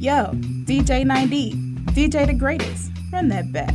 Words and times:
Yo, 0.00 0.30
DJ 0.64 1.04
9D, 1.04 1.52
DJ 1.92 2.26
the 2.26 2.32
greatest. 2.32 2.90
Run 3.12 3.28
that 3.28 3.52
back. 3.52 3.74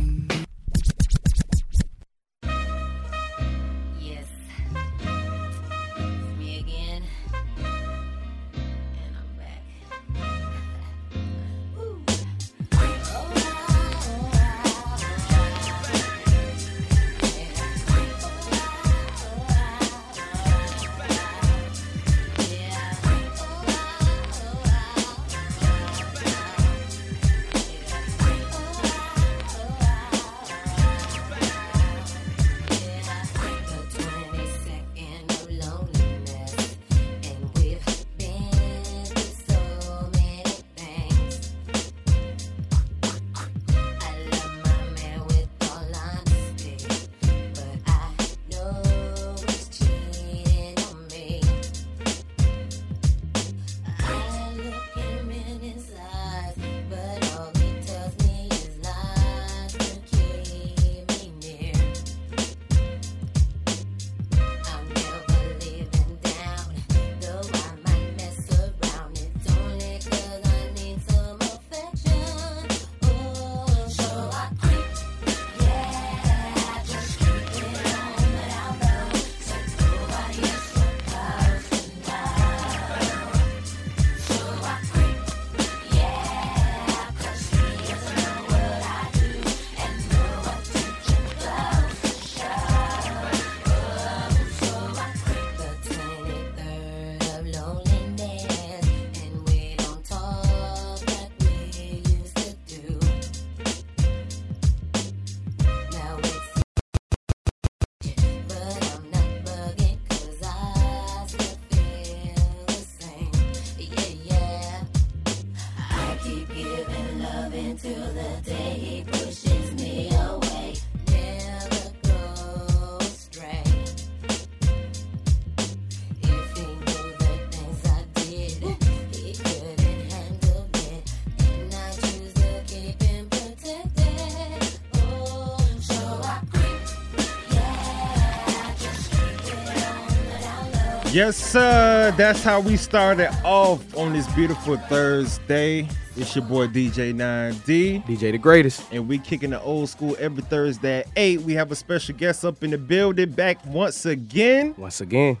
Yes, 141.16 141.38
sir. 141.38 142.12
That's 142.18 142.42
how 142.42 142.60
we 142.60 142.76
started 142.76 143.30
off 143.42 143.96
on 143.96 144.12
this 144.12 144.30
beautiful 144.34 144.76
Thursday. 144.76 145.88
It's 146.14 146.36
your 146.36 146.44
boy 146.44 146.66
DJ 146.66 147.14
9D. 147.14 148.04
DJ 148.04 148.32
the 148.32 148.36
greatest. 148.36 148.82
And 148.92 149.08
we 149.08 149.16
kicking 149.18 149.48
the 149.48 149.62
old 149.62 149.88
school 149.88 150.14
every 150.18 150.42
Thursday 150.42 150.98
at 150.98 151.06
8. 151.16 151.40
We 151.40 151.54
have 151.54 151.72
a 151.72 151.74
special 151.74 152.14
guest 152.14 152.44
up 152.44 152.62
in 152.62 152.70
the 152.70 152.76
building 152.76 153.30
back 153.30 153.64
once 153.64 154.04
again. 154.04 154.74
Once 154.76 155.00
again. 155.00 155.38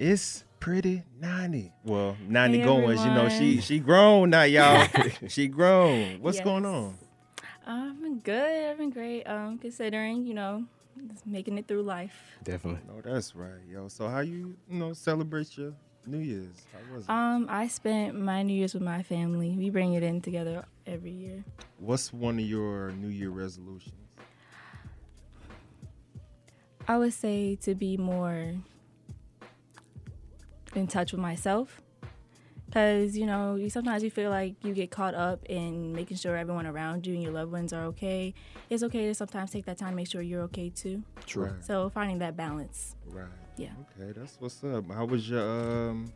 It's 0.00 0.42
pretty 0.58 1.04
Nani. 1.20 1.70
Well, 1.84 2.16
90 2.26 2.58
Hey, 2.58 2.64
going. 2.64 2.98
You 2.98 3.04
know, 3.14 3.28
she 3.28 3.60
she 3.60 3.78
grown 3.78 4.30
now, 4.30 4.42
y'all. 4.42 4.84
she 5.28 5.46
grown. 5.46 6.20
What's 6.20 6.38
Yes. 6.38 6.44
going 6.44 6.66
on? 6.66 6.98
I've 7.64 8.02
been 8.02 8.18
good. 8.18 8.70
I've 8.70 8.78
been 8.78 8.90
great. 8.90 9.22
Um, 9.28 9.58
considering 9.58 10.26
you 10.26 10.34
know, 10.34 10.64
just 11.08 11.26
making 11.26 11.58
it 11.58 11.66
through 11.66 11.82
life. 11.82 12.14
Definitely. 12.44 12.82
No, 12.86 13.00
that's 13.00 13.34
right, 13.34 13.60
yo. 13.68 13.88
So 13.88 14.08
how 14.08 14.20
you, 14.20 14.56
you 14.68 14.78
know, 14.78 14.92
celebrate 14.92 15.56
your 15.56 15.74
New 16.06 16.18
Year's? 16.18 16.66
How 16.72 16.94
was 16.94 17.04
it? 17.04 17.10
Um, 17.10 17.46
I 17.50 17.68
spent 17.68 18.18
my 18.18 18.42
New 18.42 18.54
Year's 18.54 18.74
with 18.74 18.82
my 18.82 19.02
family. 19.02 19.56
We 19.56 19.70
bring 19.70 19.94
it 19.94 20.02
in 20.02 20.20
together 20.20 20.64
every 20.86 21.10
year. 21.10 21.44
What's 21.78 22.12
one 22.12 22.38
of 22.38 22.44
your 22.44 22.90
New 22.92 23.08
Year 23.08 23.30
resolutions? 23.30 23.94
I 26.86 26.96
would 26.96 27.12
say 27.12 27.56
to 27.56 27.74
be 27.74 27.98
more 27.98 28.54
in 30.74 30.86
touch 30.86 31.12
with 31.12 31.20
myself. 31.20 31.82
Cause 32.78 33.16
you 33.16 33.26
know, 33.26 33.56
you 33.56 33.68
sometimes 33.70 34.04
you 34.04 34.10
feel 34.10 34.30
like 34.30 34.54
you 34.62 34.72
get 34.72 34.90
caught 34.92 35.14
up 35.14 35.44
in 35.46 35.92
making 35.92 36.16
sure 36.16 36.36
everyone 36.36 36.64
around 36.64 37.06
you 37.08 37.14
and 37.14 37.20
your 37.22 37.32
loved 37.32 37.50
ones 37.50 37.72
are 37.72 37.84
okay. 37.86 38.34
It's 38.70 38.84
okay 38.84 39.06
to 39.08 39.14
sometimes 39.14 39.50
take 39.50 39.64
that 39.66 39.78
time 39.78 39.90
to 39.90 39.96
make 39.96 40.06
sure 40.08 40.22
you're 40.22 40.42
okay 40.42 40.70
too. 40.70 41.02
True. 41.26 41.46
Right. 41.46 41.64
So 41.64 41.88
finding 41.90 42.18
that 42.20 42.36
balance. 42.36 42.94
Right. 43.06 43.26
Yeah. 43.56 43.70
Okay, 44.00 44.12
that's 44.16 44.36
what's 44.38 44.62
up. 44.62 44.88
How 44.92 45.06
was 45.06 45.28
your 45.28 45.40
um 45.40 46.12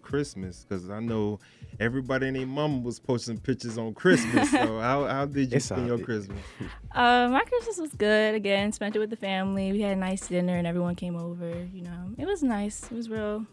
Christmas? 0.00 0.64
Because 0.66 0.88
I 0.88 1.00
know 1.00 1.38
everybody 1.78 2.28
and 2.28 2.36
their 2.36 2.46
mama 2.46 2.78
was 2.78 2.98
posting 2.98 3.36
pictures 3.38 3.76
on 3.76 3.92
Christmas. 3.92 4.50
so 4.50 4.80
how 4.80 5.04
how 5.04 5.26
did 5.26 5.50
you 5.50 5.56
It's 5.56 5.66
spend 5.66 5.86
your 5.86 5.98
good. 5.98 6.06
Christmas? 6.06 6.38
Uh, 6.94 7.28
my 7.30 7.42
Christmas 7.42 7.76
was 7.76 7.92
good. 7.92 8.34
Again, 8.34 8.72
spent 8.72 8.96
it 8.96 8.98
with 9.00 9.10
the 9.10 9.16
family. 9.16 9.70
We 9.70 9.82
had 9.82 9.92
a 9.92 10.00
nice 10.00 10.28
dinner 10.28 10.56
and 10.56 10.66
everyone 10.66 10.94
came 10.94 11.14
over. 11.14 11.50
You 11.74 11.82
know, 11.82 12.12
it 12.16 12.24
was 12.26 12.42
nice. 12.42 12.84
It 12.84 12.92
was 12.92 13.10
real 13.10 13.44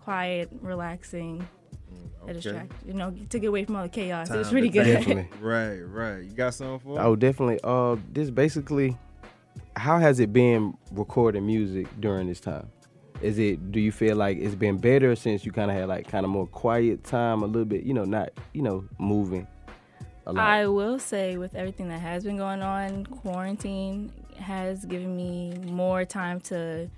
quiet, 0.00 0.50
relaxing, 0.60 1.48
a 2.20 2.24
Okay. 2.24 2.32
distract. 2.34 2.72
You 2.86 2.94
know, 2.94 3.14
to 3.30 3.38
get 3.38 3.46
away 3.48 3.64
from 3.64 3.76
all 3.76 3.82
the 3.82 3.88
chaos. 3.88 4.30
it 4.30 4.36
was 4.36 4.46
Time 4.48 4.52
pretty 4.52 4.68
to 4.70 4.72
good. 4.78 4.84
Definitely. 4.84 5.28
Right, 5.40 5.78
right. 5.80 6.18
You 6.24 6.30
got 6.30 6.54
something 6.54 6.78
for? 6.80 7.00
Oh, 7.00 7.16
definitely. 7.16 7.58
Uh, 7.64 7.96
this 8.12 8.30
basically, 8.30 8.96
how 9.76 9.98
has 9.98 10.20
it 10.20 10.32
been 10.32 10.74
recording 10.92 11.44
music 11.46 11.86
during 12.00 12.28
this 12.28 12.40
time? 12.40 12.68
Is 13.20 13.38
it? 13.38 13.70
Do 13.72 13.78
you 13.80 13.92
feel 13.92 14.16
like 14.16 14.38
it's 14.38 14.54
been 14.56 14.78
better 14.78 15.14
since 15.14 15.44
you 15.46 15.52
kind 15.52 15.70
of 15.70 15.76
had 15.76 15.88
like 15.88 16.08
kind 16.08 16.24
of 16.24 16.30
more 16.30 16.46
quiet 16.46 17.04
time, 17.04 17.42
a 17.42 17.46
little 17.46 17.64
bit, 17.64 17.84
you 17.84 17.94
know, 17.94 18.04
not 18.04 18.30
you 18.52 18.62
know 18.62 18.84
moving 18.98 19.46
a 20.26 20.32
lot? 20.32 20.42
I 20.44 20.66
will 20.66 20.98
say, 20.98 21.36
with 21.36 21.54
everything 21.54 21.88
that 21.88 22.00
has 22.00 22.24
been 22.24 22.36
going 22.36 22.62
on, 22.62 23.06
quarantine 23.06 24.12
has 24.38 24.84
given 24.86 25.16
me 25.16 25.54
more 25.70 26.04
time 26.04 26.40
to 26.40 26.88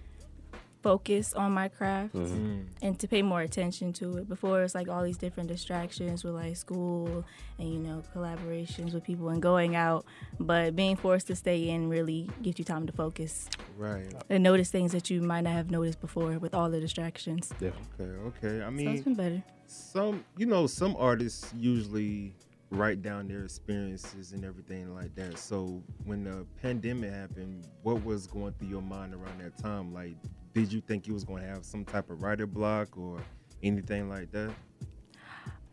focus 0.89 1.33
on 1.33 1.51
my 1.53 1.69
craft 1.69 2.15
Mm. 2.15 2.67
and 2.83 2.99
to 3.01 3.09
pay 3.09 3.23
more 3.23 3.41
attention 3.41 3.93
to 3.95 4.19
it. 4.19 4.29
Before 4.29 4.63
it's 4.63 4.75
like 4.75 4.89
all 4.89 5.03
these 5.03 5.17
different 5.17 5.49
distractions 5.49 6.23
with 6.25 6.35
like 6.35 6.57
school 6.57 7.25
and 7.59 7.69
you 7.75 7.81
know 7.81 8.03
collaborations 8.15 8.93
with 8.93 9.03
people 9.03 9.31
and 9.31 9.41
going 9.41 9.75
out, 9.77 10.05
but 10.39 10.77
being 10.77 10.95
forced 10.97 11.27
to 11.29 11.35
stay 11.37 11.69
in 11.71 11.89
really 11.89 12.29
gives 12.43 12.59
you 12.59 12.65
time 12.67 12.87
to 12.87 12.93
focus 12.93 13.49
Right. 13.79 14.13
and 14.29 14.43
notice 14.45 14.71
things 14.71 14.93
that 14.93 15.09
you 15.11 15.23
might 15.23 15.41
not 15.49 15.55
have 15.55 15.71
noticed 15.71 16.01
before 16.03 16.39
with 16.39 16.55
all 16.55 16.69
the 16.71 16.81
distractions. 16.81 17.51
Yeah. 17.61 17.71
Okay. 17.99 18.11
Okay. 18.31 18.57
I 18.63 18.67
So 18.67 18.69
it's 18.69 18.77
mean, 18.77 19.03
been 19.03 19.15
better. 19.15 19.43
some 19.67 20.23
you 20.37 20.47
know 20.47 20.67
some 20.67 20.95
artists 20.99 21.51
usually 21.57 22.35
write 22.71 23.01
down 23.03 23.29
their 23.29 23.45
experiences 23.45 24.33
and 24.33 24.45
everything 24.45 24.95
like 24.95 25.15
that. 25.15 25.39
So 25.39 25.83
when 26.05 26.25
the 26.25 26.45
pandemic 26.61 27.11
happened, 27.13 27.67
what 27.85 28.05
was 28.05 28.27
going 28.27 28.53
through 28.59 28.69
your 28.69 28.83
mind 28.83 29.15
around 29.15 29.39
that 29.41 29.57
time? 29.57 29.95
Like, 29.95 30.17
did 30.55 30.73
you 30.73 30.81
think 30.81 31.07
you 31.07 31.13
was 31.15 31.25
going 31.25 31.43
to 31.43 31.49
have 31.49 31.65
some 31.65 31.85
type 31.85 32.11
of 32.11 32.23
writer 32.23 32.47
block 32.47 32.97
or 32.97 33.19
anything 33.63 34.09
like 34.09 34.31
that? 34.33 34.51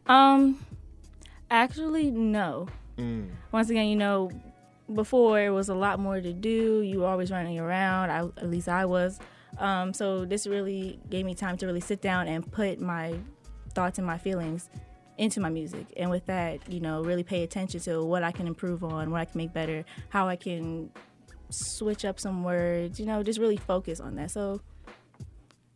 Um, 0.07 0.59
actually, 1.49 2.11
no. 2.11 2.67
Mm, 2.97 3.29
Once 3.51 3.69
again, 3.69 3.87
you 3.87 3.95
know, 3.95 4.31
before 4.93 5.39
it 5.39 5.49
was 5.51 5.69
a 5.69 5.75
lot 5.75 5.99
more 5.99 6.19
to 6.19 6.33
do. 6.33 6.81
You 6.81 7.01
were 7.01 7.07
always 7.07 7.31
running 7.31 7.59
around. 7.59 8.09
I, 8.09 8.19
at 8.41 8.49
least 8.49 8.67
I 8.67 8.85
was. 8.85 9.19
Um, 9.57 9.93
so 9.93 10.25
this 10.25 10.47
really 10.47 10.99
gave 11.09 11.25
me 11.25 11.35
time 11.35 11.57
to 11.57 11.65
really 11.65 11.79
sit 11.81 12.01
down 12.01 12.27
and 12.27 12.49
put 12.51 12.79
my 12.79 13.15
thoughts 13.73 13.97
and 13.99 14.07
my 14.07 14.17
feelings 14.17 14.69
into 15.17 15.39
my 15.39 15.49
music. 15.49 15.85
And 15.97 16.09
with 16.09 16.25
that, 16.25 16.71
you 16.71 16.79
know, 16.79 17.03
really 17.03 17.23
pay 17.23 17.43
attention 17.43 17.79
to 17.81 18.03
what 18.03 18.23
I 18.23 18.31
can 18.31 18.47
improve 18.47 18.83
on, 18.83 19.11
what 19.11 19.21
I 19.21 19.25
can 19.25 19.37
make 19.37 19.53
better, 19.53 19.85
how 20.09 20.27
I 20.27 20.35
can 20.35 20.89
switch 21.49 22.05
up 22.05 22.19
some 22.19 22.43
words. 22.43 22.99
You 22.99 23.05
know, 23.05 23.21
just 23.23 23.39
really 23.39 23.57
focus 23.57 23.99
on 23.99 24.15
that. 24.15 24.31
So 24.31 24.61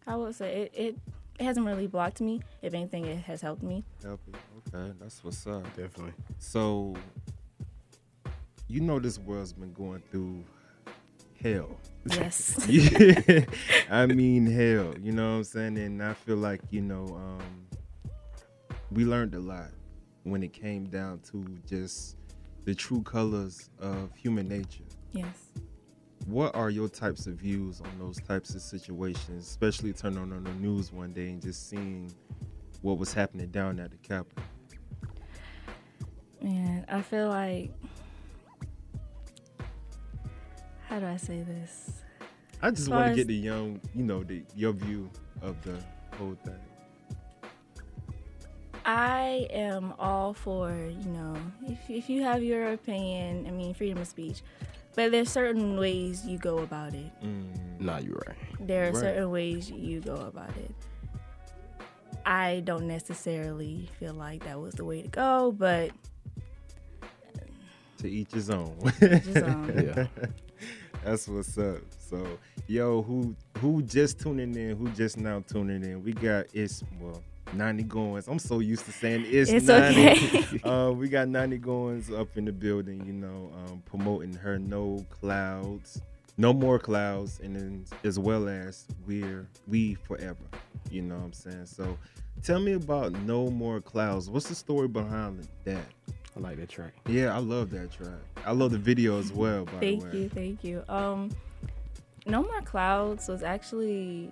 I 0.07 0.15
would 0.15 0.35
say 0.35 0.63
it. 0.63 0.71
it 0.73 0.95
it 1.37 1.43
hasn't 1.43 1.65
really 1.65 1.87
blocked 1.87 2.21
me. 2.21 2.41
If 2.61 2.73
anything, 2.73 3.05
it 3.05 3.17
has 3.25 3.41
helped 3.41 3.61
me. 3.61 3.83
help 4.01 4.21
you. 4.25 4.33
Okay, 4.73 4.93
that's 5.01 5.21
what's 5.21 5.45
up. 5.45 5.63
Definitely. 5.75 6.13
So, 6.39 6.95
you 8.69 8.79
know, 8.79 8.99
this 8.99 9.19
world's 9.19 9.51
been 9.51 9.73
going 9.73 10.01
through 10.11 10.45
hell. 11.43 11.77
Yes. 12.05 12.65
Yeah, 12.69 13.43
I 13.89 14.05
mean 14.05 14.45
hell. 14.45 14.93
You 15.01 15.11
know 15.11 15.31
what 15.31 15.37
I'm 15.37 15.43
saying? 15.43 15.77
And 15.77 16.01
I 16.01 16.13
feel 16.13 16.37
like 16.37 16.61
you 16.71 16.81
know, 16.81 17.05
um, 17.09 17.67
we 18.91 19.03
learned 19.03 19.35
a 19.35 19.39
lot 19.39 19.71
when 20.23 20.41
it 20.41 20.53
came 20.53 20.85
down 20.85 21.19
to 21.31 21.43
just 21.67 22.15
the 22.63 22.73
true 22.73 23.01
colors 23.01 23.69
of 23.79 24.15
human 24.15 24.47
nature. 24.47 24.85
yes. 25.11 25.49
What 26.25 26.55
are 26.55 26.69
your 26.71 26.89
types 26.89 27.27
of 27.27 27.35
views 27.35 27.81
on 27.81 27.99
those 27.99 28.19
types 28.19 28.55
of 28.55 28.61
situations, 28.61 29.47
especially 29.47 29.93
turning 29.93 30.19
on 30.19 30.43
the 30.43 30.51
news 30.53 30.91
one 30.91 31.13
day 31.13 31.29
and 31.29 31.41
just 31.41 31.69
seeing 31.69 32.11
what 32.81 32.97
was 32.97 33.13
happening 33.13 33.47
down 33.47 33.79
at 33.79 33.91
the 33.91 33.97
Capitol? 33.97 34.43
Man, 36.41 36.85
I 36.89 37.01
feel 37.01 37.29
like 37.29 37.71
how 40.87 40.99
do 40.99 41.05
I 41.05 41.17
say 41.17 41.41
this? 41.41 42.03
I 42.61 42.71
just 42.71 42.89
want 42.89 43.09
to 43.09 43.15
get 43.15 43.27
the 43.27 43.35
young, 43.35 43.79
you 43.93 44.03
know, 44.03 44.23
the 44.23 44.43
your 44.55 44.73
view 44.73 45.09
of 45.41 45.61
the 45.63 45.77
whole 46.17 46.37
thing. 46.43 46.59
I 48.85 49.47
am 49.49 49.93
all 49.97 50.33
for, 50.33 50.69
you 50.71 51.09
know, 51.09 51.35
if, 51.67 51.89
if 51.89 52.09
you 52.09 52.21
have 52.21 52.43
your 52.43 52.73
opinion, 52.73 53.47
I 53.47 53.51
mean, 53.51 53.73
freedom 53.73 53.97
of 53.97 54.07
speech, 54.07 54.43
but 54.95 55.11
there's 55.11 55.29
certain 55.29 55.77
ways 55.77 56.25
you 56.25 56.37
go 56.37 56.59
about 56.59 56.93
it. 56.93 57.11
Mm, 57.23 57.79
Nah, 57.81 57.97
you're 57.99 58.21
right. 58.27 58.37
There 58.59 58.83
are 58.87 58.91
Right. 58.91 58.95
certain 59.01 59.29
ways 59.31 59.69
you 59.69 59.99
go 60.01 60.15
about 60.15 60.55
it. 60.57 60.71
I 62.25 62.61
don't 62.65 62.87
necessarily 62.87 63.89
feel 63.99 64.13
like 64.13 64.43
that 64.45 64.59
was 64.59 64.73
the 64.75 64.85
way 64.85 65.01
to 65.01 65.07
go, 65.07 65.51
but 65.51 65.91
to 67.97 68.09
each 68.09 68.31
his 68.31 68.49
own. 68.49 68.75
his 68.99 69.37
own. 69.37 69.73
Yeah. 69.95 70.07
That's 71.03 71.27
what's 71.27 71.55
up. 71.57 71.77
So, 71.99 72.25
yo, 72.67 73.03
who 73.03 73.35
who 73.59 73.83
just 73.83 74.19
tuning 74.19 74.55
in? 74.55 74.75
Who 74.75 74.87
just 74.89 75.17
now 75.17 75.43
tuning 75.47 75.83
in? 75.83 76.03
We 76.03 76.13
got 76.13 76.45
it's 76.53 76.83
well, 76.99 77.21
Nani 77.53 77.83
Goins. 77.83 78.27
I'm 78.27 78.39
so 78.39 78.59
used 78.59 78.85
to 78.85 78.91
saying 78.91 79.25
it's, 79.27 79.49
It's 79.51 79.67
90. 79.67 80.07
okay. 80.09 80.59
uh, 80.69 80.91
we 80.91 81.07
got 81.09 81.27
Nani 81.27 81.57
Goins 81.59 82.11
up 82.17 82.37
in 82.37 82.45
the 82.45 82.51
building. 82.51 83.05
You 83.05 83.13
know, 83.13 83.51
um, 83.55 83.81
promoting 83.85 84.33
her 84.33 84.57
no 84.59 85.05
clouds, 85.09 86.01
no 86.37 86.53
more 86.53 86.79
clouds, 86.79 87.39
and 87.43 87.55
then 87.55 87.85
as 88.03 88.19
well 88.19 88.47
as 88.47 88.85
we're 89.07 89.47
we 89.67 89.95
forever. 89.95 90.43
You 90.89 91.01
know 91.03 91.15
what 91.15 91.23
I'm 91.25 91.33
saying? 91.33 91.65
So, 91.65 91.97
tell 92.43 92.59
me 92.59 92.73
about 92.73 93.11
no 93.11 93.49
more 93.49 93.81
clouds. 93.81 94.29
What's 94.29 94.47
the 94.49 94.55
story 94.55 94.87
behind 94.87 95.47
that? 95.63 95.85
I 96.35 96.39
like 96.41 96.57
that 96.57 96.67
track. 96.69 96.93
Yeah, 97.07 97.33
I 97.33 97.39
love 97.39 97.69
that 97.71 97.91
track. 97.91 98.19
I 98.45 98.51
love 98.51 98.71
the 98.71 98.77
video 98.77 99.17
as 99.19 99.31
well. 99.31 99.63
By 99.65 99.71
thank 99.79 100.01
the 100.01 100.09
way, 100.09 100.17
you, 100.23 100.29
thank 100.29 100.63
you. 100.65 100.83
Um, 100.89 101.31
No 102.25 102.43
More 102.43 102.61
Clouds 102.61 103.29
was 103.29 103.41
actually 103.41 104.31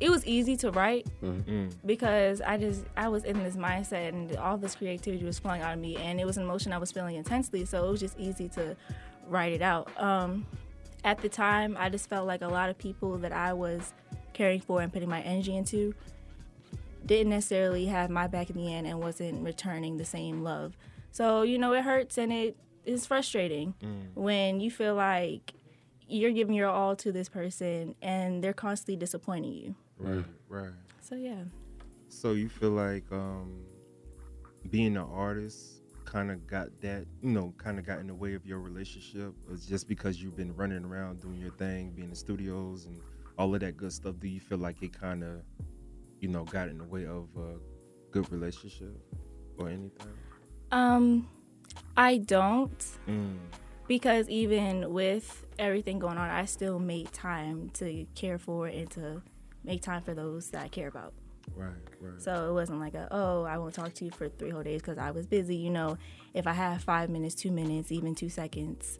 it 0.00 0.10
was 0.10 0.24
easy 0.26 0.56
to 0.56 0.70
write 0.70 1.06
Mm, 1.22 1.72
because 1.84 2.40
I 2.40 2.56
just 2.56 2.84
I 2.96 3.08
was 3.08 3.24
in 3.24 3.42
this 3.42 3.56
mindset 3.56 4.08
and 4.10 4.36
all 4.36 4.56
this 4.56 4.74
creativity 4.76 5.24
was 5.24 5.38
flowing 5.38 5.62
out 5.62 5.74
of 5.74 5.80
me 5.80 5.96
and 5.96 6.20
it 6.20 6.26
was 6.26 6.36
an 6.36 6.44
emotion 6.44 6.72
I 6.72 6.78
was 6.78 6.92
feeling 6.92 7.16
intensely 7.16 7.64
so 7.64 7.86
it 7.86 7.90
was 7.90 8.00
just 8.00 8.18
easy 8.18 8.48
to 8.50 8.76
write 9.28 9.52
it 9.52 9.62
out. 9.62 9.90
Um, 10.00 10.46
at 11.04 11.18
the 11.18 11.28
time 11.28 11.76
I 11.78 11.88
just 11.88 12.08
felt 12.08 12.26
like 12.26 12.42
a 12.42 12.48
lot 12.48 12.70
of 12.70 12.78
people 12.78 13.18
that 13.18 13.32
I 13.32 13.52
was 13.52 13.92
caring 14.32 14.60
for 14.60 14.80
and 14.82 14.92
putting 14.92 15.08
my 15.08 15.20
energy 15.22 15.56
into 15.56 15.94
didn't 17.06 17.30
necessarily 17.30 17.86
have 17.86 18.10
my 18.10 18.26
back 18.26 18.50
in 18.50 18.56
the 18.56 18.72
end 18.72 18.86
and 18.86 19.00
wasn't 19.00 19.42
returning 19.42 19.96
the 19.96 20.04
same 20.04 20.42
love. 20.42 20.76
So, 21.10 21.42
you 21.42 21.58
know, 21.58 21.72
it 21.72 21.82
hurts 21.82 22.18
and 22.18 22.32
it 22.32 22.56
is 22.84 23.06
frustrating 23.06 23.74
when 24.14 24.60
you 24.60 24.70
feel 24.70 24.94
like 24.94 25.54
you're 26.06 26.30
giving 26.32 26.54
your 26.54 26.68
all 26.68 26.94
to 26.96 27.10
this 27.12 27.28
person 27.28 27.94
and 28.02 28.42
they're 28.44 28.52
constantly 28.52 28.96
disappointing 28.96 29.52
you. 29.52 29.74
Right, 29.98 30.24
right. 30.48 30.72
So, 31.00 31.14
yeah. 31.14 31.42
So 32.08 32.32
you 32.32 32.48
feel 32.48 32.70
like 32.70 33.04
um, 33.12 33.64
being 34.70 34.96
an 34.96 35.06
artist 35.12 35.82
kind 36.04 36.30
of 36.30 36.46
got 36.46 36.68
that, 36.80 37.06
you 37.22 37.30
know, 37.30 37.52
kind 37.58 37.78
of 37.78 37.86
got 37.86 37.98
in 37.98 38.06
the 38.06 38.14
way 38.14 38.34
of 38.34 38.46
your 38.46 38.60
relationship? 38.60 39.34
It's 39.50 39.66
just 39.66 39.88
because 39.88 40.22
you've 40.22 40.36
been 40.36 40.54
running 40.56 40.84
around 40.84 41.20
doing 41.20 41.36
your 41.36 41.50
thing, 41.52 41.90
being 41.90 42.08
in 42.08 42.14
studios 42.14 42.86
and 42.86 43.00
all 43.36 43.54
of 43.54 43.60
that 43.60 43.76
good 43.76 43.92
stuff. 43.92 44.14
Do 44.18 44.28
you 44.28 44.40
feel 44.40 44.58
like 44.58 44.82
it 44.82 44.98
kind 44.98 45.22
of, 45.22 45.42
you 46.20 46.28
know, 46.28 46.44
got 46.44 46.68
in 46.68 46.78
the 46.78 46.84
way 46.84 47.06
of 47.06 47.28
a 47.36 47.56
good 48.10 48.30
relationship 48.32 48.96
or 49.58 49.68
anything? 49.68 50.14
Um, 50.72 51.28
I 51.96 52.18
don't 52.18 52.84
Mm, 53.08 53.38
because 53.86 54.28
even 54.28 54.92
with 54.92 55.46
everything 55.58 55.98
going 55.98 56.18
on, 56.18 56.28
I 56.28 56.44
still 56.44 56.78
make 56.78 57.10
time 57.10 57.70
to 57.74 58.06
care 58.14 58.38
for 58.38 58.66
and 58.66 58.90
to 58.92 59.22
make 59.68 59.82
time 59.82 60.02
for 60.02 60.14
those 60.14 60.50
that 60.50 60.64
I 60.64 60.68
care 60.68 60.88
about. 60.88 61.12
right, 61.54 61.70
right. 62.00 62.20
So 62.20 62.50
it 62.50 62.52
wasn't 62.52 62.80
like 62.80 62.94
a 62.94 63.06
oh 63.10 63.44
I 63.44 63.58
won't 63.58 63.74
talk 63.74 63.92
to 63.94 64.04
you 64.04 64.10
for 64.10 64.28
three 64.28 64.50
whole 64.50 64.62
days 64.62 64.80
because 64.80 64.98
I 64.98 65.12
was 65.12 65.26
busy. 65.26 65.54
You 65.54 65.70
know, 65.70 65.98
if 66.34 66.46
I 66.46 66.52
have 66.54 66.82
five 66.82 67.10
minutes, 67.10 67.34
two 67.34 67.52
minutes, 67.52 67.92
even 67.92 68.14
two 68.14 68.30
seconds, 68.30 68.98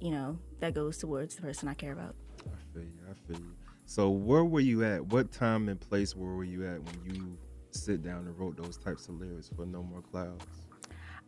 you 0.00 0.10
know 0.10 0.38
that 0.60 0.74
goes 0.74 0.98
towards 0.98 1.36
the 1.36 1.42
person 1.42 1.68
I 1.68 1.74
care 1.74 1.92
about. 1.92 2.16
I 2.46 2.74
feel 2.74 2.82
you. 2.82 3.00
I 3.08 3.14
feel 3.26 3.38
you. 3.38 3.52
So 3.84 4.10
where 4.10 4.44
were 4.44 4.60
you 4.60 4.82
at? 4.84 5.06
What 5.06 5.30
time 5.30 5.68
and 5.68 5.78
place 5.78 6.16
where 6.16 6.32
were 6.32 6.44
you 6.44 6.66
at 6.66 6.82
when 6.82 7.14
you 7.14 7.38
sit 7.70 8.02
down 8.02 8.26
and 8.26 8.38
wrote 8.38 8.56
those 8.56 8.76
types 8.76 9.08
of 9.08 9.20
lyrics 9.20 9.50
for 9.54 9.66
No 9.66 9.82
More 9.82 10.02
Clouds? 10.02 10.44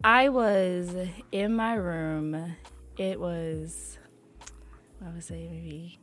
I 0.03 0.31
was 0.31 0.95
in 1.33 1.55
my 1.55 1.75
room. 1.75 2.57
It 2.97 3.21
was 3.21 3.99
I 5.05 5.11
would 5.11 5.25
say 5.25 5.49
maybe 5.51 6.00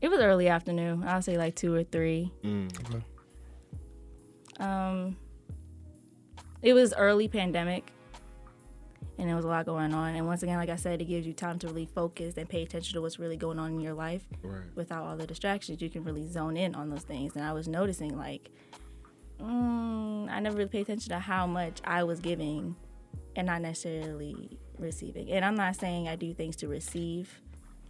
it 0.00 0.08
was 0.08 0.20
early 0.20 0.48
afternoon. 0.48 1.04
I 1.04 1.14
would 1.14 1.24
say 1.24 1.38
like 1.38 1.54
two 1.54 1.74
or 1.74 1.84
three. 1.84 2.32
Mm, 2.42 3.02
Um, 4.60 5.16
it 6.62 6.72
was 6.74 6.94
early 6.94 7.28
pandemic, 7.28 7.90
and 9.18 9.28
there 9.28 9.36
was 9.36 9.44
a 9.44 9.48
lot 9.48 9.66
going 9.66 9.92
on. 9.92 10.14
And 10.14 10.26
once 10.26 10.42
again, 10.42 10.56
like 10.56 10.68
I 10.68 10.76
said, 10.76 11.00
it 11.00 11.06
gives 11.06 11.26
you 11.26 11.32
time 11.32 11.58
to 11.60 11.66
really 11.68 11.86
focus 11.86 12.34
and 12.36 12.48
pay 12.48 12.62
attention 12.62 12.94
to 12.94 13.02
what's 13.02 13.18
really 13.18 13.36
going 13.36 13.58
on 13.58 13.72
in 13.72 13.80
your 13.80 13.94
life 13.94 14.24
right. 14.42 14.62
without 14.74 15.04
all 15.04 15.16
the 15.16 15.26
distractions. 15.26 15.82
You 15.82 15.90
can 15.90 16.04
really 16.04 16.26
zone 16.26 16.56
in 16.56 16.74
on 16.74 16.90
those 16.90 17.02
things. 17.02 17.34
And 17.36 17.44
I 17.44 17.52
was 17.52 17.68
noticing 17.68 18.16
like, 18.16 18.50
mm, 19.40 20.30
I 20.30 20.40
never 20.40 20.56
really 20.56 20.68
paid 20.68 20.82
attention 20.82 21.10
to 21.10 21.18
how 21.18 21.46
much 21.46 21.80
I 21.84 22.04
was 22.04 22.20
giving 22.20 22.76
and 23.36 23.46
not 23.46 23.62
necessarily 23.62 24.58
receiving. 24.78 25.30
And 25.30 25.44
I'm 25.44 25.54
not 25.54 25.76
saying 25.76 26.08
I 26.08 26.16
do 26.16 26.32
things 26.34 26.56
to 26.56 26.68
receive 26.68 27.40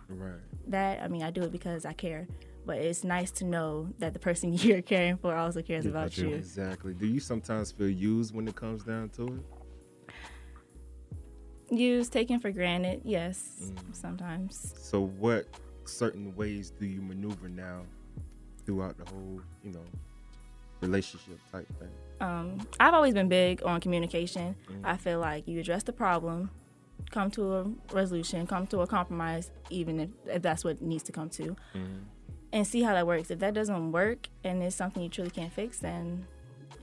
Right. 0.08 0.34
That. 0.70 1.02
I 1.02 1.08
mean, 1.08 1.22
I 1.22 1.30
do 1.30 1.42
it 1.42 1.52
because 1.52 1.84
I 1.84 1.92
care. 1.92 2.26
But 2.66 2.78
it's 2.78 3.04
nice 3.04 3.30
to 3.32 3.44
know 3.44 3.88
that 3.98 4.12
the 4.12 4.18
person 4.18 4.52
you're 4.54 4.82
caring 4.82 5.16
for 5.16 5.34
also 5.34 5.62
cares 5.62 5.84
Yeah, 5.84 5.90
about 5.90 6.16
you. 6.16 6.34
Exactly. 6.34 6.94
Do 6.94 7.06
you 7.06 7.20
sometimes 7.20 7.72
feel 7.72 7.90
used 7.90 8.34
when 8.34 8.48
it 8.48 8.56
comes 8.56 8.82
down 8.84 9.10
to 9.10 9.26
it? 9.26 10.14
Used, 11.70 12.12
taken 12.12 12.40
for 12.40 12.50
granted, 12.50 13.00
yes, 13.04 13.72
sometimes. 13.92 14.74
So, 14.78 15.06
what 15.18 15.46
certain 15.86 16.34
ways 16.36 16.70
do 16.70 16.86
you 16.86 17.00
maneuver 17.00 17.48
now 17.48 17.82
throughout 18.66 18.98
the 18.98 19.10
whole, 19.10 19.40
you 19.62 19.72
know, 19.72 19.84
relationship 20.80 21.38
type 21.50 21.66
thing? 21.78 21.88
Um, 22.20 22.58
I've 22.78 22.94
always 22.94 23.14
been 23.14 23.28
big 23.28 23.62
on 23.64 23.80
communication. 23.80 24.54
I 24.84 24.96
feel 24.98 25.20
like 25.20 25.48
you 25.48 25.58
address 25.58 25.82
the 25.82 25.92
problem, 25.92 26.50
come 27.14 27.30
to 27.30 27.54
a 27.54 27.64
resolution, 27.92 28.44
come 28.46 28.66
to 28.66 28.80
a 28.80 28.86
compromise, 28.86 29.52
even 29.70 30.00
if, 30.00 30.10
if 30.26 30.42
that's 30.42 30.64
what 30.64 30.82
needs 30.82 31.04
to 31.04 31.12
come 31.12 31.30
to, 31.30 31.54
and 32.52 32.66
see 32.66 32.82
how 32.82 32.92
that 32.92 33.06
works. 33.06 33.30
If 33.30 33.38
that 33.38 33.54
doesn't 33.54 33.92
work 33.92 34.28
and 34.42 34.62
it's 34.62 34.74
something 34.74 35.02
you 35.02 35.08
truly 35.08 35.30
can't 35.30 35.52
fix, 35.52 35.78
then 35.78 36.26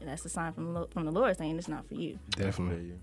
that's 0.06 0.26
a 0.26 0.30
sign 0.30 0.54
from 0.54 0.74
the 0.74 0.88
from 0.88 1.06
the 1.06 1.12
Lord 1.12 1.38
saying 1.38 1.58
it's 1.58 1.68
not 1.68 1.86
for 1.88 1.96
you. 1.96 2.18
Definitely. 2.30 2.94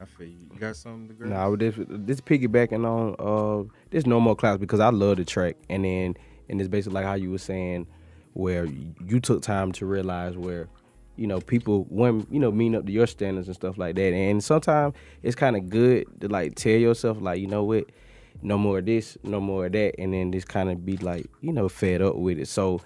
I 0.00 0.04
feel 0.06 0.26
you. 0.26 0.48
You 0.52 0.58
got 0.58 0.76
something 0.76 1.08
to 1.08 1.14
grab? 1.14 1.30
No, 1.30 1.50
nah, 1.50 1.56
this 1.56 1.74
this 1.88 2.20
piggybacking 2.20 2.84
on 2.84 3.14
uh 3.18 3.68
this 3.90 4.04
no 4.04 4.20
more 4.20 4.34
clouds 4.34 4.60
because 4.60 4.80
I 4.80 4.90
love 4.90 5.16
the 5.16 5.24
track 5.24 5.56
and 5.70 5.84
then 5.84 6.16
and 6.48 6.60
it's 6.60 6.68
basically 6.68 6.94
like 6.94 7.04
how 7.04 7.14
you 7.14 7.30
were 7.30 7.38
saying 7.38 7.86
where 8.32 8.66
you 8.66 9.20
took 9.20 9.42
time 9.42 9.70
to 9.72 9.86
realize 9.86 10.36
where 10.36 10.68
you 11.16 11.26
know 11.26 11.40
people 11.40 11.86
when 11.88 12.26
you 12.30 12.40
know 12.40 12.50
meeting 12.50 12.74
up 12.76 12.86
to 12.86 12.92
your 12.92 13.06
standards 13.06 13.48
and 13.48 13.56
stuff 13.56 13.78
like 13.78 13.96
that. 13.96 14.12
And 14.12 14.42
sometimes 14.42 14.94
it's 15.22 15.36
kind 15.36 15.56
of 15.56 15.70
good 15.70 16.06
to 16.20 16.28
like 16.28 16.54
tell 16.54 16.72
yourself 16.72 17.18
like 17.20 17.40
you 17.40 17.46
know 17.46 17.64
what? 17.64 17.86
No 18.42 18.58
more 18.58 18.78
of 18.78 18.86
this 18.86 19.16
no 19.22 19.40
more 19.40 19.66
of 19.66 19.72
that 19.72 19.94
and 19.98 20.12
then 20.12 20.32
just 20.32 20.48
kind 20.48 20.70
of 20.70 20.84
be 20.84 20.96
like 20.98 21.26
you 21.40 21.52
know 21.52 21.68
fed 21.68 22.02
up 22.02 22.16
with 22.16 22.38
it. 22.38 22.48
So 22.48 22.80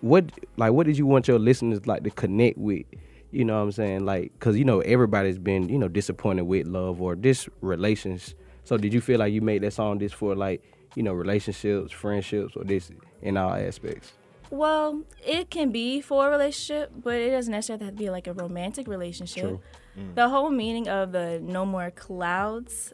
what 0.00 0.30
like 0.56 0.72
what 0.72 0.86
did 0.86 0.98
you 0.98 1.06
want 1.06 1.28
your 1.28 1.38
listeners 1.38 1.86
like 1.86 2.04
to 2.04 2.10
connect 2.10 2.58
with? 2.58 2.84
You 3.30 3.46
know 3.46 3.54
what 3.54 3.62
i'm 3.62 3.72
saying? 3.72 4.04
Like 4.04 4.32
because 4.34 4.56
you 4.56 4.64
know 4.64 4.80
everybody's 4.80 5.38
been 5.38 5.68
you 5.68 5.78
know 5.78 5.88
disappointed 5.88 6.42
with 6.42 6.66
love 6.66 7.00
or 7.00 7.16
this 7.16 7.48
relations. 7.60 8.34
So 8.64 8.76
did 8.76 8.92
you 8.92 9.00
feel 9.00 9.18
like 9.18 9.32
you 9.32 9.40
made 9.40 9.62
that 9.62 9.72
song 9.72 9.98
this 9.98 10.12
for 10.12 10.34
like 10.34 10.62
you 10.94 11.02
know 11.02 11.12
relationships 11.14 11.90
friendships 11.90 12.54
or 12.56 12.64
this 12.64 12.90
in 13.22 13.36
all 13.36 13.54
aspects 13.54 14.12
Well, 14.52 15.04
it 15.26 15.48
can 15.50 15.70
be 15.72 16.02
for 16.02 16.28
a 16.28 16.30
relationship, 16.30 16.92
but 17.02 17.14
it 17.14 17.30
doesn't 17.30 17.50
necessarily 17.50 17.86
have 17.86 17.94
to 17.94 17.98
be 17.98 18.10
like 18.10 18.26
a 18.26 18.34
romantic 18.34 18.86
relationship. 18.86 19.44
True. 19.44 19.60
Mm. 19.98 20.14
The 20.14 20.28
whole 20.28 20.50
meaning 20.50 20.88
of 20.88 21.12
the 21.12 21.40
no 21.42 21.64
more 21.64 21.90
clouds. 21.90 22.92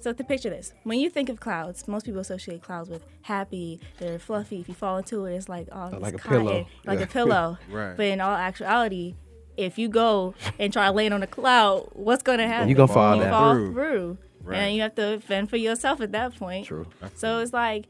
So 0.00 0.12
to 0.12 0.24
picture 0.24 0.50
this, 0.50 0.72
when 0.82 0.98
you 0.98 1.08
think 1.08 1.28
of 1.28 1.38
clouds, 1.38 1.86
most 1.86 2.04
people 2.04 2.20
associate 2.20 2.62
clouds 2.62 2.88
with 2.90 3.04
happy, 3.22 3.80
they're 3.98 4.18
fluffy. 4.18 4.58
If 4.60 4.68
you 4.68 4.74
fall 4.74 4.98
into 4.98 5.24
it, 5.26 5.36
it's 5.36 5.48
like 5.48 5.68
oh, 5.70 5.90
Like 5.98 6.14
a 6.14 6.18
cotton, 6.18 6.40
pillow. 6.46 6.66
like 6.84 6.98
Yeah. 6.98 7.04
a 7.04 7.08
pillow. 7.08 7.58
Right. 7.70 7.96
But 7.96 8.06
in 8.06 8.20
all 8.20 8.34
actuality, 8.34 9.14
if 9.56 9.78
you 9.78 9.88
go 9.88 10.34
and 10.58 10.72
try 10.72 10.86
to 10.86 10.92
land 10.92 11.14
on 11.14 11.22
a 11.22 11.26
cloud, 11.28 11.88
what's 11.92 12.22
going 12.24 12.38
to 12.38 12.46
happen? 12.48 12.68
You 12.68 12.74
gonna 12.74 12.92
fall 12.92 13.14
you 13.16 13.22
down. 13.22 13.30
fall 13.30 13.54
Through. 13.54 13.72
through, 13.72 14.18
Right. 14.42 14.56
and 14.58 14.74
you 14.76 14.82
have 14.82 14.96
to 14.96 15.20
fend 15.20 15.48
for 15.48 15.56
yourself 15.56 16.00
at 16.00 16.10
that 16.12 16.34
point. 16.36 16.66
true 16.66 16.86
So 17.14 17.38
it's 17.38 17.52
like 17.52 17.86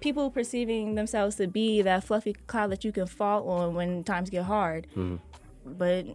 people 0.00 0.30
perceiving 0.30 0.94
themselves 0.94 1.36
to 1.36 1.46
be 1.46 1.82
that 1.82 2.04
fluffy 2.04 2.32
cloud 2.46 2.70
that 2.70 2.84
you 2.84 2.92
can 2.92 3.06
fall 3.06 3.48
on 3.48 3.74
when 3.74 4.04
times 4.04 4.30
get 4.30 4.44
hard. 4.44 4.86
But 5.64 6.06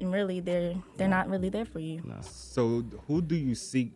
really 0.00 0.40
they're 0.40 0.74
they're 0.96 1.08
not 1.08 1.28
really 1.28 1.48
there 1.48 1.64
for 1.64 1.80
you. 1.80 2.02
So 2.22 2.84
who 3.06 3.20
do 3.22 3.34
you 3.34 3.54
seek 3.54 3.92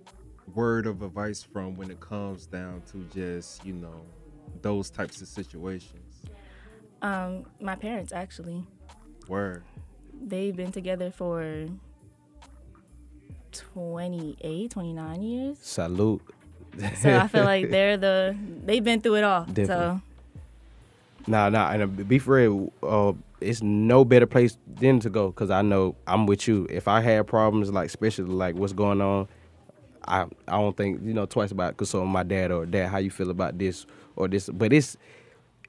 word 0.54 0.86
of 0.86 1.02
advice 1.02 1.42
from 1.42 1.76
when 1.76 1.90
it 1.90 2.00
comes 2.00 2.46
down 2.46 2.82
to 2.92 3.04
just 3.14 3.64
you 3.64 3.74
know 3.74 4.02
those 4.62 4.90
types 4.90 5.20
of 5.22 5.28
situations? 5.28 6.22
Um, 7.00 7.46
my 7.60 7.74
parents 7.74 8.12
actually. 8.12 8.64
Word. 9.28 9.64
They've 10.24 10.54
been 10.54 10.72
together 10.72 11.10
for 11.10 11.66
28, 13.52 14.70
29 14.70 15.22
years. 15.22 15.58
salute 15.60 16.22
So 16.96 17.16
I 17.16 17.28
feel 17.28 17.44
like 17.44 17.70
they're 17.74 17.96
the 17.96 18.36
they've 18.64 18.82
been 18.84 19.00
through 19.00 19.16
it 19.16 19.24
all. 19.24 19.44
Definitely. 19.44 19.66
So 19.66 20.00
Nah, 21.26 21.48
nah, 21.48 21.70
and 21.70 21.82
uh, 21.82 21.86
be 21.86 22.18
for 22.18 22.36
real, 22.36 22.72
uh, 22.82 23.12
it's 23.40 23.62
no 23.62 24.04
better 24.04 24.26
place 24.26 24.56
than 24.66 25.00
to 25.00 25.10
go 25.10 25.28
because 25.28 25.50
I 25.50 25.62
know 25.62 25.94
I'm 26.06 26.26
with 26.26 26.48
you. 26.48 26.66
If 26.70 26.88
I 26.88 27.00
had 27.00 27.26
problems, 27.26 27.70
like 27.70 27.86
especially 27.86 28.24
like 28.24 28.54
what's 28.56 28.72
going 28.72 29.00
on, 29.00 29.28
I 30.06 30.22
I 30.48 30.58
don't 30.58 30.76
think 30.76 31.00
you 31.04 31.14
know 31.14 31.26
twice 31.26 31.50
about 31.50 31.76
consulting 31.76 32.10
my 32.10 32.22
dad 32.22 32.50
or 32.50 32.66
dad 32.66 32.88
how 32.88 32.98
you 32.98 33.10
feel 33.10 33.30
about 33.30 33.58
this 33.58 33.86
or 34.16 34.26
this. 34.28 34.48
But 34.48 34.72
it's 34.72 34.96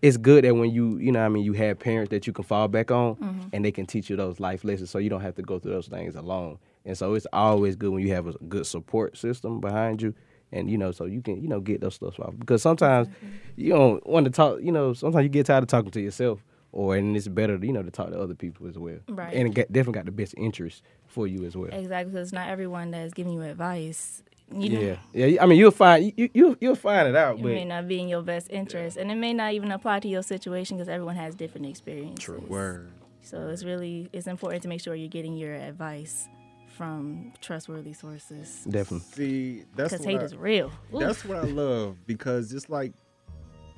it's 0.01 0.17
good 0.17 0.43
that 0.43 0.55
when 0.55 0.71
you 0.71 0.97
you 0.97 1.11
know 1.11 1.19
what 1.19 1.25
I 1.25 1.29
mean 1.29 1.43
you 1.43 1.53
have 1.53 1.79
parents 1.79 2.09
that 2.09 2.25
you 2.27 2.33
can 2.33 2.43
fall 2.43 2.67
back 2.67 2.89
on 2.91 3.49
and 3.53 3.63
they 3.63 3.71
can 3.71 3.85
teach 3.85 4.09
you 4.09 4.15
those 4.15 4.39
life 4.39 4.63
lessons 4.63 4.89
so 4.89 4.97
you 4.97 5.09
don't 5.09 5.21
have 5.21 5.35
to 5.35 5.43
go 5.43 5.59
through 5.59 5.73
those 5.73 5.87
things 5.87 6.15
alone. 6.15 6.57
And 6.85 6.97
so 6.97 7.13
it's 7.13 7.27
always 7.31 7.75
good 7.75 7.91
when 7.91 8.01
you 8.05 8.13
have 8.13 8.27
a 8.27 8.33
good 8.49 8.65
support 8.65 9.17
system 9.17 9.61
behind 9.61 10.01
you. 10.01 10.13
And 10.53 10.69
you 10.69 10.77
know, 10.77 10.91
so 10.91 11.05
you 11.05 11.21
can 11.21 11.41
you 11.41 11.49
know 11.49 11.59
get 11.59 11.81
those 11.81 11.95
stuff 11.95 12.19
off 12.19 12.33
because 12.37 12.61
sometimes 12.61 13.07
you 13.55 13.73
don't 13.73 14.05
want 14.07 14.25
to 14.25 14.31
talk. 14.31 14.59
You 14.61 14.71
know, 14.71 14.93
sometimes 14.93 15.23
you 15.23 15.29
get 15.29 15.47
tired 15.47 15.63
of 15.63 15.67
talking 15.67 15.89
to 15.91 15.99
yourself, 15.99 16.43
or 16.71 16.95
and 16.95 17.17
it's 17.17 17.27
better 17.27 17.57
you 17.61 17.73
know 17.73 17.81
to 17.81 17.89
talk 17.89 18.11
to 18.11 18.19
other 18.19 18.35
people 18.35 18.67
as 18.67 18.77
well. 18.77 18.99
Right. 19.09 19.33
And 19.33 19.47
it 19.47 19.55
got, 19.55 19.71
definitely 19.71 19.93
got 19.93 20.05
the 20.05 20.11
best 20.11 20.35
interest 20.37 20.83
for 21.07 21.25
you 21.25 21.43
as 21.45 21.57
well. 21.57 21.71
exactly 21.71 22.11
because 22.11 22.27
it's 22.27 22.33
not 22.33 22.49
everyone 22.49 22.91
that's 22.91 23.13
giving 23.13 23.33
you 23.33 23.41
advice. 23.41 24.21
You 24.55 24.69
know, 24.69 24.79
Yeah, 25.13 25.25
yeah. 25.25 25.41
I 25.41 25.47
mean, 25.47 25.57
you'll 25.57 25.71
find 25.71 26.13
you 26.15 26.29
you 26.33 26.57
you'll 26.61 26.75
find 26.75 27.07
it 27.07 27.15
out, 27.15 27.39
it 27.39 27.41
but 27.41 27.51
may 27.51 27.65
not 27.65 27.87
be 27.87 27.99
in 27.99 28.07
your 28.07 28.21
best 28.21 28.51
interest, 28.51 28.97
and 28.97 29.09
it 29.11 29.15
may 29.15 29.33
not 29.33 29.53
even 29.53 29.71
apply 29.71 30.01
to 30.01 30.07
your 30.07 30.21
situation 30.21 30.77
because 30.77 30.87
everyone 30.89 31.15
has 31.15 31.33
different 31.33 31.65
experiences. 31.65 32.23
True 32.23 32.45
word. 32.47 32.91
So 33.23 33.47
it's 33.47 33.63
really 33.63 34.07
it's 34.13 34.27
important 34.27 34.61
to 34.63 34.69
make 34.69 34.81
sure 34.81 34.93
you're 34.93 35.07
getting 35.07 35.35
your 35.35 35.55
advice 35.55 36.27
from 36.77 37.33
trustworthy 37.41 37.93
sources 37.93 38.65
definitely. 38.69 39.07
See, 39.15 39.63
that's 39.75 39.93
because 39.93 40.05
hate 40.05 40.21
I, 40.21 40.23
is 40.25 40.35
real. 40.35 40.71
Oof. 40.93 40.99
that's 40.99 41.23
what 41.25 41.37
I 41.37 41.43
love 41.43 41.97
because 42.07 42.53
it's 42.53 42.69
like. 42.69 42.93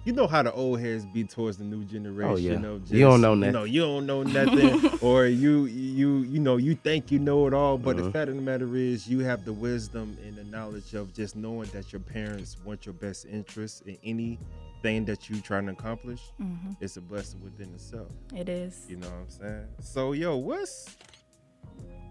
You 0.05 0.13
know 0.13 0.27
how 0.27 0.43
the 0.43 0.53
old 0.53 0.79
heads 0.81 1.03
be 1.07 1.23
towards 1.23 1.57
the 1.57 1.63
new 1.63 1.83
generation. 1.83 2.29
Oh, 2.31 2.35
yeah. 2.35 2.51
You, 2.51 2.59
know, 2.59 2.79
You 2.91 2.99
don't 3.05 3.21
know 3.21 3.33
You 3.33 3.39
nothing. 3.39 3.53
know, 3.53 3.63
you 3.63 3.81
don't 3.81 4.05
know 4.05 4.21
nothing, 4.21 4.91
or 5.01 5.25
you 5.25 5.65
you 5.65 6.17
you 6.19 6.39
know 6.39 6.57
you 6.57 6.75
think 6.75 7.11
you 7.11 7.17
know 7.17 7.47
it 7.47 7.55
all. 7.55 7.79
But 7.79 7.97
the 7.97 8.03
Uh-huh. 8.03 8.11
fact 8.11 8.29
of 8.29 8.35
the 8.35 8.41
matter 8.43 8.75
is, 8.75 9.07
you 9.07 9.21
have 9.21 9.45
the 9.45 9.53
wisdom 9.53 10.15
and 10.23 10.35
the 10.37 10.43
knowledge 10.43 10.93
of 10.93 11.11
just 11.11 11.35
knowing 11.35 11.69
that 11.73 11.91
your 11.91 12.01
parents 12.01 12.55
want 12.63 12.85
your 12.85 12.93
best 12.93 13.25
interest 13.25 13.81
in 13.87 13.97
anything 14.03 15.05
that 15.05 15.27
you 15.27 15.41
trying 15.41 15.65
to 15.65 15.71
accomplish. 15.71 16.21
Mhm. 16.39 16.75
It's 16.79 16.97
a 16.97 17.01
blessing 17.01 17.41
within 17.43 17.73
itself. 17.73 18.09
It 18.35 18.47
is. 18.47 18.85
You 18.87 18.97
know 18.97 19.07
what 19.07 19.15
I'm 19.21 19.29
saying? 19.29 19.65
So 19.81 20.11
yo, 20.11 20.37
what's 20.37 20.95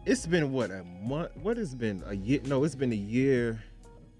it's 0.06 0.26
been 0.26 0.52
what 0.52 0.70
a 0.70 0.84
month? 1.02 1.30
What 1.42 1.56
has 1.56 1.74
been 1.74 2.02
a 2.06 2.14
year? 2.14 2.40
No, 2.46 2.64
it's 2.64 2.74
been 2.74 2.92
a 2.92 2.96
year, 2.96 3.62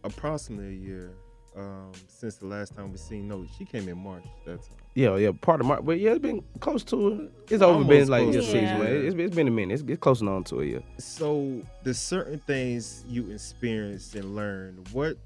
approximately 0.02 0.68
a 0.68 0.78
year, 0.78 1.10
um, 1.56 1.92
since 2.08 2.36
the 2.36 2.46
last 2.46 2.74
time 2.74 2.90
we 2.92 2.98
seen. 2.98 3.28
No, 3.28 3.46
she 3.58 3.64
came 3.64 3.88
in 3.88 3.98
March. 3.98 4.24
That's 4.46 4.68
Yeah, 4.94 5.16
yeah. 5.16 5.30
Part 5.40 5.60
of 5.60 5.66
my, 5.66 5.80
but 5.80 5.98
yeah, 5.98 6.12
it's 6.12 6.20
been 6.22 6.42
close 6.60 6.82
to. 6.84 7.30
It's 7.50 7.62
over. 7.62 7.74
Almost 7.74 7.88
Been 7.88 8.08
like 8.08 8.26
yeah, 8.26 8.40
six 8.40 8.54
it. 8.54 8.78
months. 8.78 8.90
It's, 8.92 9.14
it's 9.16 9.34
been 9.36 9.48
a 9.48 9.50
minute. 9.50 9.74
It's, 9.74 9.82
it's 9.86 10.00
close 10.00 10.22
on 10.22 10.44
to 10.44 10.60
a 10.60 10.64
year. 10.64 10.82
so. 10.98 11.60
The 11.82 11.92
certain 11.94 12.38
things 12.38 13.04
you 13.06 13.30
experienced 13.30 14.14
and 14.14 14.34
learned. 14.34 14.88
What 14.92 15.16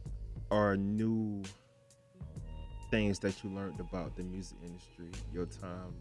are 0.51 0.77
new 0.77 1.43
things 2.91 3.19
that 3.21 3.45
you 3.45 3.51
learned 3.51 3.79
about 3.81 4.17
the 4.17 4.23
music 4.25 4.57
industry? 4.65 5.11
Your 5.33 5.47
time 5.47 5.95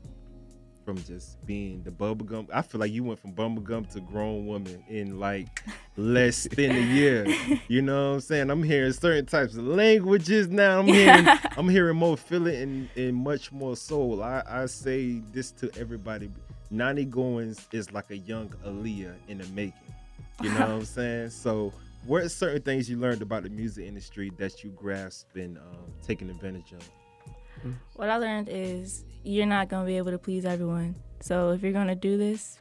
from 0.88 1.04
just 1.04 1.46
being 1.46 1.84
the 1.84 1.92
bubblegum. 1.92 2.48
I 2.54 2.62
feel 2.62 2.80
like 2.80 2.94
you 2.94 3.04
went 3.04 3.20
from 3.20 3.34
bubblegum 3.34 3.92
to 3.92 4.00
grown 4.00 4.48
woman 4.48 4.82
in 4.88 5.20
like 5.20 5.62
less 5.98 6.48
than 6.56 6.72
a 6.72 6.80
year. 6.80 7.26
You 7.68 7.82
know 7.82 8.12
what 8.12 8.16
I'm 8.16 8.22
saying? 8.22 8.50
I'm 8.50 8.64
hearing 8.64 8.94
certain 8.94 9.26
types 9.26 9.56
of 9.56 9.66
languages 9.66 10.48
now. 10.48 10.80
I'm 10.80 10.88
hearing 10.88 11.28
I'm 11.58 11.68
hearing 11.68 11.98
more 11.98 12.16
feeling 12.16 12.56
and, 12.56 12.90
and 12.96 13.16
much 13.16 13.52
more 13.52 13.76
soul. 13.76 14.24
I, 14.24 14.42
I 14.48 14.66
say 14.68 15.22
this 15.34 15.52
to 15.54 15.70
everybody. 15.78 16.32
Nani 16.72 17.06
Goins 17.06 17.68
is 17.74 17.92
like 17.92 18.10
a 18.12 18.18
young 18.20 18.48
Aaliyah 18.66 19.16
in 19.28 19.40
the 19.40 19.48
making. 19.48 19.74
You 20.42 20.52
know 20.52 20.60
what 20.60 20.70
I'm 20.70 20.86
saying? 20.98 21.32
So 21.32 21.74
what 22.06 22.24
are 22.24 22.30
certain 22.30 22.62
things 22.62 22.90
you 22.90 22.96
learned 22.96 23.22
about 23.22 23.44
the 23.44 23.50
music 23.50 23.86
industry 23.86 24.32
that 24.38 24.64
you 24.64 24.70
grasped 24.70 25.36
and 25.36 25.58
um, 25.58 25.92
taken 26.02 26.30
advantage 26.30 26.72
of? 26.72 26.90
What 27.96 28.10
I 28.10 28.18
learned 28.18 28.50
is 28.50 29.04
you're 29.24 29.46
not 29.46 29.70
gonna 29.70 29.86
be 29.86 29.98
able 29.98 30.12
to 30.12 30.18
please 30.18 30.46
everyone. 30.46 30.96
So 31.20 31.52
if 31.52 31.62
you're 31.62 31.74
gonna 31.74 31.96
do 31.96 32.18
this, 32.18 32.60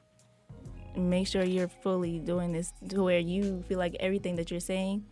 make 0.97 1.27
sure 1.27 1.45
you're 1.45 1.69
fully 1.69 2.19
doing 2.19 2.53
this 2.53 2.73
to 2.89 3.03
where 3.03 3.19
you 3.19 3.63
feel 3.69 3.79
like 3.79 3.95
everything 4.01 4.37
that 4.37 4.51
you're 4.51 4.61
saying 4.61 5.05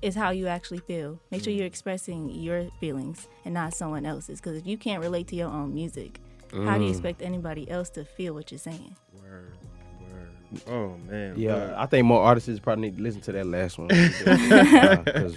is 0.00 0.14
how 0.14 0.30
you 0.30 0.46
actually 0.46 0.78
feel. 0.78 1.20
Make 1.32 1.42
sure 1.42 1.52
you're 1.52 1.66
expressing 1.66 2.30
your 2.30 2.68
feelings 2.80 3.26
and 3.44 3.52
not 3.52 3.74
someone 3.74 4.06
else's. 4.06 4.40
Because 4.40 4.56
if 4.56 4.66
you 4.66 4.78
can't 4.78 5.02
relate 5.02 5.26
to 5.28 5.36
your 5.36 5.48
own 5.48 5.74
music, 5.74 6.20
how 6.52 6.78
do 6.78 6.84
you 6.84 6.90
expect 6.90 7.20
anybody 7.20 7.68
else 7.70 7.90
to 7.90 8.04
feel 8.04 8.32
what 8.32 8.50
you're 8.52 8.58
saying? 8.60 8.94
Word, 9.20 9.52
word. 10.00 10.62
Oh 10.68 10.96
man. 11.10 11.34
Yeah, 11.36 11.54
but 11.54 11.74
I 11.74 11.86
think 11.86 12.06
more 12.06 12.22
artists 12.22 12.58
probably 12.60 12.90
need 12.90 12.96
to 12.98 13.02
listen 13.02 13.20
to 13.22 13.32
that 13.32 13.46
last 13.46 13.76
one. 13.78 13.88
Uh, 14.26 15.02
'cause 15.02 15.36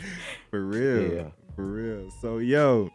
for 0.51 0.63
real. 0.63 1.11
Yeah. 1.13 1.23
For 1.55 1.65
real. 1.65 2.09
So 2.21 2.37
yo, 2.37 2.89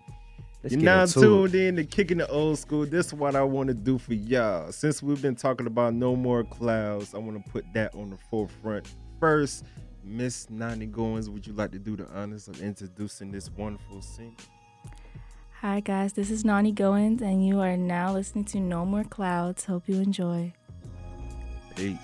let's 0.66 0.74
You're 0.74 0.80
get 0.80 0.86
now 0.86 1.06
tuned 1.06 1.54
it. 1.54 1.68
in 1.68 1.76
to 1.76 1.84
kicking 1.84 2.18
the 2.18 2.28
old 2.28 2.58
school. 2.58 2.86
This 2.86 3.06
is 3.06 3.14
what 3.14 3.36
I 3.36 3.42
want 3.42 3.68
to 3.68 3.74
do 3.74 3.98
for 3.98 4.14
y'all. 4.14 4.72
Since 4.72 5.02
we've 5.02 5.20
been 5.22 5.36
talking 5.36 5.66
about 5.66 5.94
no 5.94 6.16
more 6.16 6.42
clouds, 6.42 7.14
I 7.14 7.18
want 7.18 7.44
to 7.44 7.52
put 7.52 7.64
that 7.74 7.94
on 7.94 8.10
the 8.10 8.16
forefront. 8.30 8.88
First, 9.20 9.64
Miss 10.02 10.50
Nani 10.50 10.88
Goins, 10.88 11.28
would 11.28 11.46
you 11.46 11.52
like 11.52 11.70
to 11.72 11.78
do 11.78 11.96
the 11.96 12.08
honors 12.10 12.48
of 12.48 12.60
introducing 12.60 13.30
this 13.30 13.48
wonderful 13.50 14.02
singer? 14.02 14.32
Hi 15.60 15.80
guys, 15.80 16.12
this 16.12 16.30
is 16.30 16.44
Nani 16.44 16.72
Goins, 16.72 17.22
and 17.22 17.46
you 17.46 17.60
are 17.60 17.76
now 17.76 18.12
listening 18.12 18.44
to 18.46 18.60
No 18.60 18.84
More 18.84 19.04
Clouds. 19.04 19.64
Hope 19.64 19.84
you 19.88 20.00
enjoy. 20.00 20.52
Peace. 21.76 21.96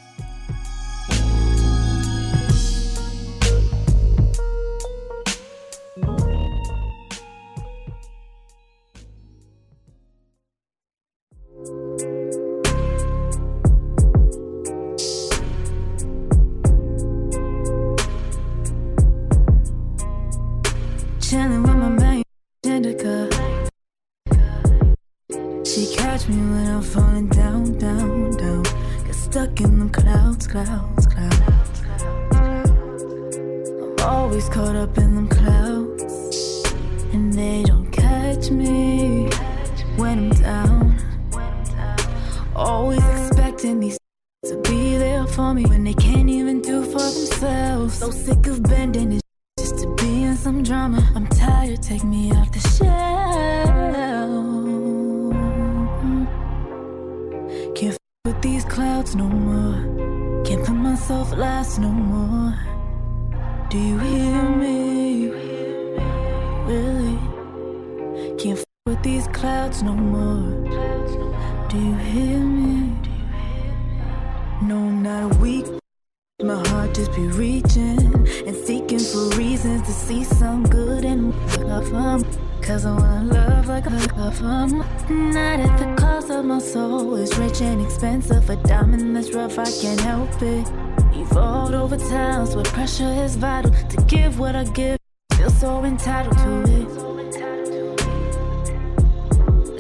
Soul. 86.62 87.16
It's 87.16 87.36
rich 87.38 87.60
and 87.60 87.80
expensive. 87.82 88.48
A 88.48 88.56
diamond 88.56 89.16
that's 89.16 89.32
rough, 89.32 89.58
I 89.58 89.64
can't 89.64 90.00
help 90.00 90.30
it. 90.42 90.68
Evolved 91.14 91.74
over 91.74 91.96
time, 91.96 92.46
so 92.46 92.62
pressure 92.62 93.12
is 93.24 93.36
vital. 93.36 93.70
To 93.90 93.96
give 94.06 94.38
what 94.38 94.56
I 94.56 94.64
give, 94.64 94.98
feel 95.36 95.50
so 95.50 95.84
entitled 95.84 96.38
to 96.38 96.62
it. 96.80 96.88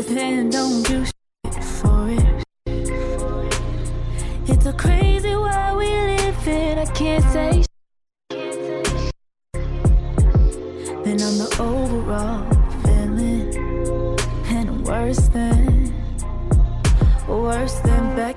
Then 0.08 0.50
don't 0.50 0.82
do 0.82 1.11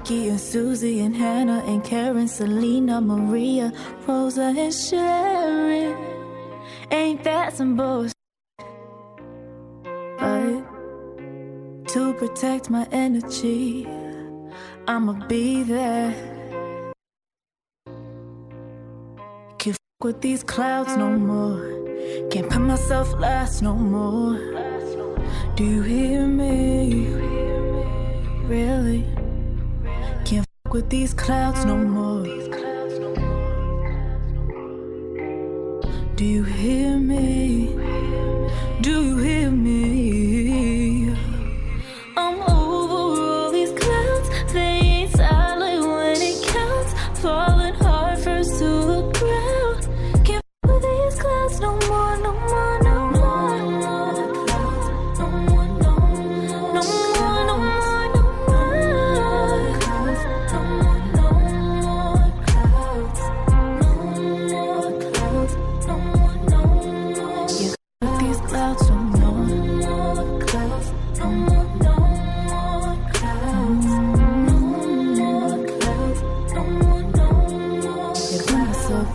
Becky 0.06 0.30
and 0.30 0.40
Susie 0.40 1.00
and 1.00 1.16
Hannah 1.16 1.64
and 1.66 1.84
Karen, 1.84 2.28
Selena, 2.28 3.02
Maria, 3.02 3.74
Rosa 4.06 4.54
and 4.56 4.72
Sharon. 4.72 5.98
Ain't 6.92 7.24
that 7.24 7.58
some 7.58 7.76
bullshit? 7.76 8.14
But 10.20 11.88
to 11.88 12.14
protect 12.20 12.70
my 12.70 12.88
energy. 12.92 13.88
I'ma 14.88 15.14
be 15.28 15.64
there. 15.64 16.14
Can't 19.58 19.74
f- 19.74 20.04
with 20.04 20.22
these 20.22 20.44
clouds 20.44 20.96
no 20.98 21.10
more. 21.18 21.66
Can't 22.30 22.48
put 22.48 22.62
myself 22.62 23.12
last 23.14 23.64
no 23.64 23.74
more. 23.74 24.38
Do 25.56 25.64
you 25.64 25.82
hear 25.82 26.28
me? 26.28 27.08
Really? 28.46 29.15
With 30.76 30.90
these 30.90 31.14
clouds 31.14 31.64
no 31.64 31.78
more. 31.78 32.24
These 32.24 32.50
clouds 32.50 33.00
no 33.00 33.16
more. 33.16 34.56
Do 36.18 36.26
you 36.26 36.44
hear 36.44 37.00
me? 37.00 37.70
Do 38.82 39.02
you 39.06 39.18
hear 39.20 39.52
me? 39.52 39.95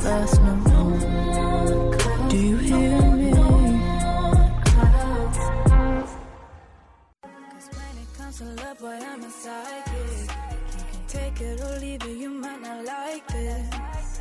Last 0.05 0.41
no 0.43 0.55
more. 0.55 2.29
Do 2.29 2.37
you 2.37 2.57
hear 2.57 3.01
me? 3.13 3.31
Cause 7.23 7.69
when 7.77 7.95
it 8.03 8.09
comes 8.17 8.39
to 8.39 8.45
love, 8.45 8.79
boy, 8.79 8.99
I'm 9.01 9.23
a 9.23 9.31
psychic. 9.31 9.95
You 10.79 10.85
can 10.93 11.05
take 11.09 11.41
it 11.41 11.61
or 11.61 11.79
leave 11.79 12.03
it, 12.05 12.17
you 12.17 12.31
might 12.31 12.63
not 12.63 12.85
like. 12.85 13.31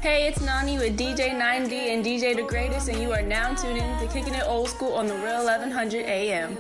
Hey, 0.02 0.28
it's 0.28 0.42
Nani 0.42 0.78
with 0.78 0.98
DJ 0.98 1.32
9D 1.32 1.74
and 1.74 2.06
DJ 2.06 2.36
The 2.36 2.44
Greatest, 2.44 2.90
and 2.90 3.02
you 3.02 3.12
are 3.12 3.22
now 3.22 3.54
tuning 3.54 3.84
in 3.84 4.00
to 4.00 4.08
Kicking 4.08 4.34
It 4.34 4.44
Old 4.46 4.70
School 4.70 4.94
on 4.94 5.08
the 5.08 5.16
Real 5.16 5.44
1100 5.44 6.06
AM. 6.06 6.58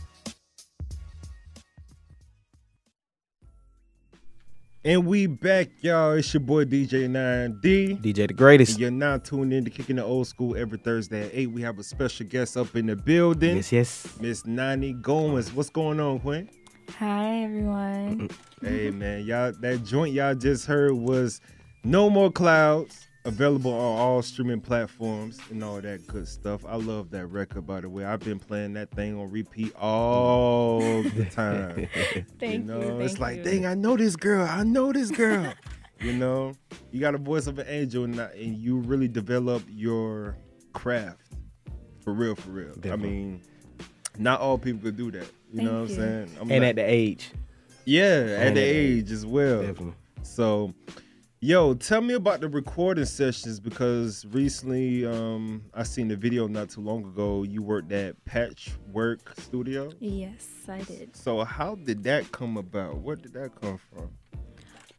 And 4.85 5.07
we 5.07 5.25
back, 5.25 5.69
y'all. 5.81 6.11
It's 6.11 6.31
your 6.31 6.41
boy 6.41 6.65
DJ 6.65 7.09
9D. 7.09 8.01
DJ 8.03 8.13
the 8.13 8.23
And 8.25 8.37
greatest. 8.37 8.77
you're 8.77 8.91
now 8.91 9.17
tuned 9.17 9.51
in 9.51 9.65
to 9.65 9.71
Kicking 9.71 9.95
the 9.95 10.03
Old 10.05 10.27
School 10.27 10.55
every 10.55 10.77
Thursday 10.77 11.25
at 11.25 11.31
8. 11.33 11.47
We 11.47 11.63
have 11.63 11.79
a 11.79 11.83
special 11.83 12.27
guest 12.27 12.55
up 12.55 12.75
in 12.75 12.85
the 12.85 12.95
building. 12.95 13.55
Yes, 13.55 13.71
yes. 13.71 14.07
Miss 14.21 14.45
Nani 14.45 14.93
Goins. 14.93 15.51
What's 15.53 15.71
going 15.71 15.99
on, 15.99 16.19
Quinn? 16.19 16.51
Hi, 16.99 17.41
everyone. 17.41 18.29
hey 18.61 18.91
man, 18.91 19.25
y'all 19.25 19.51
that 19.59 19.83
joint 19.83 20.13
y'all 20.13 20.35
just 20.35 20.67
heard 20.67 20.93
was 20.93 21.41
No 21.83 22.07
More 22.11 22.31
Clouds. 22.31 23.07
Available 23.25 23.73
on 23.73 23.97
all 23.99 24.21
streaming 24.21 24.61
platforms 24.61 25.39
and 25.49 25.63
all 25.63 25.81
that 25.81 26.05
good 26.05 26.27
stuff. 26.27 26.63
I 26.63 26.75
love 26.75 27.09
that 27.09 27.25
record, 27.25 27.65
by 27.65 27.81
the 27.81 27.89
way. 27.89 28.05
I've 28.05 28.19
been 28.19 28.37
playing 28.37 28.73
that 28.73 28.91
thing 28.91 29.17
on 29.19 29.31
repeat 29.31 29.73
all 29.77 31.01
the 31.01 31.25
time. 31.31 31.87
Thank 32.39 32.53
you 32.53 32.59
know, 32.59 32.81
you. 32.81 32.99
it's 33.01 33.17
like, 33.17 33.37
you. 33.37 33.43
dang, 33.43 33.65
I 33.65 33.73
know 33.73 33.97
this 33.97 34.15
girl. 34.15 34.47
I 34.47 34.61
know 34.63 34.93
this 34.93 35.09
girl. 35.09 35.51
you 36.01 36.13
know, 36.13 36.53
you 36.91 36.99
got 36.99 37.15
a 37.15 37.17
voice 37.17 37.47
of 37.47 37.57
an 37.57 37.65
angel, 37.67 38.03
and, 38.03 38.19
and 38.19 38.57
you 38.57 38.77
really 38.77 39.07
develop 39.07 39.63
your 39.69 40.37
craft 40.73 41.33
for 42.03 42.13
real, 42.13 42.35
for 42.35 42.51
real. 42.51 42.73
I 42.91 42.95
mean, 42.95 43.41
not 44.19 44.39
all 44.39 44.59
people 44.59 44.81
could 44.81 44.97
do 44.97 45.09
that. 45.09 45.27
You 45.51 45.63
know 45.63 45.79
what 45.81 45.89
Thank 45.89 45.99
I'm 45.99 46.05
saying? 46.05 46.31
I'm 46.41 46.51
And 46.51 46.61
like- 46.61 46.69
at 46.69 46.75
the 46.75 46.83
age. 46.83 47.31
yeah, 47.85 48.03
at 48.03 48.11
And 48.11 48.29
the 48.29 48.45
at 48.47 48.53
the 48.53 48.61
age 48.61 49.11
as 49.11 49.25
well. 49.25 49.61
Definitely. 49.61 49.93
So, 50.21 50.73
yo, 51.45 51.75
tell 51.75 52.01
me 52.01 52.15
about 52.15 52.41
the 52.41 52.47
recording 52.47 53.05
sessions 53.05 53.59
because 53.59 54.25
recently 54.31 55.05
um 55.05 55.63
I 55.75 55.83
seen 55.83 56.07
the 56.07 56.15
video 56.15 56.47
not 56.47 56.69
too 56.69 56.81
long 56.81 57.05
ago. 57.05 57.43
You 57.43 57.61
worked 57.61 57.91
at 57.91 58.23
Patchwork 58.25 59.39
Studio. 59.39 59.91
Yes, 59.99 60.47
I 60.67 60.81
did. 60.81 61.15
So 61.15 61.43
how 61.43 61.75
did 61.75 62.03
that 62.05 62.31
come 62.31 62.57
about? 62.57 62.97
Where 62.97 63.15
did 63.15 63.33
that 63.33 63.51
come 63.61 63.77
from? 63.77 64.09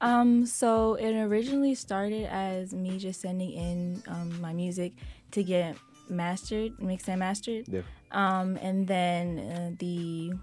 Um, 0.00 0.46
so 0.46 0.94
it 0.94 1.16
originally 1.20 1.74
started 1.74 2.26
as 2.26 2.72
me 2.72 2.98
just 2.98 3.20
sending 3.20 3.50
in 3.52 4.02
um, 4.06 4.40
my 4.40 4.52
music 4.52 4.92
to 5.32 5.42
get 5.42 5.76
mastered, 6.09 6.80
mixed 6.80 7.09
and 7.09 7.18
mastered. 7.18 7.66
Yeah. 7.66 7.80
Um, 8.12 8.56
and 8.59 8.87
then 8.87 9.38
uh, 9.38 9.70
the 9.78 10.35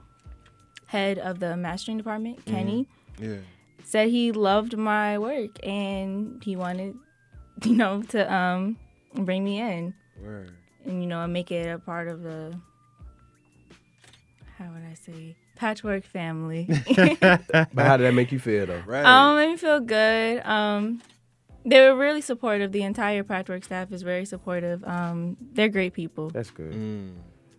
head 0.88 1.18
of 1.20 1.40
the 1.40 1.56
mastering 1.56 1.98
department, 1.98 2.44
Kenny, 2.46 2.90
Yeah. 3.22 3.38
Said 3.84 4.10
he 4.10 4.32
loved 4.32 4.78
my 4.78 5.18
work 5.18 5.64
and 5.66 6.44
he 6.44 6.56
wanted, 6.56 6.96
you 7.64 7.76
know, 7.76 8.02
to 8.10 8.34
um, 8.34 8.78
bring 9.16 9.44
me 9.44 9.60
in 9.60 9.94
Word. 10.22 10.52
and 10.86 11.02
you 11.02 11.08
know 11.08 11.26
make 11.28 11.52
it 11.52 11.68
a 11.68 11.80
part 11.80 12.08
of 12.08 12.24
the 12.24 12.58
how 14.58 14.66
would 14.66 14.84
I 14.90 14.94
say 14.94 15.36
patchwork 15.56 16.06
family. 16.06 16.68
But 17.20 17.86
how 17.86 17.98
did 17.98 18.06
that 18.06 18.14
make 18.14 18.32
you 18.32 18.40
feel 18.40 18.66
though? 18.66 18.84
Right. 18.86 19.06
Um, 19.06 19.36
made 19.38 19.52
me 19.52 19.58
feel 19.58 19.80
good. 19.80 20.46
Um, 20.46 21.02
they 21.66 21.80
were 21.82 21.96
really 21.96 22.22
supportive. 22.22 22.72
The 22.72 22.84
entire 22.84 23.24
Patchwork 23.24 23.64
staff 23.64 23.92
is 23.92 24.02
very 24.02 24.26
supportive. 24.26 24.84
Um, 24.84 25.38
they're 25.54 25.70
great 25.70 25.94
people. 25.94 26.30
That's 26.30 26.50
good. 26.50 26.74
Mm, 26.74 27.14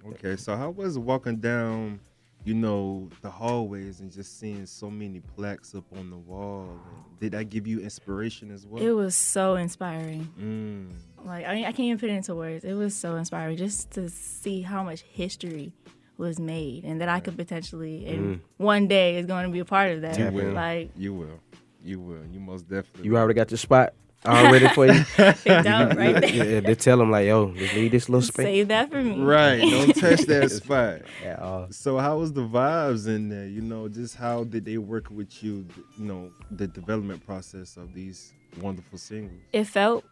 okay, 0.08 0.36
so 0.36 0.56
how 0.56 0.70
was 0.70 0.98
walking 0.98 1.36
down, 1.36 2.00
you 2.44 2.54
know, 2.54 3.08
the 3.22 3.30
hallways 3.30 4.00
and 4.00 4.12
just 4.12 4.38
seeing 4.38 4.66
so 4.66 4.90
many 4.90 5.20
plaques 5.20 5.74
up 5.74 5.84
on 5.96 6.10
the 6.10 6.16
wall? 6.16 6.68
And 6.70 7.18
did 7.20 7.32
that 7.32 7.48
give 7.50 7.66
you 7.66 7.80
inspiration 7.80 8.50
as 8.50 8.66
well? 8.66 8.82
It 8.82 8.90
was 8.90 9.16
so 9.16 9.56
inspiring. 9.56 10.28
Mm, 10.40 11.26
Like 11.26 11.46
I 11.46 11.54
mean, 11.54 11.64
I 11.64 11.68
can't 11.72 11.80
even 11.80 11.98
put 11.98 12.10
it 12.10 12.14
into 12.14 12.34
words. 12.34 12.64
It 12.64 12.74
was 12.74 12.94
so 12.94 13.16
inspiring 13.16 13.56
just 13.56 13.90
to 13.92 14.08
see 14.10 14.62
how 14.62 14.82
much 14.82 15.02
history 15.02 15.72
was 16.16 16.38
made 16.38 16.84
and 16.84 17.00
that 17.00 17.08
I 17.08 17.18
could 17.18 17.36
potentially 17.36 18.06
and 18.06 18.40
one 18.56 18.86
day 18.86 19.16
is 19.16 19.26
going 19.26 19.46
to 19.46 19.50
be 19.52 19.58
a 19.58 19.64
part 19.64 19.90
of 19.92 20.02
that. 20.02 20.18
You 20.18 20.30
will. 20.30 20.52
Like 20.52 20.90
you 20.96 21.14
will. 21.14 21.40
You 21.82 22.00
will. 22.00 22.24
You 22.30 22.40
most 22.40 22.68
definitely. 22.68 23.04
You 23.06 23.16
already 23.16 23.34
got 23.34 23.50
your 23.50 23.58
spot 23.58 23.94
all 24.24 24.50
ready 24.52 24.68
for 24.68 24.86
you. 24.86 25.04
picked 25.16 25.46
out 25.66 25.96
right 25.96 26.20
there. 26.20 26.32
yeah, 26.54 26.60
they 26.60 26.74
tell 26.74 26.98
them 26.98 27.10
like, 27.10 27.26
yo, 27.26 27.52
just 27.54 27.74
leave 27.74 27.90
this 27.92 28.08
little 28.08 28.22
space. 28.22 28.44
Save 28.46 28.68
that 28.68 28.90
for 28.90 29.02
me. 29.02 29.20
Right. 29.20 29.60
Don't 29.60 29.94
touch 29.94 30.20
that 30.26 30.50
spot. 30.50 31.00
At 31.24 31.38
all. 31.40 31.66
So 31.70 31.98
how 31.98 32.18
was 32.18 32.32
the 32.32 32.42
vibes 32.46 33.06
in 33.06 33.28
there? 33.28 33.46
You 33.46 33.60
know, 33.60 33.88
just 33.88 34.16
how 34.16 34.44
did 34.44 34.64
they 34.64 34.78
work 34.78 35.10
with 35.10 35.42
you? 35.42 35.66
You 35.98 36.04
know, 36.04 36.30
the 36.50 36.66
development 36.66 37.24
process 37.26 37.76
of 37.76 37.92
these 37.94 38.32
wonderful 38.60 38.98
singles. 38.98 39.40
It 39.52 39.64
felt 39.64 40.04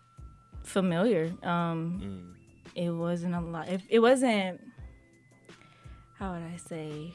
familiar. 0.62 1.32
Um, 1.42 2.00
Mm. 2.02 2.84
it 2.84 2.90
wasn't 2.90 3.34
a 3.34 3.40
lot. 3.40 3.68
It, 3.68 3.80
it 3.88 3.98
wasn't. 4.00 4.60
How 6.18 6.32
would 6.34 6.42
I 6.42 6.56
say? 6.56 7.12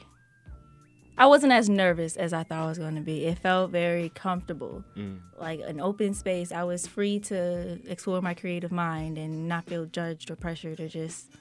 I 1.17 1.25
wasn't 1.25 1.51
as 1.53 1.67
nervous 1.69 2.15
as 2.15 2.31
I 2.33 2.43
thought 2.43 2.63
I 2.63 2.67
was 2.67 2.77
going 2.77 2.95
to 2.95 3.01
be. 3.01 3.25
It 3.25 3.39
felt 3.39 3.71
very 3.71 4.09
comfortable, 4.09 4.83
Mm. 4.95 5.19
like 5.39 5.61
an 5.61 5.79
open 5.79 6.13
space. 6.13 6.51
I 6.51 6.63
was 6.63 6.85
free 6.85 7.19
to 7.21 7.79
explore 7.89 8.21
my 8.21 8.33
creative 8.33 8.71
mind 8.71 9.17
and 9.17 9.47
not 9.47 9.65
feel 9.65 9.85
judged 9.85 10.29
or 10.29 10.35
pressured 10.35 10.79
or 10.79 10.87
just 10.87 11.31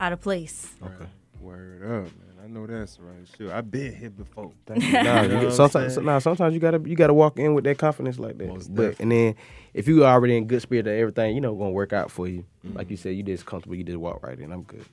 out 0.00 0.12
of 0.12 0.20
place. 0.20 0.72
Okay. 0.82 1.06
Word 1.40 1.82
up, 1.82 1.88
man. 2.04 2.12
I 2.44 2.46
know 2.48 2.66
that's 2.66 2.98
right. 2.98 3.26
Sure, 3.38 3.52
I've 3.54 3.70
been 3.70 3.94
here 3.94 4.10
before. 4.10 4.52
Nah, 4.68 4.74
You 4.74 4.82
you 4.86 4.92
know 4.92 5.02
get- 5.02 5.32
what 5.34 5.44
I'm 5.44 5.50
sometimes, 5.52 5.94
saying? 5.94 6.06
nah, 6.06 6.18
sometimes 6.18 6.52
you 6.54 6.60
gotta 6.60 6.80
you 6.84 6.96
gotta 6.96 7.14
walk 7.14 7.38
in 7.38 7.54
with 7.54 7.64
that 7.64 7.78
confidence 7.78 8.18
like 8.18 8.36
that. 8.38 8.48
Most 8.48 8.74
but 8.74 8.98
and 9.00 9.10
then 9.12 9.36
if 9.72 9.86
you 9.88 10.04
are 10.04 10.12
already 10.12 10.36
in 10.36 10.46
good 10.46 10.60
spirit, 10.60 10.84
that 10.84 10.96
everything 10.96 11.34
you 11.34 11.40
know 11.40 11.52
it's 11.52 11.58
gonna 11.58 11.70
work 11.70 11.92
out 11.92 12.10
for 12.10 12.26
you. 12.28 12.44
Mm-hmm. 12.66 12.76
Like 12.76 12.90
you 12.90 12.96
said, 12.98 13.14
you 13.16 13.22
just 13.22 13.46
comfortable. 13.46 13.76
You 13.76 13.84
just 13.84 13.98
walk 13.98 14.22
right 14.22 14.38
in. 14.38 14.50
I'm 14.52 14.64
good. 14.64 14.84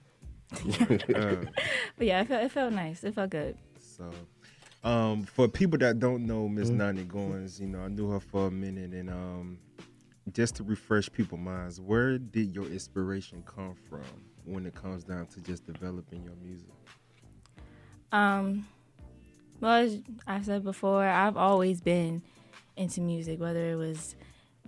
Uh, 1.15 1.35
But 1.97 2.07
yeah, 2.07 2.21
it 2.21 2.27
felt, 2.27 2.43
it 2.45 2.51
felt 2.51 2.73
nice. 2.73 3.03
It 3.03 3.15
felt 3.15 3.29
good. 3.31 3.57
So, 3.97 4.11
um, 4.87 5.23
for 5.23 5.47
people 5.47 5.77
that 5.79 5.99
don't 5.99 6.25
know 6.25 6.47
Miss 6.47 6.69
Mm-hmm. 6.69 6.77
Nani 6.77 7.03
Goins, 7.05 7.59
you 7.59 7.67
know, 7.67 7.79
I 7.81 7.87
knew 7.87 8.09
her 8.09 8.19
for 8.19 8.47
a 8.47 8.51
minute, 8.51 8.91
and 8.91 9.09
um, 9.09 9.59
just 10.33 10.55
to 10.55 10.63
refresh 10.63 11.11
people's 11.11 11.41
minds, 11.41 11.81
where 11.81 12.17
did 12.17 12.53
your 12.53 12.65
inspiration 12.65 13.43
come 13.45 13.75
from 13.89 14.03
when 14.45 14.65
it 14.65 14.75
comes 14.75 15.03
down 15.03 15.27
to 15.27 15.41
just 15.41 15.65
developing 15.65 16.23
your 16.23 16.35
music? 16.43 16.69
Um, 18.11 18.67
well, 19.59 19.73
as 19.73 19.99
I've 20.25 20.45
said 20.45 20.63
before, 20.63 21.03
I've 21.05 21.37
always 21.37 21.81
been 21.81 22.21
into 22.75 23.01
music, 23.01 23.39
whether 23.39 23.71
it 23.71 23.75
was 23.75 24.15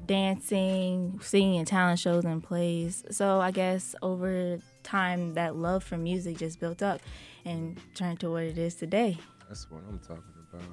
dancing, 0.05 1.19
singing 1.21 1.55
in 1.55 1.65
talent 1.65 1.99
shows 1.99 2.25
and 2.25 2.43
plays. 2.43 3.03
So 3.11 3.39
I 3.39 3.51
guess 3.51 3.95
over 4.01 4.59
time, 4.83 5.35
that 5.35 5.55
love 5.55 5.83
for 5.83 5.97
music 5.97 6.37
just 6.37 6.59
built 6.59 6.81
up 6.81 7.01
and 7.45 7.79
turn 7.95 8.17
to 8.17 8.31
what 8.31 8.43
it 8.43 8.57
is 8.57 8.75
today. 8.75 9.17
That's 9.47 9.69
what 9.71 9.81
I'm 9.89 9.99
talking 9.99 10.23
about. 10.51 10.65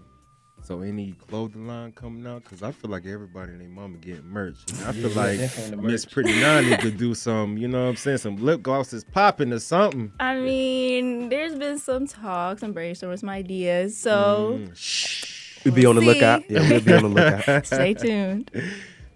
So 0.63 0.81
any 0.81 1.13
clothing 1.13 1.67
line 1.69 1.93
coming 1.93 2.27
out? 2.27 2.43
Cause 2.45 2.63
I 2.63 2.73
feel 2.73 2.91
like 2.91 3.07
everybody 3.07 3.53
and 3.53 3.61
their 3.61 3.69
mama 3.69 3.99
getting 3.99 4.27
merch. 4.27 4.57
And 4.73 4.85
I 4.89 4.93
feel 4.93 5.11
like 5.11 5.39
Miss 5.81 6.05
Pretty 6.05 6.33
Nani 6.41 6.77
could 6.79 6.97
do 6.97 7.15
some, 7.15 7.57
you 7.57 7.69
know 7.69 7.85
what 7.85 7.91
I'm 7.91 7.97
saying, 7.97 8.19
some 8.19 8.37
lip 8.37 8.63
glosses 8.63 9.05
popping 9.05 9.53
or 9.53 9.61
something. 9.61 10.13
I 10.19 10.35
mean, 10.41 11.29
there's 11.29 11.55
been 11.55 11.79
some 11.79 12.07
talks 12.09 12.63
and 12.65 12.75
brainstorming 12.75 13.19
some 13.19 13.29
ideas. 13.29 13.97
So 13.97 14.59
Mm, 14.59 14.77
shh. 14.77 15.61
We'll 15.65 15.75
be 15.75 15.87
on 15.87 15.97
the 15.97 16.01
See? 16.03 16.07
lookout. 16.07 16.51
Yeah, 16.51 16.69
we'll 16.69 16.81
be 16.81 16.93
on 16.95 17.03
the 17.03 17.09
lookout. 17.09 17.67
stay 17.67 17.95
tuned. 17.95 18.51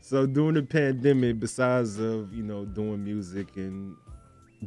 So 0.01 0.27
during 0.27 0.55
the 0.55 0.63
pandemic, 0.63 1.39
besides 1.41 1.99
of 1.99 2.33
you 2.33 2.43
know 2.43 2.65
doing 2.65 3.03
music 3.05 3.57
and 3.57 3.97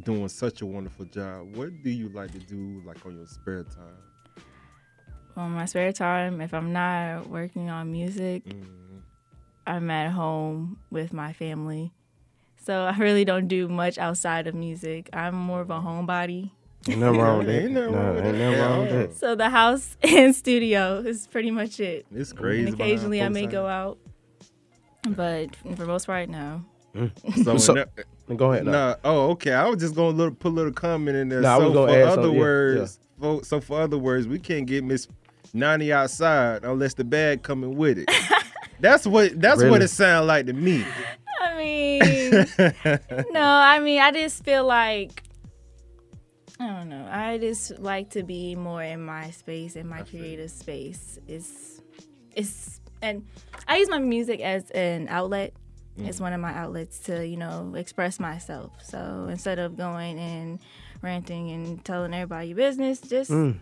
doing 0.02 0.28
such 0.28 0.60
a 0.62 0.66
wonderful 0.66 1.04
job, 1.06 1.54
what 1.56 1.70
do 1.82 1.90
you 1.90 2.08
like 2.10 2.32
to 2.32 2.38
do 2.38 2.82
like 2.84 3.04
on 3.06 3.16
your 3.16 3.26
spare 3.26 3.64
time? 3.64 4.44
On 5.36 5.50
my 5.50 5.64
spare 5.64 5.92
time, 5.92 6.40
if 6.40 6.54
I'm 6.54 6.72
not 6.72 7.28
working 7.28 7.68
on 7.70 7.90
music, 7.90 8.44
Mm, 8.44 9.00
I'm 9.66 9.90
at 9.90 10.12
home 10.12 10.78
with 10.90 11.12
my 11.12 11.32
family. 11.32 11.92
So 12.56 12.82
I 12.84 12.96
really 12.98 13.24
don't 13.24 13.48
do 13.48 13.68
much 13.68 13.98
outside 13.98 14.46
of 14.46 14.54
music. 14.54 15.10
I'm 15.12 15.34
more 15.34 15.60
of 15.60 15.70
a 15.70 15.80
homebody. 15.80 16.50
Ain't 16.88 17.00
nothing 17.00 17.18
wrong 17.20 17.38
with 17.38 17.46
that. 17.48 17.62
Ain't 17.62 17.72
nothing 17.72 17.94
wrong 17.94 18.14
with 18.14 18.24
ain't 18.26 18.36
that 18.38 18.50
nothing 18.50 18.60
wrong 18.60 18.80
with 18.80 18.90
that. 18.90 19.16
So 19.16 19.34
the 19.34 19.48
house 19.50 19.96
and 20.02 20.34
studio 20.36 20.98
is 20.98 21.26
pretty 21.26 21.50
much 21.50 21.80
it. 21.80 22.06
It's 22.14 22.32
crazy. 22.32 22.66
And 22.68 22.74
occasionally 22.74 23.22
I 23.22 23.28
may 23.28 23.46
go 23.46 23.66
out. 23.66 23.98
But 25.08 25.54
for 25.56 25.84
most 25.86 26.06
part, 26.06 26.28
no. 26.28 26.64
So, 27.42 27.56
So- 27.58 27.72
na- 27.74 27.84
Go 28.36 28.52
ahead. 28.52 28.64
Nah. 28.64 28.72
nah, 28.72 28.96
oh, 29.04 29.30
okay. 29.32 29.52
I 29.52 29.68
was 29.68 29.80
just 29.80 29.94
gonna 29.94 30.16
little, 30.16 30.34
put 30.34 30.48
a 30.48 30.54
little 30.54 30.72
comment 30.72 31.16
in 31.16 31.28
there. 31.28 31.40
Nah, 31.40 31.56
I 31.56 31.58
so 31.58 31.64
was 31.64 31.74
gonna 31.74 31.92
for 31.92 31.98
add 31.98 32.02
other 32.04 32.14
something, 32.14 32.32
yeah, 32.32 32.40
words, 32.40 32.98
For, 33.20 33.44
so 33.44 33.60
for 33.60 33.80
other 33.80 33.98
words, 33.98 34.26
we 34.26 34.38
can't 34.38 34.66
get 34.66 34.82
Miss 34.82 35.08
Nani 35.52 35.92
outside 35.92 36.64
unless 36.64 36.94
the 36.94 37.04
bag 37.04 37.42
coming 37.42 37.76
with 37.76 37.98
it. 37.98 38.10
that's 38.80 39.06
what 39.06 39.40
that's 39.40 39.62
what 39.62 39.82
it 39.82 39.88
sounds 39.88 40.26
like 40.26 40.46
to 40.46 40.52
me. 40.52 40.84
I 41.40 41.56
mean, 41.58 42.46
no, 43.32 43.42
I 43.42 43.78
mean, 43.78 44.00
I 44.00 44.10
just 44.10 44.44
feel 44.44 44.64
like, 44.64 45.22
I 46.58 46.66
don't 46.66 46.88
know. 46.88 47.06
I 47.10 47.38
just 47.38 47.78
like 47.78 48.10
to 48.10 48.22
be 48.22 48.54
more 48.54 48.82
in 48.82 49.04
my 49.04 49.30
space, 49.30 49.76
in 49.76 49.86
my 49.86 50.02
creative 50.02 50.50
space. 50.50 51.18
It's, 51.28 51.80
it's, 52.34 52.80
and 53.02 53.26
I 53.68 53.76
use 53.76 53.90
my 53.90 53.98
music 53.98 54.40
as 54.40 54.70
an 54.70 55.08
outlet. 55.08 55.52
It's 55.96 56.16
mm-hmm. 56.16 56.24
one 56.24 56.32
of 56.32 56.40
my 56.40 56.52
outlets 56.52 56.98
to, 57.00 57.26
you 57.26 57.36
know, 57.36 57.74
express 57.76 58.18
myself. 58.18 58.72
So 58.82 59.28
instead 59.30 59.58
of 59.58 59.76
going 59.76 60.18
and 60.18 60.58
ranting 61.02 61.50
and 61.50 61.84
telling 61.84 62.12
everybody 62.12 62.48
your 62.48 62.56
business, 62.56 63.00
just 63.00 63.30
mm. 63.30 63.58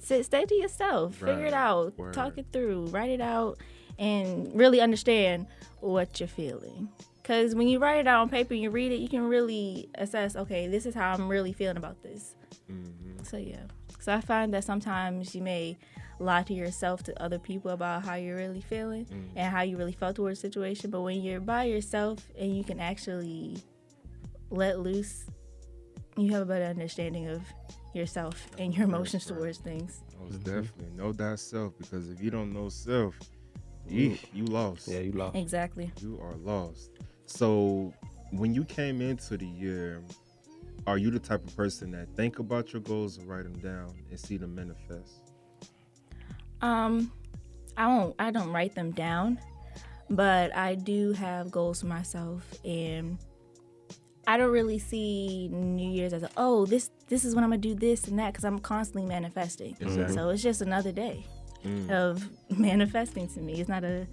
sit, 0.00 0.26
stay 0.26 0.44
to 0.44 0.54
yourself, 0.54 1.14
figure 1.14 1.46
it 1.46 1.54
out, 1.54 1.96
Word. 1.98 2.12
talk 2.12 2.36
it 2.36 2.46
through, 2.52 2.86
write 2.86 3.10
it 3.10 3.22
out, 3.22 3.58
and 3.98 4.54
really 4.54 4.80
understand 4.80 5.46
what 5.80 6.20
you're 6.20 6.28
feeling. 6.28 6.88
Because 7.22 7.54
when 7.54 7.68
you 7.68 7.78
write 7.78 8.00
it 8.00 8.06
out 8.06 8.20
on 8.20 8.28
paper 8.28 8.52
and 8.52 8.62
you 8.62 8.68
read 8.68 8.92
it, 8.92 8.96
you 8.96 9.08
can 9.08 9.26
really 9.26 9.88
assess, 9.94 10.36
okay, 10.36 10.68
this 10.68 10.84
is 10.84 10.94
how 10.94 11.14
I'm 11.14 11.28
really 11.28 11.54
feeling 11.54 11.78
about 11.78 12.02
this. 12.02 12.34
Mm-hmm. 12.70 13.24
So, 13.24 13.38
yeah. 13.38 13.62
So 14.00 14.12
I 14.12 14.20
find 14.20 14.52
that 14.52 14.64
sometimes 14.64 15.34
you 15.34 15.40
may 15.40 15.78
lie 16.18 16.42
to 16.44 16.54
yourself 16.54 17.02
to 17.04 17.22
other 17.22 17.38
people 17.38 17.70
about 17.70 18.04
how 18.04 18.14
you're 18.14 18.36
really 18.36 18.60
feeling 18.60 19.04
mm. 19.06 19.24
and 19.36 19.52
how 19.52 19.62
you 19.62 19.76
really 19.76 19.92
felt 19.92 20.16
towards 20.16 20.40
the 20.40 20.48
situation. 20.48 20.90
But 20.90 21.02
when 21.02 21.22
you're 21.22 21.40
by 21.40 21.64
yourself 21.64 22.26
and 22.38 22.56
you 22.56 22.64
can 22.64 22.80
actually 22.80 23.58
let 24.50 24.80
loose, 24.80 25.24
you 26.16 26.32
have 26.32 26.42
a 26.42 26.46
better 26.46 26.64
understanding 26.64 27.28
of 27.28 27.42
yourself 27.94 28.48
and 28.58 28.74
your 28.76 28.84
emotions 28.84 29.26
towards 29.26 29.58
things. 29.58 30.02
Most 30.20 30.40
mm-hmm. 30.40 30.60
definitely. 30.60 30.96
Know 30.96 31.12
thyself 31.12 31.72
because 31.78 32.10
if 32.10 32.22
you 32.22 32.30
don't 32.30 32.52
know 32.52 32.68
self, 32.68 33.18
eesh, 33.88 34.20
you 34.32 34.44
lost. 34.44 34.88
Yeah, 34.88 35.00
you 35.00 35.12
lost. 35.12 35.36
Exactly. 35.36 35.92
You 36.00 36.18
are 36.22 36.36
lost. 36.36 36.90
So 37.26 37.92
when 38.30 38.54
you 38.54 38.64
came 38.64 39.00
into 39.00 39.36
the 39.36 39.46
year, 39.46 40.02
are 40.86 40.98
you 40.98 41.10
the 41.10 41.18
type 41.18 41.46
of 41.46 41.56
person 41.56 41.90
that 41.92 42.08
think 42.14 42.38
about 42.38 42.72
your 42.72 42.82
goals 42.82 43.16
and 43.16 43.28
write 43.28 43.44
them 43.44 43.58
down 43.60 43.94
and 44.10 44.18
see 44.18 44.36
them 44.36 44.54
manifest? 44.54 45.23
Um, 46.64 47.12
I 47.76 47.86
won't. 47.86 48.14
I 48.18 48.30
don't 48.30 48.50
write 48.50 48.74
them 48.74 48.92
down, 48.92 49.38
but 50.08 50.54
I 50.56 50.74
do 50.74 51.12
have 51.12 51.50
goals 51.50 51.80
for 51.80 51.86
myself, 51.86 52.42
and 52.64 53.18
I 54.26 54.36
don't 54.36 54.50
really 54.50 54.78
see 54.78 55.48
New 55.52 55.90
Year's 55.90 56.12
as 56.12 56.22
a 56.22 56.30
oh 56.36 56.64
this 56.64 56.90
this 57.08 57.24
is 57.24 57.34
when 57.34 57.44
I'm 57.44 57.50
gonna 57.50 57.60
do 57.60 57.74
this 57.74 58.08
and 58.08 58.18
that 58.18 58.32
because 58.32 58.44
I'm 58.44 58.58
constantly 58.58 59.06
manifesting. 59.06 59.76
Exactly. 59.80 60.14
So 60.14 60.30
it's 60.30 60.42
just 60.42 60.62
another 60.62 60.92
day. 60.92 61.26
Mm. 61.64 61.90
of 61.90 62.28
manifesting 62.58 63.26
to 63.28 63.40
me. 63.40 63.60
It's 63.60 63.70
not 63.70 63.84
a 63.84 64.06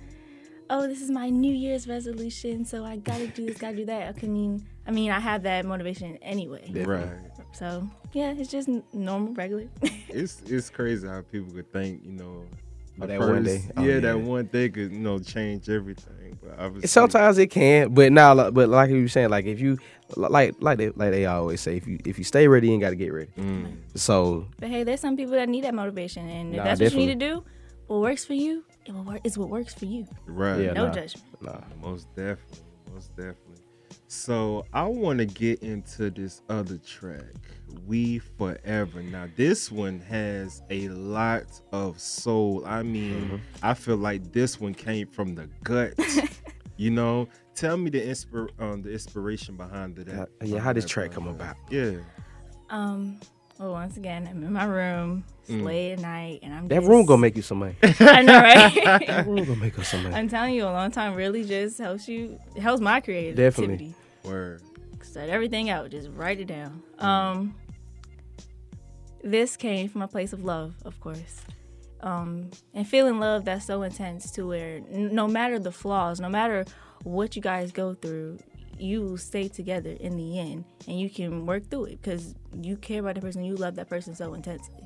oh, 0.70 0.88
this 0.88 1.02
is 1.02 1.12
my 1.12 1.30
New 1.30 1.54
Year's 1.54 1.88
resolution, 1.88 2.64
so 2.64 2.86
I 2.86 2.96
gotta 2.96 3.28
do 3.28 3.46
this, 3.46 3.58
gotta 3.58 3.76
do 3.76 3.86
that. 3.86 4.16
I 4.24 4.26
mean, 4.26 4.66
I 4.88 4.92
mean, 4.92 5.12
I 5.12 5.20
have 5.20 5.44
that 5.44 5.66
motivation 5.66 6.18
anyway. 6.22 6.72
Right. 6.74 7.10
So 7.54 7.88
yeah, 8.14 8.34
it's 8.38 8.50
just 8.52 8.68
normal, 8.94 9.34
regular. 9.34 9.68
It's 10.10 10.42
it's 10.46 10.70
crazy 10.70 11.08
how 11.08 11.22
people 11.32 11.52
could 11.54 11.72
think, 11.72 12.02
you 12.06 12.12
know, 12.14 12.44
Oh, 13.00 13.08
the 13.08 13.08
that 13.08 13.20
one 13.20 13.44
day. 13.44 13.64
Oh, 13.78 13.82
yeah, 13.84 13.94
yeah. 13.94 14.00
that 14.02 14.20
one 14.20 14.46
day 14.48 14.70
could, 14.70 14.92
you 14.92 15.00
know, 15.00 15.18
change 15.20 15.70
everything. 15.70 16.38
But 16.44 16.60
obviously, 16.60 16.88
Sometimes 16.90 17.38
it 17.38 17.48
can, 17.48 17.94
but 17.94 18.12
now, 18.12 18.34
like- 18.34 18.54
but 18.54 18.68
like 18.70 18.90
you 18.90 19.02
were 19.02 19.08
saying, 19.08 19.30
like 19.30 19.46
if 19.46 19.60
you, 19.62 19.78
like 20.18 20.56
like 20.60 20.78
they 20.78 20.90
like 20.90 21.12
they 21.12 21.26
always 21.26 21.62
say, 21.62 21.78
if 21.78 21.88
you 21.88 21.98
if 22.06 22.18
you 22.18 22.26
stay 22.26 22.48
ready, 22.50 22.68
you 22.68 22.74
ain't 22.74 22.82
got 22.82 22.90
to 22.90 22.98
get 22.98 23.14
ready. 23.14 23.32
Mm, 23.38 23.78
So 23.96 24.46
but 24.60 24.70
hey, 24.70 24.84
there's 24.84 25.00
some 25.00 25.16
people 25.16 25.34
that 25.34 25.48
need 25.48 25.64
that 25.64 25.74
motivation, 25.74 26.28
and 26.28 26.52
if 26.54 26.58
Nah, 26.58 26.64
that's 26.66 26.82
what 26.82 26.92
you 26.92 26.98
need 26.98 27.20
to 27.20 27.26
do, 27.26 27.44
what 27.88 28.02
works 28.02 28.26
for 28.26 28.34
you, 28.34 28.66
it 28.86 28.94
will 28.94 29.04
work. 29.04 29.22
Is 29.24 29.38
what 29.38 29.50
works 29.50 29.74
for 29.74 29.86
you. 29.86 30.06
right. 30.28 30.60
Yeah, 30.60 30.74
No 30.74 30.88
nah. 30.88 30.94
judgment. 30.94 31.26
nah, 31.42 31.62
Most 31.82 32.08
definitely. 32.16 32.60
Most 32.94 33.10
definitely. 33.16 33.64
So 34.22 34.66
I 34.74 34.84
want 34.84 35.20
to 35.20 35.26
get 35.26 35.64
into 35.64 36.10
this 36.10 36.42
other 36.50 36.78
track, 36.80 37.24
We 37.88 38.20
Forever. 38.20 39.02
Now, 39.02 39.30
this 39.38 39.72
one 39.72 40.02
has 40.02 40.62
a 40.70 40.90
lot 40.90 41.46
of 41.72 41.98
soul. 41.98 42.62
I 42.66 42.84
mean, 42.84 43.14
Mm-hmm. 43.22 43.36
I 43.64 43.74
feel 43.74 43.96
like 43.96 44.34
this 44.34 44.60
one 44.60 44.74
came 44.74 45.08
from 45.08 45.34
the 45.34 45.48
gut. 45.64 45.94
you 46.76 46.92
know, 46.92 47.30
tell 47.56 47.78
me 47.78 47.90
the 47.90 48.02
inspir- 48.02 48.50
um, 48.60 48.82
the 48.82 48.92
inspiration 48.92 49.56
behind 49.56 49.98
it. 49.98 50.10
Uh, 50.10 50.26
yeah, 50.44 50.60
how 50.60 50.74
this 50.74 50.86
track 50.86 51.12
come 51.14 51.28
about? 51.28 51.56
Yeah. 51.70 51.94
Um. 52.70 53.18
Well, 53.60 53.72
once 53.72 53.96
again, 53.96 54.28
I'm 54.30 54.44
in 54.44 54.52
my 54.52 54.66
room. 54.66 55.24
It's 55.44 55.52
Mm. 55.52 55.64
late 55.64 55.92
at 55.94 56.00
night, 56.00 56.40
and 56.44 56.54
I'm 56.54 56.68
that 56.68 56.80
just, 56.80 56.90
room 56.90 57.06
gonna 57.06 57.22
make 57.22 57.36
you 57.38 57.42
some 57.44 57.60
money. 57.60 57.76
I 57.84 58.22
know, 58.24 58.40
right? 58.42 59.06
that 59.08 59.26
room 59.26 59.46
gonna 59.46 59.56
make 59.56 59.80
us 59.80 59.88
some 59.88 60.04
money. 60.04 60.16
I'm 60.16 60.28
telling 60.28 60.54
you, 60.56 60.64
a 60.64 60.72
long 60.74 60.92
time 60.92 61.14
really 61.16 61.46
just 61.46 61.78
helps 61.78 62.10
you. 62.10 62.38
Helps 62.60 62.82
my 62.82 63.00
creativity. 63.00 63.36
Definitely. 63.42 63.96
Word. 64.24 64.62
Set 65.02 65.30
everything 65.30 65.70
out. 65.70 65.90
Just 65.90 66.10
write 66.16 66.40
it 66.40 66.48
down. 66.48 66.84
Um. 67.00 67.56
This 69.24 69.56
came 69.56 69.88
from 69.88 70.02
a 70.02 70.08
place 70.08 70.34
of 70.34 70.44
love, 70.44 70.74
of 70.84 71.00
course. 71.00 71.42
Um, 72.02 72.50
and 72.74 72.88
feeling 72.88 73.20
love 73.20 73.46
that's 73.46 73.66
so 73.66 73.84
intense 73.84 74.32
to 74.32 74.48
where 74.48 74.78
n- 74.92 75.14
no 75.14 75.28
matter 75.28 75.60
the 75.60 75.72
flaws, 75.72 76.20
no 76.20 76.28
matter 76.30 76.66
what 77.04 77.36
you 77.36 77.42
guys 77.44 77.72
go 77.72 77.94
through, 77.94 78.40
you 78.80 79.02
will 79.04 79.18
stay 79.18 79.48
together 79.48 79.96
in 80.00 80.18
the 80.18 80.40
end 80.40 80.66
and 80.88 81.00
you 81.00 81.08
can 81.12 81.46
work 81.46 81.70
through 81.70 81.86
it 81.86 82.02
because 82.02 82.34
you 82.60 82.76
care 82.78 83.02
about 83.02 83.14
the 83.14 83.22
person, 83.22 83.44
you 83.44 83.56
love 83.56 83.76
that 83.76 83.88
person 83.88 84.16
so 84.16 84.34
intensely. 84.34 84.84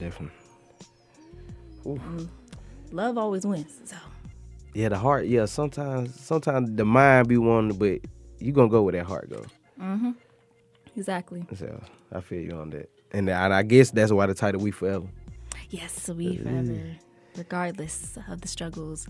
Definitely. 0.00 0.36
Love 2.90 3.16
always 3.18 3.46
wins. 3.46 3.78
So 3.84 3.96
Yeah, 4.74 4.88
the 4.88 4.98
heart. 4.98 5.26
Yeah, 5.26 5.44
sometimes 5.44 6.20
sometimes 6.20 6.74
the 6.74 6.84
mind 6.84 7.28
be 7.28 7.36
wanting, 7.38 7.78
but 7.78 8.00
you 8.40 8.52
gonna 8.52 8.68
go 8.68 8.82
where 8.82 8.92
that 8.92 9.06
heart 9.06 9.30
go. 9.30 9.44
Mm-hmm. 9.80 10.10
exactly. 10.96 11.44
So 11.56 11.82
I 12.12 12.20
feel 12.20 12.40
you 12.42 12.52
on 12.52 12.70
that. 12.70 12.90
And 13.12 13.30
I, 13.30 13.58
I 13.58 13.62
guess 13.62 13.90
that's 13.90 14.12
why 14.12 14.26
the 14.26 14.34
title 14.34 14.60
"We 14.60 14.70
Forever." 14.70 15.06
Yes, 15.70 16.08
we 16.08 16.36
forever, 16.36 16.78
regardless 17.36 18.18
of 18.28 18.40
the 18.40 18.48
struggles. 18.48 19.08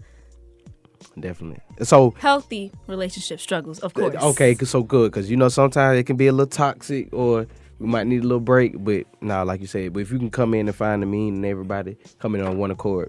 Definitely. 1.19 1.63
So 1.85 2.15
Healthy 2.19 2.73
relationship 2.87 3.41
struggles, 3.41 3.79
of 3.81 3.95
course. 3.95 4.15
Okay, 4.15 4.55
so 4.55 4.83
good 4.83 5.11
because 5.11 5.31
you 5.31 5.37
know 5.37 5.49
sometimes 5.49 5.99
it 5.99 6.05
can 6.05 6.17
be 6.17 6.27
a 6.27 6.33
little 6.33 6.47
toxic 6.47 7.09
or 7.13 7.47
we 7.79 7.87
might 7.87 8.07
need 8.07 8.21
a 8.21 8.27
little 8.27 8.41
break. 8.41 8.83
But 8.85 9.07
nah, 9.23 9.43
like 9.43 9.61
you 9.61 9.67
said, 9.67 9.93
but 9.95 10.01
if 10.01 10.11
you 10.13 10.19
can 10.19 10.31
come 10.31 10.53
in 10.55 10.69
and 10.69 10.77
find 10.77 11.03
the 11.03 11.07
mean 11.07 11.37
and 11.37 11.47
everybody 11.47 11.97
coming 12.19 12.43
on 12.43 12.59
one 12.59 12.71
accord, 12.71 13.09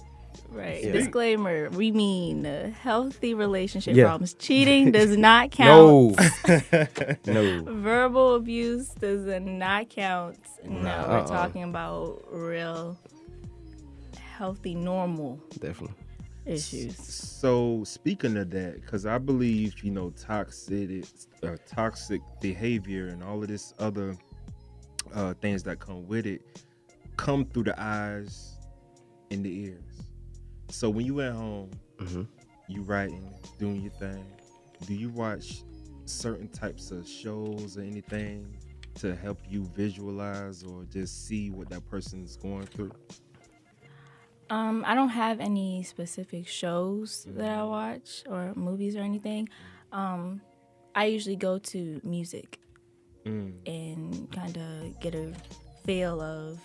Right. 0.51 0.83
Yeah. 0.83 0.91
Disclaimer: 0.91 1.69
We 1.69 1.91
mean 1.91 2.45
uh, 2.45 2.71
healthy 2.71 3.33
relationship 3.33 3.95
Yeah. 3.95 4.05
problems. 4.05 4.33
Cheating 4.33 4.91
does 4.97 5.15
not 5.15 5.51
count. 5.51 6.19
no, 6.45 7.15
no, 7.25 7.63
Verbal 7.63 8.35
abuse 8.35 8.89
does 8.89 9.25
not 9.41 9.89
count. 9.89 10.37
No, 10.65 10.89
uh-uh. 10.89 11.21
we're 11.21 11.27
talking 11.27 11.63
about 11.63 12.21
real, 12.29 12.97
healthy, 14.37 14.75
normal 14.75 15.39
definitely. 15.59 15.95
issues. 16.45 16.97
So 16.97 17.83
speaking 17.85 18.35
of 18.35 18.49
that, 18.51 18.81
because 18.81 19.05
I 19.05 19.17
believe 19.19 19.81
you 19.83 19.91
know 19.91 20.09
toxic, 20.11 21.05
uh, 21.43 21.55
toxic 21.65 22.21
behavior 22.41 23.07
and 23.07 23.23
all 23.23 23.41
of 23.41 23.47
this 23.47 23.73
other 23.79 24.17
uh, 25.13 25.33
things 25.41 25.63
that 25.63 25.79
come 25.79 26.05
with 26.07 26.25
it 26.25 26.41
come 27.17 27.45
through 27.45 27.63
the 27.63 27.81
eyes 27.81 28.57
and 29.29 29.45
the 29.45 29.49
ears. 29.65 30.11
So 30.71 30.89
when 30.89 31.05
you 31.05 31.21
at 31.21 31.34
home, 31.34 31.69
Mhm. 31.97 32.27
you 32.67 32.81
writing, 32.84 33.34
doing 33.60 33.81
your 33.81 33.91
thing. 33.93 34.25
Do 34.88 34.93
you 34.95 35.10
watch 35.10 35.63
certain 36.05 36.47
types 36.47 36.91
of 36.91 37.07
shows 37.07 37.77
or 37.77 37.81
anything 37.81 38.57
to 38.95 39.15
help 39.15 39.39
you 39.49 39.65
visualize 39.65 40.63
or 40.63 40.86
just 40.86 41.27
see 41.27 41.49
what 41.51 41.69
that 41.69 41.88
person's 41.89 42.36
going 42.38 42.65
through? 42.65 42.91
Um, 44.49 44.84
I 44.86 44.95
don't 44.95 45.10
have 45.10 45.39
any 45.39 45.84
specific 45.84 46.47
shows 46.47 47.25
that 47.36 47.49
I 47.60 47.63
watch 47.63 48.23
or 48.27 48.53
movies 48.55 48.95
or 48.95 49.01
anything. 49.01 49.47
Um, 49.91 50.41
I 50.95 51.05
usually 51.05 51.38
go 51.38 51.57
to 51.57 52.01
music 52.03 52.60
Mm. 53.25 53.53
and 53.65 54.31
kind 54.31 54.57
of 54.57 54.99
get 54.99 55.15
a 55.15 55.34
feel 55.86 56.19
of 56.19 56.60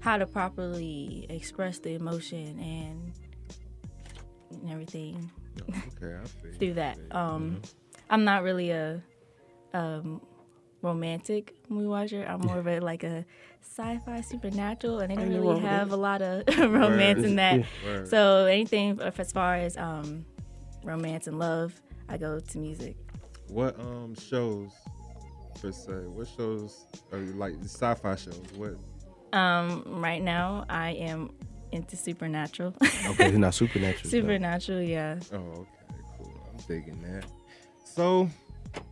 how 0.00 0.16
to 0.16 0.26
properly 0.26 1.26
express 1.28 1.78
the 1.78 1.94
emotion 1.94 2.58
and, 2.58 3.12
and 4.50 4.70
everything 4.70 5.30
okay, 5.62 6.16
I 6.16 6.26
feel 6.26 6.50
you, 6.52 6.58
through 6.58 6.70
I 6.70 6.74
that. 6.74 6.96
feel 6.96 7.04
you. 7.04 7.16
Um, 7.16 7.62
I'm 8.10 8.24
not 8.24 8.42
really 8.42 8.70
a 8.70 9.02
um, 9.74 10.20
romantic 10.82 11.54
movie 11.68 11.86
watcher. 11.86 12.24
I'm 12.28 12.40
more 12.40 12.58
of 12.58 12.66
a 12.66 12.80
like 12.80 13.04
a 13.04 13.24
sci-fi 13.60 14.20
supernatural, 14.20 15.00
and 15.00 15.10
they 15.10 15.16
don't 15.16 15.28
really 15.28 15.60
have 15.60 15.92
a 15.92 15.96
lot 15.96 16.22
of 16.22 16.44
romance 16.58 17.24
in 17.24 17.36
that. 17.36 17.64
Word. 17.84 18.08
So 18.08 18.46
anything 18.46 19.00
as 19.00 19.32
far 19.32 19.56
as 19.56 19.76
um, 19.76 20.24
romance 20.84 21.26
and 21.26 21.38
love, 21.38 21.74
I 22.08 22.16
go 22.16 22.40
to 22.40 22.58
music. 22.58 22.96
What 23.48 23.78
um 23.80 24.14
shows 24.14 24.70
per 25.60 25.72
se? 25.72 25.92
What 26.06 26.28
shows 26.36 26.86
are 27.12 27.18
you 27.18 27.32
like 27.32 27.54
sci-fi 27.62 28.14
shows? 28.16 28.42
What? 28.56 28.76
Um, 29.32 29.82
right 29.86 30.22
now, 30.22 30.64
I 30.68 30.90
am 30.92 31.30
into 31.72 31.96
supernatural. 31.96 32.74
Okay, 32.82 33.26
it's 33.28 33.36
not 33.36 33.54
supernatural. 33.54 34.02
though. 34.04 34.08
supernatural, 34.10 34.82
yeah. 34.82 35.18
Oh, 35.32 35.36
okay, 35.36 35.68
cool. 36.18 36.32
I'm 36.50 36.56
digging 36.66 37.02
that. 37.02 37.24
So 37.84 38.28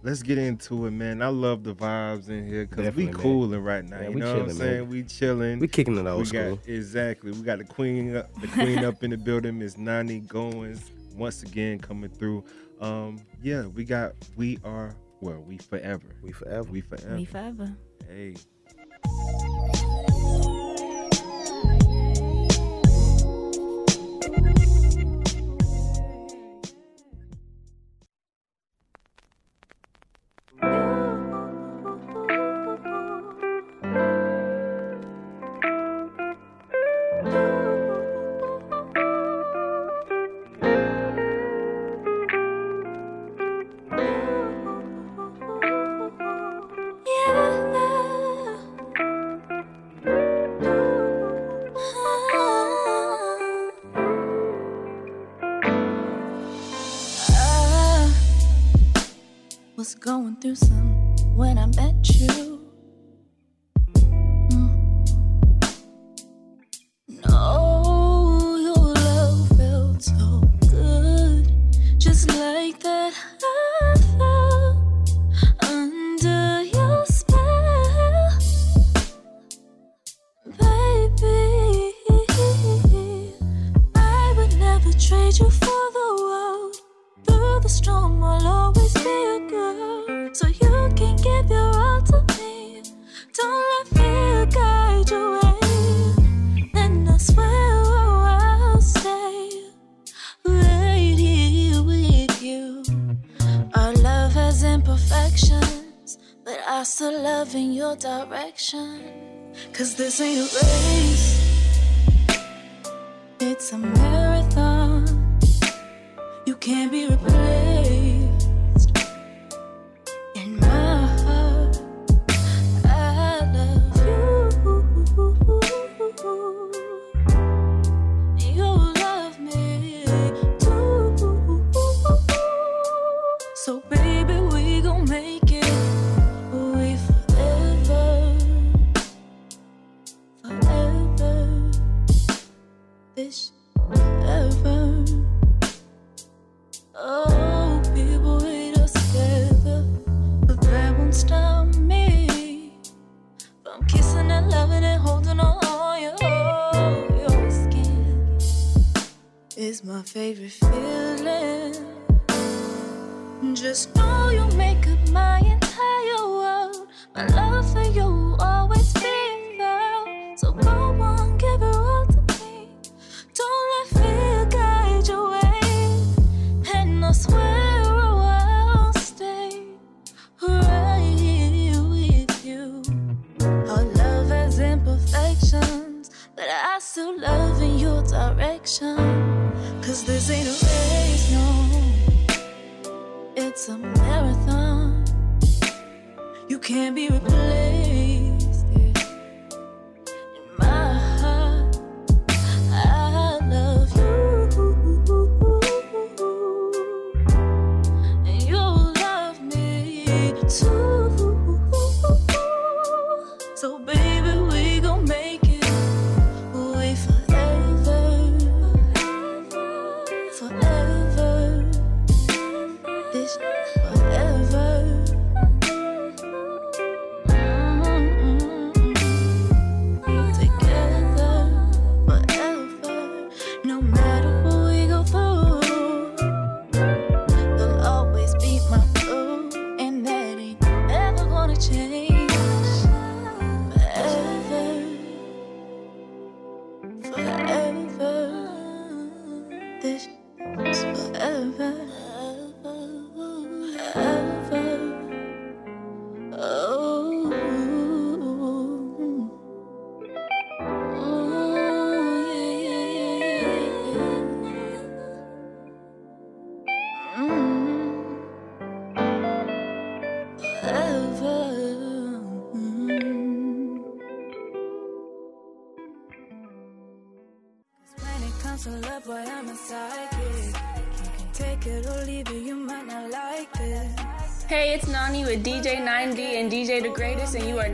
let's 0.03 0.23
get 0.23 0.37
into 0.39 0.87
it, 0.87 0.91
man. 0.91 1.23
I 1.23 1.29
love 1.29 1.63
the 1.65 1.75
vibes 1.75 2.29
in 2.29 2.47
here 2.47 2.67
because 2.67 2.79
we 2.79 2.85
Definitely, 2.85 3.05
man. 3.07 3.15
cooling 3.15 3.61
right 3.65 3.85
now. 3.85 4.01
Yeah, 4.01 4.09
you 4.09 4.15
we 4.15 4.21
know 4.21 4.33
what 4.35 4.43
I'm 4.43 4.53
saying? 4.53 4.81
man. 4.83 4.89
We 4.91 5.03
chilling. 5.05 5.59
We 5.59 5.69
kicking 5.69 5.97
it 5.97 6.07
old 6.07 6.21
we 6.21 6.25
school. 6.27 6.57
got 6.57 6.69
exactly. 6.69 7.33
We 7.33 7.41
got 7.43 7.59
the 7.59 7.65
queen 7.65 8.15
up, 8.17 8.29
the 8.41 8.49
queen 8.49 8.85
up 8.85 9.03
in 9.03 9.11
the 9.11 9.17
building. 9.17 9.59
Miss 9.59 9.79
Nani 9.79 10.21
Goins 10.23 10.91
once 11.15 11.43
again 11.43 11.79
coming 11.79 12.11
through. 12.11 12.45
Um, 12.81 13.21
yeah, 13.43 13.67
we 13.67 13.85
got. 13.85 14.13
We 14.37 14.59
are 14.65 14.95
well. 15.23 15.41
We 15.47 15.57
forever. 15.59 16.05
We 16.23 16.33
forever. 16.33 16.69
We 16.71 16.81
forever. 16.83 17.15
Me 17.17 17.25
forever. 17.25 17.75
Hey. 18.09 18.35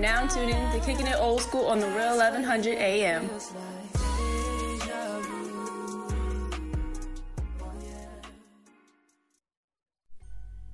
Now 0.03 0.27
tuning 0.27 0.57
in 0.57 0.73
to 0.73 0.81
Kicking 0.85 1.07
It 1.07 1.15
Old 1.17 1.41
School 1.43 1.67
on 1.67 1.79
the 1.79 1.87
Real 1.87 2.17
1100 2.17 2.77
AM. 2.77 3.29
Feels 3.29 3.53
like 3.55 3.93
deja 4.83 5.21
vu. 5.21 6.05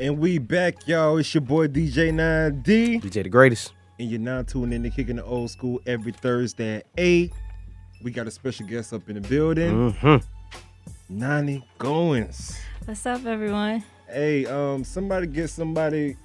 And 0.01 0.19
we 0.19 0.39
back, 0.39 0.89
y'all. 0.89 1.19
It's 1.19 1.35
your 1.35 1.43
boy 1.43 1.69
DJ 1.69 2.11
9D. 2.11 3.03
DJ 3.03 3.23
the 3.23 3.29
greatest. 3.29 3.75
And 3.99 4.09
you're 4.11 4.19
now 4.19 4.41
tuning 4.43 4.73
in 4.73 4.83
to 4.85 4.91
Kicking 4.91 5.17
the 5.17 5.25
Old 5.25 5.51
School 5.51 5.79
every 5.87 6.13
Thursday 6.13 6.77
at 6.77 6.87
8. 6.97 7.31
We 8.03 8.11
got 8.11 8.27
a 8.27 8.31
special 8.31 8.67
guest 8.67 8.95
up 8.95 9.11
in 9.11 9.21
the 9.21 9.29
building, 9.29 9.93
Mm-hmm. 9.93 11.19
Nani 11.19 11.63
Goins. 11.79 12.59
What's 12.87 13.05
up, 13.05 13.27
everyone? 13.27 13.85
Hey, 14.09 14.47
um, 14.47 14.85
somebody 14.85 15.27
get 15.27 15.51
somebody 15.51 16.17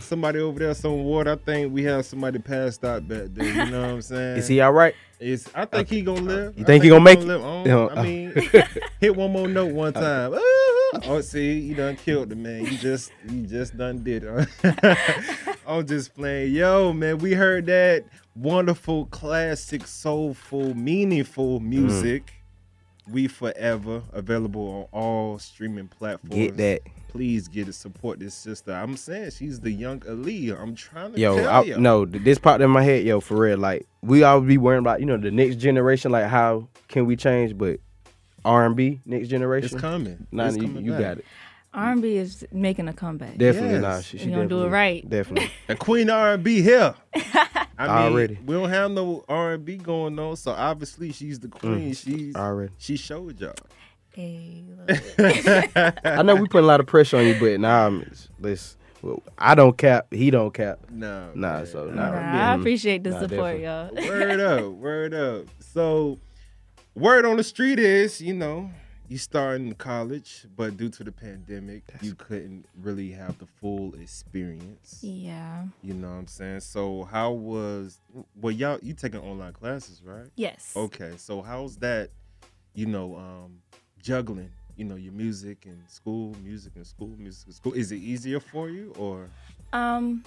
somebody 0.00 0.38
over 0.40 0.58
there 0.58 0.74
some 0.74 1.04
water. 1.04 1.32
I 1.32 1.36
think 1.36 1.72
we 1.72 1.84
have 1.84 2.04
somebody 2.06 2.38
passed 2.38 2.84
out 2.84 3.06
back 3.08 3.26
there. 3.30 3.46
You 3.46 3.70
know 3.70 3.80
what 3.82 3.90
I'm 3.90 4.02
saying? 4.02 4.38
Is 4.38 4.48
he 4.48 4.60
all 4.60 4.72
right? 4.72 4.94
It's, 5.18 5.48
I 5.54 5.64
think 5.64 5.88
he 5.88 6.02
gonna 6.02 6.20
live. 6.20 6.58
You 6.58 6.64
I 6.64 6.66
think 6.66 6.84
he 6.84 6.90
gonna 6.90 7.02
make 7.04 7.20
it? 7.20 7.24
live. 7.26 7.96
I, 7.96 8.02
mean, 8.02 8.32
hit 9.00 9.16
one 9.16 9.32
more 9.32 9.48
note 9.48 9.72
one 9.72 9.92
time. 9.92 10.34
Ah, 10.34 10.40
Oh, 11.06 11.20
see, 11.20 11.58
you 11.58 11.74
done 11.74 11.96
killed 11.96 12.28
the 12.28 12.36
man. 12.36 12.64
You 12.64 12.78
just, 12.78 13.10
you 13.28 13.46
just 13.46 13.76
done 13.76 14.02
did 14.04 14.24
it. 14.24 14.48
I'm 15.66 15.86
just 15.86 16.14
playing. 16.14 16.54
Yo, 16.54 16.92
man, 16.92 17.18
we 17.18 17.32
heard 17.34 17.66
that 17.66 18.04
wonderful, 18.34 19.06
classic, 19.06 19.86
soulful, 19.86 20.74
meaningful 20.74 21.60
music. 21.60 22.32
We 23.10 23.26
forever 23.28 24.02
available 24.12 24.68
on 24.92 25.00
all 25.00 25.38
streaming 25.38 25.88
platforms. 25.88 26.34
Get 26.34 26.56
that. 26.58 26.80
Please 27.16 27.48
get 27.48 27.68
it. 27.68 27.74
Support 27.74 28.18
this 28.20 28.34
sister. 28.34 28.72
I'm 28.72 28.96
saying 28.96 29.30
she's 29.30 29.60
the 29.60 29.70
young 29.70 30.00
Aaliyah. 30.00 30.60
I'm 30.60 30.74
trying 30.74 31.12
to 31.14 31.18
Yo, 31.20 31.36
tell 31.36 31.48
I, 31.48 31.62
you. 31.62 31.78
no, 31.78 32.04
this 32.04 32.38
popped 32.38 32.62
in 32.62 32.70
my 32.70 32.82
head, 32.82 33.04
yo, 33.04 33.20
for 33.20 33.36
real. 33.36 33.58
Like 33.58 33.86
we 34.02 34.22
all 34.22 34.40
be 34.40 34.58
worrying 34.58 34.80
about, 34.80 35.00
you 35.00 35.06
know, 35.06 35.16
the 35.16 35.30
next 35.30 35.56
generation, 35.56 36.12
like 36.12 36.26
how 36.26 36.68
can 36.88 37.06
we 37.06 37.16
change? 37.16 37.56
But 37.56 37.80
R 38.44 38.64
and 38.66 38.76
B, 38.76 39.00
next 39.06 39.28
generation, 39.28 39.74
it's 39.76 39.80
coming. 39.80 40.26
Nah, 40.30 40.46
It's 40.48 40.56
you, 40.56 40.62
coming 40.62 40.84
you 40.84 40.92
back. 40.92 41.00
got 41.00 41.18
it. 41.18 41.24
R&B 41.74 42.16
is 42.16 42.46
making 42.52 42.88
a 42.88 42.92
comeback. 42.94 43.36
Definitely, 43.36 43.72
Yes. 43.72 43.82
nah. 43.82 44.00
She, 44.00 44.16
she 44.16 44.30
gonna 44.30 44.46
do 44.46 44.62
it 44.64 44.68
right. 44.68 45.06
Definitely. 45.06 45.50
The 45.66 45.76
Queen 45.76 46.08
R 46.08 46.32
and 46.34 46.42
B 46.42 46.62
here. 46.62 46.94
I 47.14 47.66
mean, 47.78 47.88
Already. 47.90 48.38
we 48.46 48.54
don't 48.54 48.70
have 48.70 48.90
no 48.92 49.24
R 49.28 49.52
and 49.54 49.64
B 49.64 49.76
going 49.76 50.18
on, 50.18 50.36
so 50.36 50.52
obviously 50.52 51.12
she's 51.12 51.38
the 51.38 51.48
queen. 51.48 51.90
Mm. 51.92 51.96
She's 52.02 52.34
Already. 52.34 52.72
she 52.78 52.96
showed 52.96 53.38
y'all. 53.38 53.52
Hey. 54.16 54.64
I 56.04 56.22
know 56.22 56.36
we 56.36 56.48
put 56.48 56.64
a 56.64 56.66
lot 56.66 56.80
of 56.80 56.86
pressure 56.86 57.18
on 57.18 57.26
you, 57.26 57.36
but 57.38 57.60
nah, 57.60 57.82
I'm- 57.84 58.10
let's. 58.40 58.78
Well, 59.02 59.22
I 59.36 59.54
don't 59.54 59.76
cap. 59.76 60.06
He 60.10 60.30
don't 60.30 60.54
cap. 60.54 60.78
No, 60.90 61.30
Nah, 61.34 61.56
man. 61.58 61.66
so 61.66 61.84
Nah, 61.84 62.10
nah. 62.12 62.50
I 62.52 62.54
appreciate 62.54 63.04
the 63.04 63.10
Nah, 63.10 63.20
support, 63.20 63.60
definitely. 63.60 64.04
y'all. 64.04 64.08
word 64.08 64.40
up, 64.40 64.72
word 64.72 65.14
up. 65.14 65.44
So, 65.60 66.18
word 66.94 67.26
on 67.26 67.36
the 67.36 67.44
street 67.44 67.78
is, 67.78 68.22
you 68.22 68.32
know, 68.32 68.70
you 69.06 69.18
started 69.18 69.66
in 69.66 69.74
college, 69.74 70.46
but 70.56 70.78
due 70.78 70.88
to 70.88 71.04
the 71.04 71.12
pandemic, 71.12 71.84
you 72.00 72.14
couldn't 72.14 72.64
really 72.80 73.10
have 73.12 73.38
the 73.38 73.46
full 73.60 73.94
experience. 73.96 74.98
Yeah. 75.02 75.66
You 75.82 75.92
know 75.92 76.08
what 76.08 76.14
I'm 76.16 76.26
saying? 76.26 76.60
So 76.60 77.04
how 77.04 77.32
was 77.32 78.00
well 78.34 78.50
y'all 78.50 78.78
you 78.82 78.94
taking 78.94 79.20
online 79.20 79.52
classes, 79.52 80.00
right? 80.02 80.26
Yes. 80.36 80.72
Okay, 80.74 81.12
so 81.18 81.42
how's 81.42 81.76
that, 81.76 82.10
you 82.74 82.86
know, 82.86 83.14
um, 83.16 83.58
juggling, 84.06 84.50
you 84.76 84.84
know, 84.84 84.94
your 84.94 85.12
music 85.12 85.66
and 85.66 85.82
school, 85.88 86.32
music 86.44 86.72
and 86.76 86.86
school, 86.86 87.10
music 87.18 87.46
and 87.46 87.54
school? 87.56 87.72
Is 87.72 87.90
it 87.90 87.96
easier 87.96 88.38
for 88.38 88.70
you 88.70 88.94
or 88.96 89.28
Um, 89.72 90.22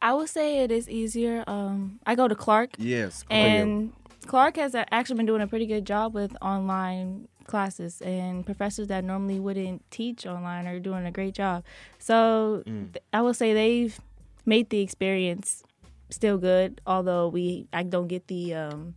I 0.00 0.14
would 0.14 0.28
say 0.28 0.62
it 0.62 0.70
is 0.70 0.88
easier. 0.88 1.42
Um, 1.48 1.98
I 2.06 2.14
go 2.14 2.28
to 2.28 2.34
Clark, 2.36 2.70
yes? 2.78 3.24
and 3.28 3.92
Clark 4.26 4.56
has 4.56 4.74
actually 4.76 5.16
been 5.16 5.26
doing 5.26 5.42
a 5.42 5.48
pretty 5.48 5.66
good 5.66 5.84
job 5.84 6.14
with 6.14 6.36
online 6.40 7.26
classes, 7.44 8.00
and 8.02 8.46
professors 8.46 8.86
that 8.86 9.02
normally 9.02 9.40
wouldn't 9.40 9.82
teach 9.90 10.24
online 10.24 10.68
are 10.68 10.78
doing 10.78 11.04
a 11.06 11.10
great 11.10 11.34
job. 11.34 11.64
So 11.98 12.62
Mm. 12.66 12.92
th- 12.92 13.04
I 13.12 13.20
would 13.22 13.34
say 13.34 13.52
they've 13.52 13.98
made 14.46 14.70
the 14.70 14.80
experience 14.80 15.64
still 16.10 16.38
good, 16.38 16.80
although 16.86 17.26
we 17.28 17.66
I 17.72 17.82
don't 17.82 18.06
get 18.06 18.28
the 18.28 18.54
um, 18.54 18.94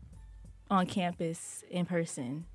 on 0.70 0.86
campus 0.86 1.64
in 1.72 1.86
person 1.88 2.46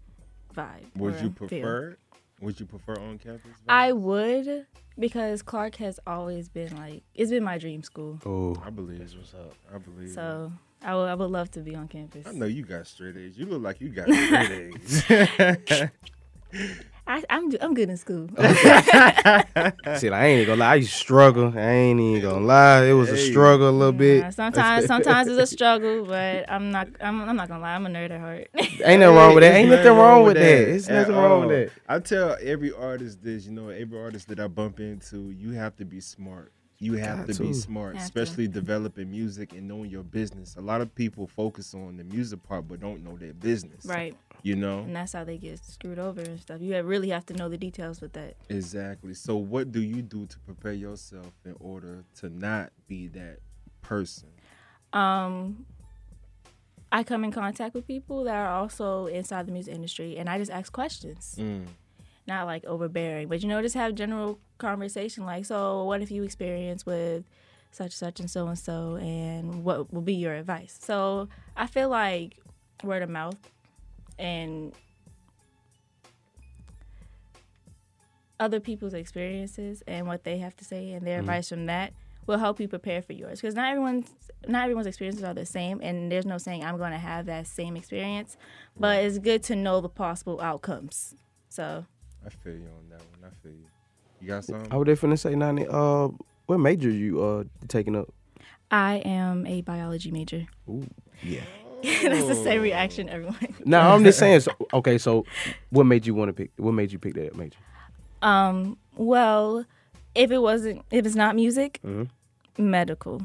vibe. 0.55 0.97
would 0.97 1.15
or 1.15 1.19
you 1.19 1.31
feel. 1.31 1.49
prefer? 1.49 1.97
Would 2.41 2.61
you 2.61 2.67
prefer 2.67 2.95
on 2.95 3.19
campus? 3.19 3.51
I 3.69 3.93
would 3.93 4.67
because 4.99 5.43
Clark 5.43 5.77
has 5.77 5.99
always 6.07 6.49
been 6.49 6.77
like 6.77 7.03
it's 7.15 7.31
been 7.31 7.45
my 7.45 7.59
dream 7.59 7.83
school. 7.83 8.21
Oh, 8.25 8.57
I 8.65 8.71
believe 8.71 9.01
what's 9.01 9.35
up. 9.35 9.55
I 9.75 9.79
believe. 9.79 10.11
So 10.11 10.53
I 10.83 10.95
would 10.95 11.09
I 11.09 11.15
would 11.15 11.31
love 11.31 11.51
to 11.53 11.61
be 11.61 11.75
on 11.75 11.89
campus. 11.89 12.27
I 12.27 12.33
know 12.33 12.47
you 12.47 12.63
got 12.65 12.87
straight 12.87 13.17
A's. 13.17 13.37
You 13.39 13.47
look 13.47 13.63
like 13.63 13.81
you 13.81 13.89
got 13.89 14.09
straight 14.09 14.73
A's. 16.53 16.73
I, 17.09 17.25
I'm 17.31 17.51
I'm 17.63 17.73
good 17.73 17.89
in 17.89 17.97
school. 17.97 18.29
shit, 18.39 20.13
I 20.13 20.27
ain't 20.27 20.47
gonna 20.47 20.61
lie. 20.61 20.73
I 20.73 20.75
used 20.75 20.91
to 20.93 20.97
struggle. 20.99 21.55
I 21.57 21.71
ain't 21.71 21.99
even 21.99 22.23
gonna 22.23 22.45
lie. 22.45 22.85
It 22.85 22.93
was 22.93 23.09
a 23.11 23.17
struggle 23.17 23.71
a 23.71 23.71
little 23.71 23.93
bit. 23.93 24.35
Sometimes 24.35 24.87
sometimes 24.93 25.27
it's 25.27 25.39
a 25.39 25.47
struggle, 25.47 26.05
but 26.05 26.45
I'm 26.51 26.71
not 26.71 26.89
I'm, 27.01 27.23
I'm 27.27 27.35
not 27.35 27.49
gonna 27.49 27.63
lie. 27.63 27.75
I'm 27.75 27.87
a 27.87 27.89
nerd 27.89 28.11
at 28.11 28.21
heart. 28.21 28.49
Ain't 28.85 29.01
nothing 29.01 29.17
wrong 29.17 29.35
with 29.35 29.43
that. 29.43 29.55
Ain't 29.55 29.57
Ain't 29.57 29.71
nothing 29.71 29.93
wrong 29.97 30.25
with 30.25 30.35
that. 30.35 30.69
It's 30.69 30.89
nothing 30.89 31.15
wrong 31.15 31.47
with 31.47 31.73
that. 31.73 31.73
I 31.89 31.99
tell 31.99 32.37
every 32.43 32.73
artist 32.73 33.23
this, 33.23 33.47
you 33.47 33.53
know, 33.53 33.71
every 33.71 33.99
artist 33.99 34.29
that 34.29 34.39
I 34.39 34.47
bump 34.47 34.79
into, 34.79 35.31
you 35.31 35.53
have 35.53 35.77
to 35.77 35.87
be 35.87 36.01
smart. 36.01 36.53
You 36.81 36.95
have 36.95 37.27
Got 37.27 37.35
to 37.35 37.43
be 37.43 37.53
smart, 37.53 37.97
Have 37.97 38.13
to. 38.13 38.21
especially 38.21 38.47
developing 38.47 39.11
music 39.11 39.53
and 39.53 39.67
knowing 39.67 39.91
your 39.91 40.05
business. 40.05 40.55
A 40.57 40.61
lot 40.61 40.81
of 40.81 40.95
people 40.95 41.27
focus 41.27 41.75
on 41.75 41.97
the 41.97 42.05
music 42.05 42.41
part 42.45 42.69
but 42.69 42.79
don't 42.81 43.03
know 43.03 43.17
their 43.17 43.33
business. 43.35 43.85
right. 43.85 44.15
You 44.43 44.57
know? 44.57 44.81
And 44.81 44.95
that's 44.95 45.13
how 45.13 45.25
they 45.25 45.37
get 45.37 45.65
screwed 45.65 45.99
over 45.99 46.21
and 46.21 46.41
stuff. 46.41 46.61
You 46.61 46.81
really 46.83 47.11
have 47.11 47.27
to 47.27 47.35
know 47.35 47.49
the 47.49 47.59
details 47.59 48.01
with 48.01 48.13
that. 48.13 48.37
Exactly. 48.49 49.15
So 49.15 49.37
what 49.37 49.73
do 49.73 49.83
you 49.83 50.03
do 50.03 50.27
to 50.27 50.39
prepare 50.41 50.73
yourself 50.73 51.33
in 51.45 51.57
order 51.61 52.05
to 52.17 52.31
not 52.31 52.73
be 52.87 53.09
that 53.09 53.39
person? 53.83 54.29
Um 54.93 55.67
I 56.91 57.03
come 57.03 57.23
in 57.25 57.33
contact 57.33 57.75
with 57.75 57.87
people 57.87 58.25
that 58.25 58.35
are 58.35 58.49
also 58.49 59.07
inside 59.07 59.47
the 59.47 59.53
music 59.53 59.75
industry 59.75 60.17
and 60.17 60.29
I 60.29 60.39
just 60.39 60.51
ask 60.51 60.73
questions. 60.73 61.37
Mm. 61.39 61.67
not 62.27 62.47
like 62.47 62.65
overbearing, 62.65 63.29
but 63.29 63.43
you 63.43 63.49
know, 63.49 63.61
just 63.63 63.75
have 63.75 63.95
general 63.95 64.39
conversation 64.59 65.25
like, 65.25 65.45
so 65.45 65.85
what 65.85 66.03
if 66.03 66.11
you 66.11 66.23
experience 66.23 66.85
with 66.87 67.25
such 67.73 67.93
such 67.93 68.21
and 68.21 68.31
so 68.31 68.47
and 68.47 68.59
so, 68.59 68.97
and 68.97 69.65
what 69.65 69.93
will 69.93 70.03
be 70.03 70.15
your 70.15 70.35
advice? 70.35 70.79
So 70.81 71.29
I 71.57 71.67
feel 71.67 71.89
like 71.89 72.39
word 72.83 73.03
of 73.03 73.11
mouth 73.11 73.37
and 74.19 74.73
other 78.41 78.61
people's 78.61 78.95
experiences 78.95 79.83
and 79.87 80.07
what 80.07 80.25
they 80.25 80.39
have 80.39 80.55
to 80.57 80.65
say 80.65 80.93
and 80.93 81.07
their 81.07 81.19
advice 81.19 81.49
from 81.49 81.67
that 81.67 81.93
will 82.27 82.39
help 82.39 82.61
you 82.61 82.69
prepare 82.69 83.03
for 83.03 83.13
yours 83.13 83.41
because 83.41 83.55
not 83.55 83.69
everyone's 83.69 84.11
not 84.47 84.63
everyone's 84.65 84.87
experiences 84.87 85.25
are 85.25 85.35
the 85.35 85.47
same 85.47 85.81
and 85.83 86.13
there's 86.13 86.27
no 86.27 86.39
saying 86.39 86.63
i'm 86.63 86.77
going 86.77 86.93
to 86.93 86.99
have 86.99 87.27
that 87.27 87.47
same 87.47 87.77
experience 87.77 88.37
but 88.79 89.03
it's 89.03 89.19
good 89.19 89.43
to 89.43 89.57
know 89.57 89.81
the 89.81 89.89
possible 89.89 90.41
outcomes 90.41 91.15
so 91.49 91.85
I 92.25 92.31
feel 92.31 92.55
you 92.55 92.69
on 92.77 92.89
that 92.91 93.01
one. 93.01 93.31
I 93.31 93.35
feel 93.43 93.53
you. 93.53 93.67
You 94.21 94.29
got 94.29 94.45
something? 94.45 94.73
I 94.73 94.77
was 94.77 94.87
definitely 94.87 95.17
say, 95.17 95.35
Nani. 95.35 95.67
Uh, 95.69 96.09
what 96.47 96.59
major 96.59 96.91
you 96.91 97.23
uh 97.23 97.45
taking 97.69 97.97
up? 97.97 98.13
I 98.71 98.97
am 98.97 99.47
a 99.47 99.63
biology 99.63 100.11
major. 100.11 100.47
Ooh, 100.69 100.87
yeah. 101.23 101.41
That's 102.03 102.27
the 102.27 102.35
same 102.35 102.61
reaction 102.63 103.09
everyone. 103.09 103.37
No, 103.65 103.81
I'm 103.81 104.03
just 104.05 104.19
saying. 104.19 104.41
So, 104.47 104.53
okay, 104.75 104.99
so 104.99 105.25
what 105.71 105.85
made 105.85 106.07
you 106.07 106.15
want 106.15 106.29
to 106.31 106.33
pick? 106.33 106.51
What 106.57 106.73
made 106.73 106.91
you 106.93 106.99
pick 106.99 107.15
that 107.15 107.37
major? 107.37 107.59
Um, 108.23 108.77
well, 108.97 109.65
if 110.15 110.31
it 110.31 110.39
wasn't, 110.39 110.83
if 110.91 111.07
it's 111.07 111.15
not 111.15 111.37
music, 111.37 111.79
Mhm. 111.85 112.09
medical. 112.59 113.23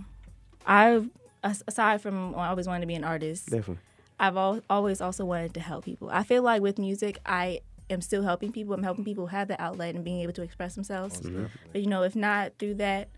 I, 0.67 1.03
aside 1.43 2.01
from 2.01 2.35
I 2.35 2.47
always 2.49 2.67
wanted 2.67 2.81
to 2.81 2.87
be 2.87 2.95
an 2.95 3.03
artist, 3.03 3.49
Definitely. 3.49 3.79
I've 4.19 4.37
al- 4.37 4.61
always 4.69 5.01
also 5.01 5.25
wanted 5.25 5.53
to 5.55 5.59
help 5.59 5.83
people. 5.85 6.09
I 6.11 6.23
feel 6.23 6.43
like 6.43 6.61
with 6.61 6.77
music, 6.77 7.17
I 7.25 7.61
am 7.89 7.99
still 8.01 8.21
helping 8.23 8.51
people. 8.51 8.73
I'm 8.73 8.83
helping 8.83 9.03
people 9.03 9.27
have 9.27 9.47
the 9.47 9.59
outlet 9.61 9.95
and 9.95 10.03
being 10.05 10.21
able 10.21 10.33
to 10.33 10.41
express 10.43 10.75
themselves. 10.75 11.15
Most 11.15 11.23
definitely. 11.23 11.49
But 11.71 11.81
you 11.81 11.87
know, 11.87 12.03
if 12.03 12.15
not 12.15 12.53
through 12.59 12.75
that, 12.75 13.09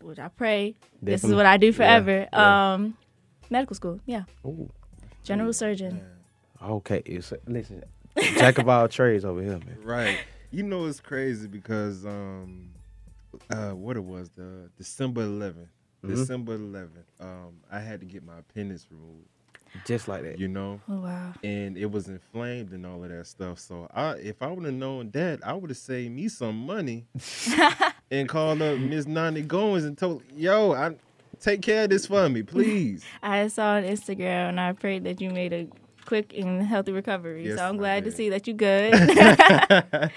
which 0.00 0.18
I 0.18 0.28
pray, 0.28 0.74
this 1.02 1.22
is 1.22 1.34
what 1.34 1.44
I 1.46 1.58
do 1.58 1.72
forever. 1.72 2.26
yeah. 2.32 2.72
Um, 2.74 2.96
medical 3.50 3.74
school, 3.76 4.00
yeah, 4.06 4.24
Ooh. 4.46 4.68
general 5.24 5.52
surgeon. 5.52 5.96
Yeah. 6.62 6.66
Okay, 6.68 7.02
it's 7.04 7.32
listen, 7.46 7.82
jack 8.36 8.58
of 8.58 8.68
all 8.68 8.86
trades 8.88 9.24
over 9.24 9.42
here, 9.42 9.58
man. 9.58 9.78
Right. 9.82 10.18
You 10.50 10.62
know 10.64 10.86
it's 10.86 11.00
crazy 11.00 11.46
because 11.46 12.04
um 12.04 12.70
uh 13.50 13.70
what 13.70 13.96
it 13.96 14.04
was, 14.04 14.30
the 14.36 14.68
December 14.76 15.22
11th. 15.22 15.68
Mhm. 16.04 16.08
December 16.16 16.58
11th. 16.58 16.88
Um 17.20 17.60
I 17.70 17.78
had 17.80 18.00
to 18.00 18.06
get 18.06 18.24
my 18.24 18.38
appendix 18.40 18.86
removed, 18.90 19.26
Just 19.86 20.06
like 20.08 20.22
that. 20.22 20.38
you 20.38 20.48
know, 20.48 20.80
Oh 20.88 21.00
wow. 21.00 21.32
and 21.44 21.78
it 21.78 21.90
was 21.90 22.08
inflamed 22.08 22.72
and 22.72 22.84
all 22.84 23.02
of 23.04 23.10
that 23.10 23.26
stuff. 23.26 23.58
So 23.58 23.88
I 23.94 24.12
if 24.16 24.42
I 24.42 24.48
would 24.48 24.64
have 24.64 24.74
known 24.74 25.10
that, 25.12 25.40
I 25.46 25.52
would 25.54 25.70
have 25.70 25.78
saved 25.78 26.12
me 26.14 26.28
some 26.28 26.56
money 26.66 27.06
and 28.10 28.28
called 28.28 28.60
up 28.60 28.78
Miss 28.78 29.06
Nani 29.06 29.44
Goins 29.44 29.86
and 29.86 29.96
told, 29.96 30.22
"Yo, 30.36 30.72
I 30.72 30.94
take 31.40 31.62
care 31.62 31.84
of 31.84 31.90
this 31.90 32.06
for 32.06 32.28
me, 32.28 32.42
please." 32.42 33.04
I 33.22 33.48
saw 33.48 33.74
on 33.74 33.84
Instagram 33.84 34.50
and 34.50 34.60
I 34.60 34.72
prayed 34.72 35.04
that 35.04 35.20
you 35.20 35.30
made 35.30 35.52
a 35.52 35.68
quick 36.06 36.32
and 36.36 36.62
healthy 36.62 36.92
recovery. 36.92 37.46
Yes, 37.46 37.58
so 37.58 37.64
I'm 37.64 37.76
glad 37.76 38.04
to 38.04 38.12
see 38.12 38.30
that 38.30 38.46
you 38.46 38.54
good. 38.54 38.92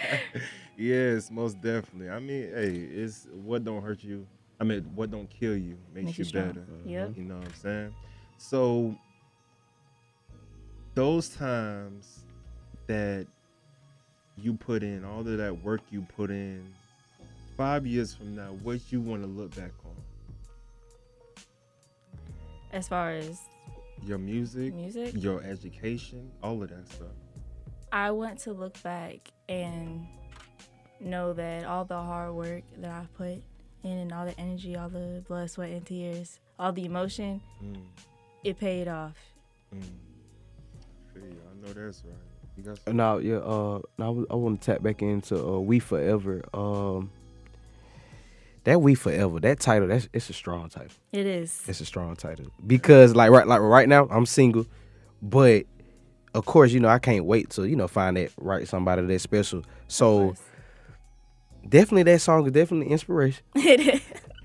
yes, 0.77 1.29
most 1.31 1.61
definitely. 1.61 2.09
I 2.09 2.19
mean, 2.19 2.49
hey, 2.53 2.71
it's 2.71 3.27
what 3.31 3.63
don't 3.63 3.81
hurt 3.81 4.03
you. 4.03 4.25
I 4.59 4.63
mean, 4.63 4.83
what 4.95 5.11
don't 5.11 5.29
kill 5.29 5.57
you 5.57 5.77
makes 5.93 6.05
Makes 6.05 6.17
you 6.19 6.25
strong. 6.25 6.47
better. 6.47 6.65
Yep. 6.85 7.17
You 7.17 7.23
know 7.23 7.37
what 7.37 7.47
I'm 7.47 7.53
saying? 7.55 7.95
So 8.37 8.95
those 10.95 11.29
times 11.29 12.19
that 12.87 13.27
you 14.37 14.53
put 14.53 14.83
in, 14.83 15.03
all 15.03 15.19
of 15.19 15.37
that 15.37 15.63
work 15.63 15.81
you 15.91 16.05
put 16.15 16.29
in, 16.29 16.73
five 17.57 17.85
years 17.85 18.13
from 18.13 18.35
now, 18.35 18.55
what 18.63 18.79
you 18.91 19.01
want 19.01 19.21
to 19.21 19.27
look 19.27 19.55
back 19.55 19.71
on? 19.85 20.02
As 22.73 22.87
far 22.87 23.11
as 23.11 23.39
Your 24.05 24.17
music, 24.17 24.73
music, 24.73 25.13
your 25.15 25.41
education, 25.43 26.29
all 26.41 26.61
of 26.61 26.69
that 26.69 26.87
stuff. 26.91 27.07
I 27.91 28.11
want 28.11 28.39
to 28.39 28.51
look 28.53 28.81
back 28.83 29.29
and 29.47 30.05
know 30.99 31.31
that 31.33 31.63
all 31.65 31.85
the 31.85 31.95
hard 31.95 32.33
work 32.33 32.63
that 32.79 32.91
I 32.91 33.05
put 33.15 33.41
in 33.83 33.97
and 33.97 34.11
all 34.11 34.25
the 34.25 34.37
energy, 34.39 34.75
all 34.75 34.89
the 34.89 35.23
blood, 35.27 35.49
sweat, 35.51 35.69
and 35.69 35.85
tears, 35.85 36.39
all 36.59 36.71
the 36.73 36.85
emotion, 36.85 37.39
Mm, 37.63 37.83
it 38.43 38.59
paid 38.59 38.87
off. 38.87 39.15
mm. 39.73 39.81
Feel. 41.13 41.23
I 41.23 41.67
know 41.67 41.73
that's 41.73 42.03
right. 42.03 42.15
You 42.57 42.63
got? 42.63 42.93
Now, 42.93 43.17
yeah. 43.17 43.37
Uh, 43.37 43.79
now 43.97 44.25
I, 44.29 44.35
want 44.35 44.61
to 44.61 44.71
tap 44.73 44.81
back 44.83 45.01
into 45.01 45.35
uh, 45.43 45.59
"We 45.59 45.79
Forever." 45.79 46.43
Um, 46.53 47.11
that 48.63 48.81
"We 48.81 48.95
Forever" 48.95 49.39
that 49.41 49.59
title, 49.59 49.87
that's 49.87 50.07
it's 50.13 50.29
a 50.29 50.33
strong 50.33 50.69
title. 50.69 50.95
It 51.11 51.25
is. 51.25 51.61
It's 51.67 51.81
a 51.81 51.85
strong 51.85 52.15
title 52.15 52.47
because, 52.65 53.15
like, 53.15 53.31
right, 53.31 53.47
like 53.47 53.61
right 53.61 53.87
now, 53.87 54.07
I'm 54.09 54.25
single, 54.25 54.65
but 55.21 55.65
of 56.33 56.45
course, 56.45 56.71
you 56.71 56.79
know, 56.79 56.89
I 56.89 56.99
can't 56.99 57.25
wait 57.25 57.49
to 57.51 57.65
you 57.65 57.75
know 57.75 57.87
find 57.87 58.17
that 58.17 58.31
right 58.37 58.67
somebody 58.67 59.03
that's 59.03 59.23
special. 59.23 59.63
So 59.87 60.35
definitely, 61.67 62.03
that 62.03 62.19
song 62.19 62.45
is 62.45 62.51
definitely 62.51 62.91
inspiration. 62.91 63.43
it 63.55 63.79
is. 63.79 64.01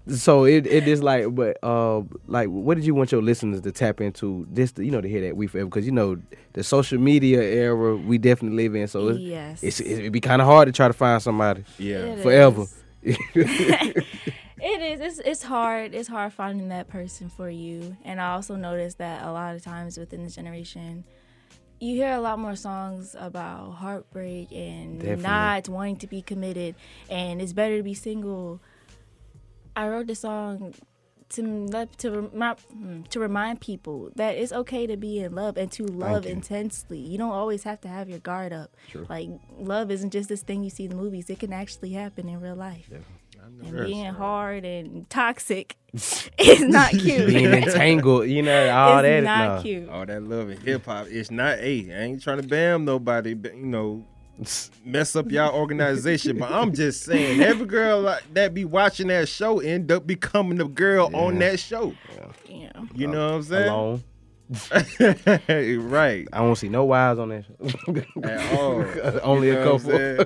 So 0.08 0.44
it 0.44 0.66
it 0.66 0.88
is 0.88 1.02
like, 1.02 1.34
but 1.34 1.58
uh, 1.62 2.02
like, 2.26 2.48
what 2.48 2.76
did 2.76 2.86
you 2.86 2.94
want 2.94 3.12
your 3.12 3.22
listeners 3.22 3.60
to 3.60 3.72
tap 3.72 4.00
into? 4.00 4.46
This, 4.50 4.72
you 4.78 4.90
know, 4.90 5.00
to 5.00 5.08
hear 5.08 5.20
that 5.22 5.36
we 5.36 5.46
forever 5.46 5.66
because 5.66 5.84
you 5.84 5.92
know 5.92 6.16
the 6.54 6.64
social 6.64 6.98
media 6.98 7.42
era 7.42 7.94
we 7.94 8.16
definitely 8.16 8.64
live 8.64 8.74
in. 8.74 8.88
So 8.88 9.08
it's, 9.08 9.18
yes. 9.18 9.62
it's 9.62 9.80
it'd 9.80 10.12
be 10.12 10.20
kind 10.20 10.40
of 10.40 10.48
hard 10.48 10.66
to 10.66 10.72
try 10.72 10.88
to 10.88 10.94
find 10.94 11.22
somebody. 11.22 11.64
Yeah. 11.78 11.98
It 11.98 12.22
forever. 12.22 12.62
is. 12.62 12.74
It 14.60 14.82
is. 14.82 15.00
It's, 15.00 15.18
it's 15.20 15.42
hard. 15.42 15.94
It's 15.94 16.08
hard 16.08 16.32
finding 16.32 16.68
that 16.70 16.88
person 16.88 17.28
for 17.28 17.48
you. 17.48 17.96
And 18.04 18.20
I 18.20 18.32
also 18.32 18.56
noticed 18.56 18.98
that 18.98 19.24
a 19.24 19.30
lot 19.30 19.54
of 19.54 19.62
times 19.62 19.96
within 19.98 20.24
this 20.24 20.34
generation, 20.34 21.04
you 21.80 21.94
hear 21.94 22.10
a 22.12 22.20
lot 22.20 22.38
more 22.40 22.56
songs 22.56 23.14
about 23.18 23.74
heartbreak 23.74 24.50
and 24.50 24.98
Definitely. 24.98 25.22
not 25.22 25.68
wanting 25.68 25.96
to 25.98 26.06
be 26.08 26.22
committed, 26.22 26.74
and 27.08 27.40
it's 27.40 27.52
better 27.52 27.76
to 27.76 27.84
be 27.84 27.94
single. 27.94 28.60
I 29.76 29.88
wrote 29.88 30.08
this 30.08 30.20
song 30.20 30.74
to 31.30 31.42
let 31.42 31.96
to 31.98 32.10
remind 32.10 32.58
hmm, 32.60 33.02
to 33.02 33.20
remind 33.20 33.60
people 33.60 34.10
that 34.16 34.36
it's 34.36 34.52
okay 34.52 34.86
to 34.86 34.96
be 34.96 35.20
in 35.20 35.34
love 35.34 35.56
and 35.56 35.70
to 35.72 35.84
love 35.84 36.24
you. 36.24 36.32
intensely. 36.32 36.98
You 36.98 37.18
don't 37.18 37.32
always 37.32 37.64
have 37.64 37.80
to 37.82 37.88
have 37.88 38.08
your 38.08 38.18
guard 38.18 38.52
up. 38.52 38.76
Like 39.08 39.28
love 39.58 39.90
isn't 39.90 40.10
just 40.10 40.28
this 40.28 40.42
thing 40.42 40.62
you 40.62 40.70
see 40.70 40.84
in 40.84 40.90
the 40.90 40.96
movies; 40.96 41.28
it 41.30 41.38
can 41.38 41.52
actually 41.52 41.90
happen 41.92 42.28
in 42.28 42.40
real 42.40 42.56
life. 42.56 42.90
And 43.64 43.86
being 43.86 44.12
hard 44.12 44.64
and 44.64 45.08
toxic 45.08 45.76
is 45.92 46.60
not 46.60 46.90
cute. 46.90 47.26
Being 47.28 47.52
entangled, 47.52 48.28
you 48.28 48.42
know, 48.42 48.70
all 48.76 48.98
it's 48.98 49.04
that. 49.04 49.22
not 49.24 49.56
no. 49.56 49.62
cute. 49.62 49.88
All 49.88 50.06
that 50.06 50.22
love 50.22 50.50
and 50.50 50.62
hip 50.62 50.84
hop. 50.84 51.06
It's 51.08 51.30
not. 51.30 51.58
Hey, 51.58 51.88
I 51.90 52.04
ain't 52.04 52.22
trying 52.22 52.40
to 52.40 52.46
bam 52.46 52.84
nobody. 52.84 53.34
But 53.34 53.56
you 53.56 53.66
know, 53.66 54.04
mess 54.84 55.16
up 55.16 55.30
y'all 55.30 55.54
organization. 55.54 56.38
but 56.38 56.50
I'm 56.50 56.72
just 56.72 57.02
saying, 57.04 57.40
every 57.40 57.66
girl 57.66 58.16
that 58.32 58.54
be 58.54 58.64
watching 58.64 59.08
that 59.08 59.28
show 59.28 59.60
end 59.60 59.90
up 59.92 60.06
becoming 60.06 60.58
the 60.58 60.66
girl 60.68 61.10
on 61.14 61.38
that 61.40 61.58
show. 61.60 61.94
You 62.48 62.70
know. 62.74 62.86
You 62.94 63.06
know 63.08 63.26
what 63.26 63.34
I'm 63.34 63.42
saying? 63.42 63.68
Alone. 63.68 64.04
right. 65.90 66.26
I 66.32 66.38
don't 66.38 66.56
see 66.56 66.68
no 66.68 66.84
wives 66.84 67.18
on 67.18 67.28
that 67.28 67.44
show. 67.44 68.22
At 68.22 68.58
all. 68.58 68.84
Only 69.22 69.48
You 69.48 69.58
a 69.58 69.64
know 69.64 69.72
what 69.74 69.82
I'm 69.84 69.90
couple. 69.90 69.98
saying? 69.98 70.18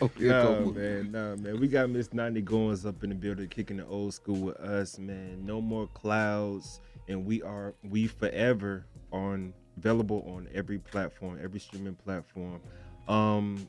Only 0.02 0.28
a 0.28 0.42
couple. 0.42 0.72
man, 0.74 1.12
No, 1.12 1.36
man. 1.36 1.60
We 1.60 1.68
got 1.68 1.88
Miss 1.90 2.12
Nani 2.12 2.42
Goins 2.42 2.84
up 2.86 3.02
in 3.02 3.10
the 3.10 3.14
building, 3.16 3.48
kicking 3.48 3.78
the 3.78 3.86
old 3.86 4.12
school 4.14 4.36
with 4.36 4.56
us, 4.56 4.98
man. 4.98 5.44
No 5.46 5.60
more 5.60 5.86
clouds, 5.94 6.80
and 7.08 7.24
we 7.24 7.42
are 7.42 7.74
we 7.88 8.06
forever 8.06 8.84
on 9.12 9.54
available 9.78 10.24
on 10.28 10.46
every 10.54 10.78
platform, 10.78 11.38
every 11.42 11.60
streaming 11.60 11.94
platform. 11.94 12.60
Um, 13.08 13.68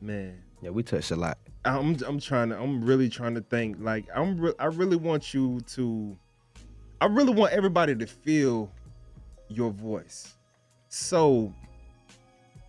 man, 0.00 0.42
Yeah, 0.62 0.70
we 0.70 0.82
touched 0.82 1.10
a 1.10 1.16
lot. 1.16 1.38
I'm 1.64 1.96
I'm 2.06 2.20
trying 2.20 2.50
to 2.50 2.58
I'm 2.58 2.84
really 2.84 3.08
trying 3.08 3.34
to 3.34 3.40
think 3.40 3.78
like 3.80 4.06
I'm 4.14 4.38
re- 4.40 4.54
I 4.58 4.66
really 4.66 4.96
want 4.96 5.34
you 5.34 5.60
to 5.74 6.16
I 7.00 7.06
really 7.06 7.34
want 7.34 7.52
everybody 7.52 7.94
to 7.96 8.06
feel 8.06 8.70
your 9.48 9.70
voice. 9.70 10.34
So 10.88 11.52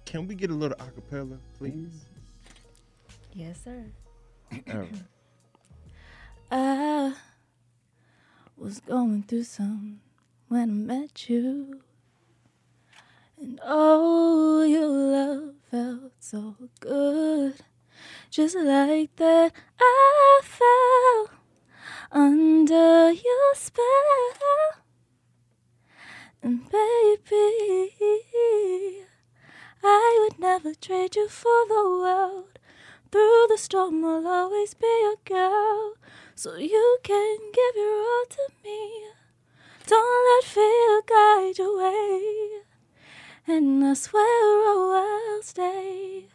can 0.06 0.28
we 0.28 0.36
get 0.36 0.50
a 0.50 0.54
little 0.54 0.78
acapella, 0.78 1.38
please? 1.58 2.06
Yes, 3.34 3.60
sir. 3.64 3.86
All 4.74 4.80
right. 4.80 4.92
I 6.52 7.14
was 8.56 8.80
going 8.80 9.24
through 9.24 9.44
some 9.44 10.00
when 10.48 10.62
I 10.62 10.66
met 10.66 11.30
you. 11.30 11.82
And 13.40 13.60
oh, 13.64 14.64
your 14.64 14.88
love 14.88 15.54
felt 15.70 16.12
so 16.20 16.56
good. 16.80 17.54
Just 18.32 18.56
like 18.56 19.16
that, 19.18 19.54
I 19.80 20.42
fell 20.44 21.30
under 22.12 23.12
your 23.12 23.54
spell. 23.54 23.84
And 26.42 26.70
baby, 26.72 27.94
I 29.84 30.18
would 30.22 30.40
never 30.40 30.74
trade 30.74 31.16
you 31.16 31.30
for 31.30 31.66
the 31.68 31.84
world. 31.84 32.60
Through 33.12 33.48
the 33.50 33.58
storm, 33.58 34.04
I'll 34.04 34.28
always 34.28 34.74
be 34.74 34.88
your 35.02 35.16
girl. 35.26 35.94
So 36.36 36.56
you 36.56 36.98
can 37.04 37.38
give 37.54 37.76
your 37.76 38.02
all 38.02 38.26
to 38.30 38.48
me. 38.64 39.10
Don't 39.86 40.26
let 40.36 40.44
fear 40.44 41.02
guide 41.08 41.58
your 41.58 41.78
way. 41.78 42.67
And 43.50 43.86
I 43.86 43.94
swear 43.94 44.22
I'll 44.22 45.42
stay 45.42 46.26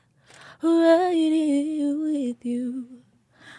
right 0.62 1.12
here 1.12 1.98
with 2.00 2.42
you. 2.42 3.02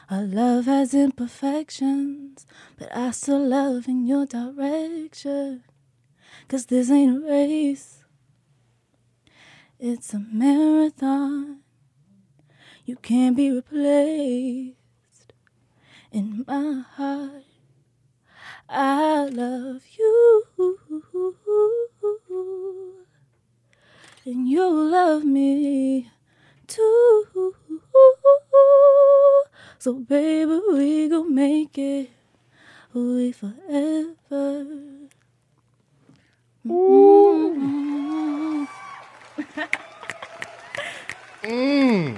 Our 0.10 0.24
love 0.24 0.66
has 0.66 0.96
imperfections, 0.96 2.48
but 2.80 2.96
I 2.98 3.12
still 3.12 3.48
love 3.48 3.88
in 3.88 4.08
your 4.08 4.26
direction. 4.26 5.64
Cause 6.48 6.66
this 6.66 6.90
ain't 6.90 7.24
a 7.24 7.28
race, 7.28 8.04
it's 9.80 10.16
a 10.16 10.20
marathon. 10.20 11.60
You 12.86 12.96
can't 12.96 13.36
be 13.36 13.52
replaced 13.52 15.34
in 16.12 16.44
my 16.48 16.82
heart. 16.96 17.44
I 18.68 19.26
love 19.26 19.84
you, 19.96 20.44
and 24.26 24.48
you 24.48 24.70
love 24.70 25.24
me 25.24 26.10
too. 26.68 27.56
So, 29.80 29.96
baby, 29.96 30.62
we 30.72 31.10
gon' 31.10 31.36
make 31.36 31.78
it 31.78 32.10
we 32.94 33.32
forever. 33.32 34.66
Mm. 36.66 38.68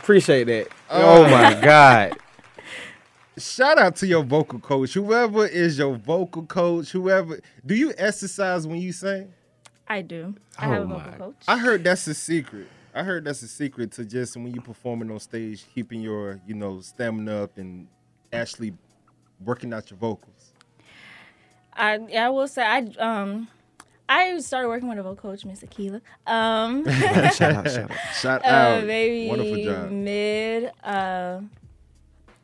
Appreciate 0.00 0.44
that. 0.44 0.68
Oh, 0.90 1.24
my 1.24 1.60
God. 1.62 2.18
Shout 3.38 3.78
out 3.78 3.96
to 3.96 4.06
your 4.06 4.22
vocal 4.22 4.58
coach, 4.58 4.94
whoever 4.94 5.46
is 5.46 5.78
your 5.78 5.96
vocal 5.96 6.46
coach, 6.46 6.90
whoever. 6.90 7.38
Do 7.64 7.74
you 7.74 7.92
exercise 7.98 8.66
when 8.66 8.78
you 8.78 8.92
sing? 8.92 9.32
I 9.88 10.02
do. 10.02 10.34
I 10.58 10.66
have 10.66 10.80
Oh 10.80 10.84
a 10.84 10.86
vocal 10.86 11.10
my. 11.12 11.16
coach. 11.18 11.36
I 11.48 11.58
heard 11.58 11.84
that's 11.84 12.06
a 12.06 12.14
secret. 12.14 12.68
I 12.94 13.02
heard 13.02 13.24
that's 13.24 13.42
a 13.42 13.48
secret 13.48 13.92
to 13.92 14.04
just 14.04 14.36
when 14.36 14.48
you're 14.48 14.62
performing 14.62 15.10
on 15.10 15.20
stage, 15.20 15.64
keeping 15.74 16.00
your 16.00 16.40
you 16.46 16.54
know 16.54 16.80
stamina 16.80 17.44
up 17.44 17.58
and 17.58 17.86
actually 18.32 18.72
working 19.44 19.72
out 19.72 19.90
your 19.90 19.98
vocals. 19.98 20.52
I 21.74 21.98
I 22.16 22.28
will 22.30 22.48
say 22.48 22.62
I 22.64 22.78
um 22.98 23.48
I 24.08 24.38
started 24.38 24.68
working 24.68 24.88
with 24.88 24.98
a 24.98 25.02
vocal 25.02 25.30
coach, 25.30 25.44
Miss 25.44 25.62
Akila. 25.62 26.00
Um, 26.26 26.84
shout 26.90 27.16
out, 27.16 27.34
shout 27.34 27.90
out. 27.90 27.96
Shout 28.14 28.44
uh, 28.44 28.48
out, 28.48 28.84
maybe 28.84 29.28
wonderful 29.28 29.62
job. 29.64 29.90
mid 29.90 30.72
uh 30.82 31.40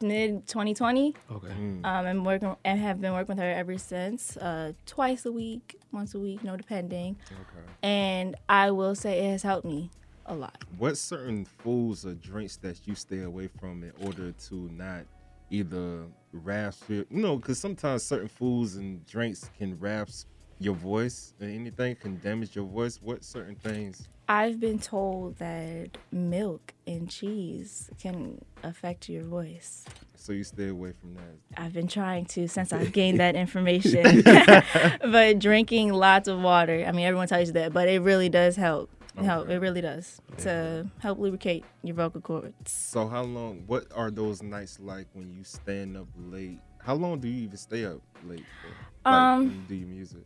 mid 0.02 0.46
2020. 0.46 1.14
Okay. 1.30 1.48
Um, 1.48 1.82
and 1.84 2.26
working 2.26 2.54
and 2.64 2.78
have 2.80 3.00
been 3.00 3.12
working 3.12 3.36
with 3.36 3.38
her 3.38 3.50
ever 3.50 3.78
since. 3.78 4.36
Uh, 4.36 4.72
twice 4.86 5.26
a 5.26 5.32
week, 5.32 5.80
once 5.92 6.14
a 6.14 6.18
week, 6.18 6.42
no 6.44 6.56
depending. 6.56 7.16
Okay. 7.30 7.66
And 7.82 8.36
I 8.48 8.70
will 8.70 8.94
say 8.94 9.26
it 9.26 9.30
has 9.30 9.42
helped 9.42 9.66
me 9.66 9.90
a 10.26 10.34
lot. 10.34 10.64
What 10.78 10.96
certain 10.96 11.44
foods 11.44 12.06
or 12.06 12.14
drinks 12.14 12.56
that 12.58 12.80
you 12.86 12.94
stay 12.94 13.22
away 13.22 13.48
from 13.48 13.82
in 13.82 13.92
order 14.04 14.32
to 14.32 14.54
not 14.72 15.04
either 15.50 16.04
rasp 16.32 16.88
your, 16.88 17.04
you 17.10 17.22
know, 17.22 17.36
because 17.36 17.58
sometimes 17.58 18.02
certain 18.02 18.28
foods 18.28 18.76
and 18.76 19.04
drinks 19.06 19.50
can 19.58 19.78
rasp 19.78 20.28
your 20.58 20.74
voice 20.74 21.34
and 21.40 21.54
anything 21.54 21.96
can 21.96 22.18
damage 22.20 22.56
your 22.56 22.64
voice. 22.64 23.00
What 23.02 23.24
certain 23.24 23.56
things? 23.56 24.08
I've 24.32 24.58
been 24.58 24.78
told 24.78 25.36
that 25.40 25.90
milk 26.10 26.72
and 26.86 27.10
cheese 27.10 27.90
can 28.00 28.42
affect 28.62 29.10
your 29.10 29.24
voice. 29.24 29.84
So 30.14 30.32
you 30.32 30.42
stay 30.42 30.68
away 30.68 30.92
from 30.92 31.12
that. 31.16 31.60
I've 31.62 31.74
been 31.74 31.86
trying 31.86 32.24
to 32.26 32.48
since 32.48 32.72
I've 32.72 32.92
gained 33.00 33.20
that 33.20 33.36
information. 33.36 34.22
but 35.02 35.38
drinking 35.38 35.92
lots 35.92 36.28
of 36.28 36.40
water, 36.40 36.82
I 36.88 36.92
mean, 36.92 37.04
everyone 37.04 37.28
tells 37.28 37.48
you 37.48 37.52
that, 37.52 37.74
but 37.74 37.88
it 37.88 38.00
really 38.00 38.30
does 38.30 38.56
help. 38.56 38.88
Help. 39.22 39.50
It 39.50 39.58
really 39.58 39.82
does 39.82 40.22
to 40.38 40.88
help 41.00 41.18
lubricate 41.18 41.66
your 41.82 41.96
vocal 41.96 42.22
cords. 42.22 42.72
So 42.72 43.08
how 43.08 43.24
long? 43.24 43.64
What 43.66 43.84
are 43.94 44.10
those 44.10 44.42
nights 44.42 44.80
like 44.80 45.08
when 45.12 45.30
you 45.30 45.44
stand 45.44 45.98
up 45.98 46.08
late? 46.16 46.58
How 46.78 46.94
long 46.94 47.20
do 47.20 47.28
you 47.28 47.42
even 47.44 47.58
stay 47.58 47.84
up 47.84 48.00
late? 48.24 48.46
For? 48.62 49.10
Like, 49.10 49.14
Um, 49.14 49.42
you 49.44 49.50
do 49.68 49.74
your 49.74 49.88
music. 49.88 50.24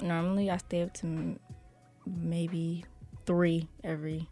Normally, 0.00 0.48
I 0.48 0.58
stay 0.58 0.82
up 0.82 0.94
to 0.94 1.36
maybe 2.06 2.84
three 3.26 3.68
every 3.84 4.28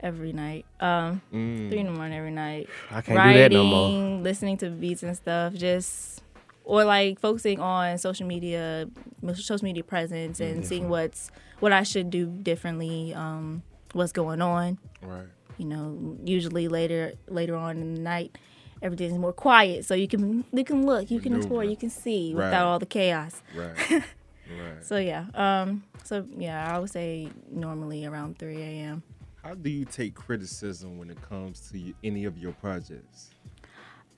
every 0.00 0.32
night. 0.32 0.66
Um, 0.80 1.22
Mm. 1.32 1.68
three 1.68 1.78
in 1.80 1.86
the 1.86 1.92
morning 1.92 2.16
every 2.18 2.30
night. 2.30 2.68
I 2.90 3.00
can't 3.00 3.22
do 3.32 3.38
that 3.38 3.52
no 3.52 3.64
more. 3.64 4.22
Listening 4.22 4.56
to 4.58 4.70
beats 4.70 5.02
and 5.02 5.16
stuff, 5.16 5.54
just 5.54 6.22
or 6.64 6.84
like 6.84 7.20
focusing 7.20 7.60
on 7.60 7.96
social 7.98 8.26
media, 8.26 8.88
social 9.34 9.64
media 9.64 9.84
presence, 9.84 10.40
and 10.40 10.64
seeing 10.66 10.88
what's 10.88 11.30
what 11.60 11.72
I 11.72 11.82
should 11.84 12.10
do 12.10 12.26
differently. 12.26 13.14
Um, 13.14 13.62
what's 13.92 14.12
going 14.12 14.42
on? 14.42 14.78
Right. 15.00 15.26
You 15.58 15.64
know, 15.66 16.18
usually 16.24 16.68
later 16.68 17.14
later 17.28 17.56
on 17.56 17.78
in 17.78 17.94
the 17.94 18.00
night, 18.00 18.36
everything's 18.82 19.16
more 19.16 19.32
quiet, 19.32 19.84
so 19.86 19.94
you 19.94 20.08
can 20.08 20.44
you 20.52 20.64
can 20.64 20.84
look, 20.84 21.10
you 21.10 21.20
can 21.20 21.34
explore, 21.36 21.64
you 21.64 21.76
can 21.76 21.88
see 21.90 22.34
Right. 22.34 22.44
without 22.44 22.66
all 22.66 22.78
the 22.78 22.86
chaos. 22.86 23.42
Right. 23.54 24.02
right. 24.50 24.84
So 24.84 24.98
yeah, 24.98 25.26
um, 25.34 25.84
so 26.04 26.26
yeah, 26.36 26.74
I 26.74 26.78
would 26.78 26.90
say 26.90 27.28
normally 27.50 28.06
around 28.06 28.38
3 28.38 28.56
a.m. 28.62 29.02
How 29.42 29.54
do 29.54 29.70
you 29.70 29.84
take 29.84 30.14
criticism 30.14 30.98
when 30.98 31.10
it 31.10 31.20
comes 31.22 31.70
to 31.70 31.94
any 32.02 32.24
of 32.24 32.36
your 32.36 32.52
projects? 32.52 33.30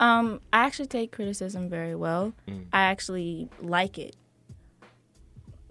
Um, 0.00 0.40
I 0.52 0.64
actually 0.64 0.86
take 0.86 1.12
criticism 1.12 1.68
very 1.68 1.94
well. 1.94 2.32
Mm. 2.46 2.66
I 2.72 2.82
actually 2.82 3.48
like 3.60 3.98
it. 3.98 4.16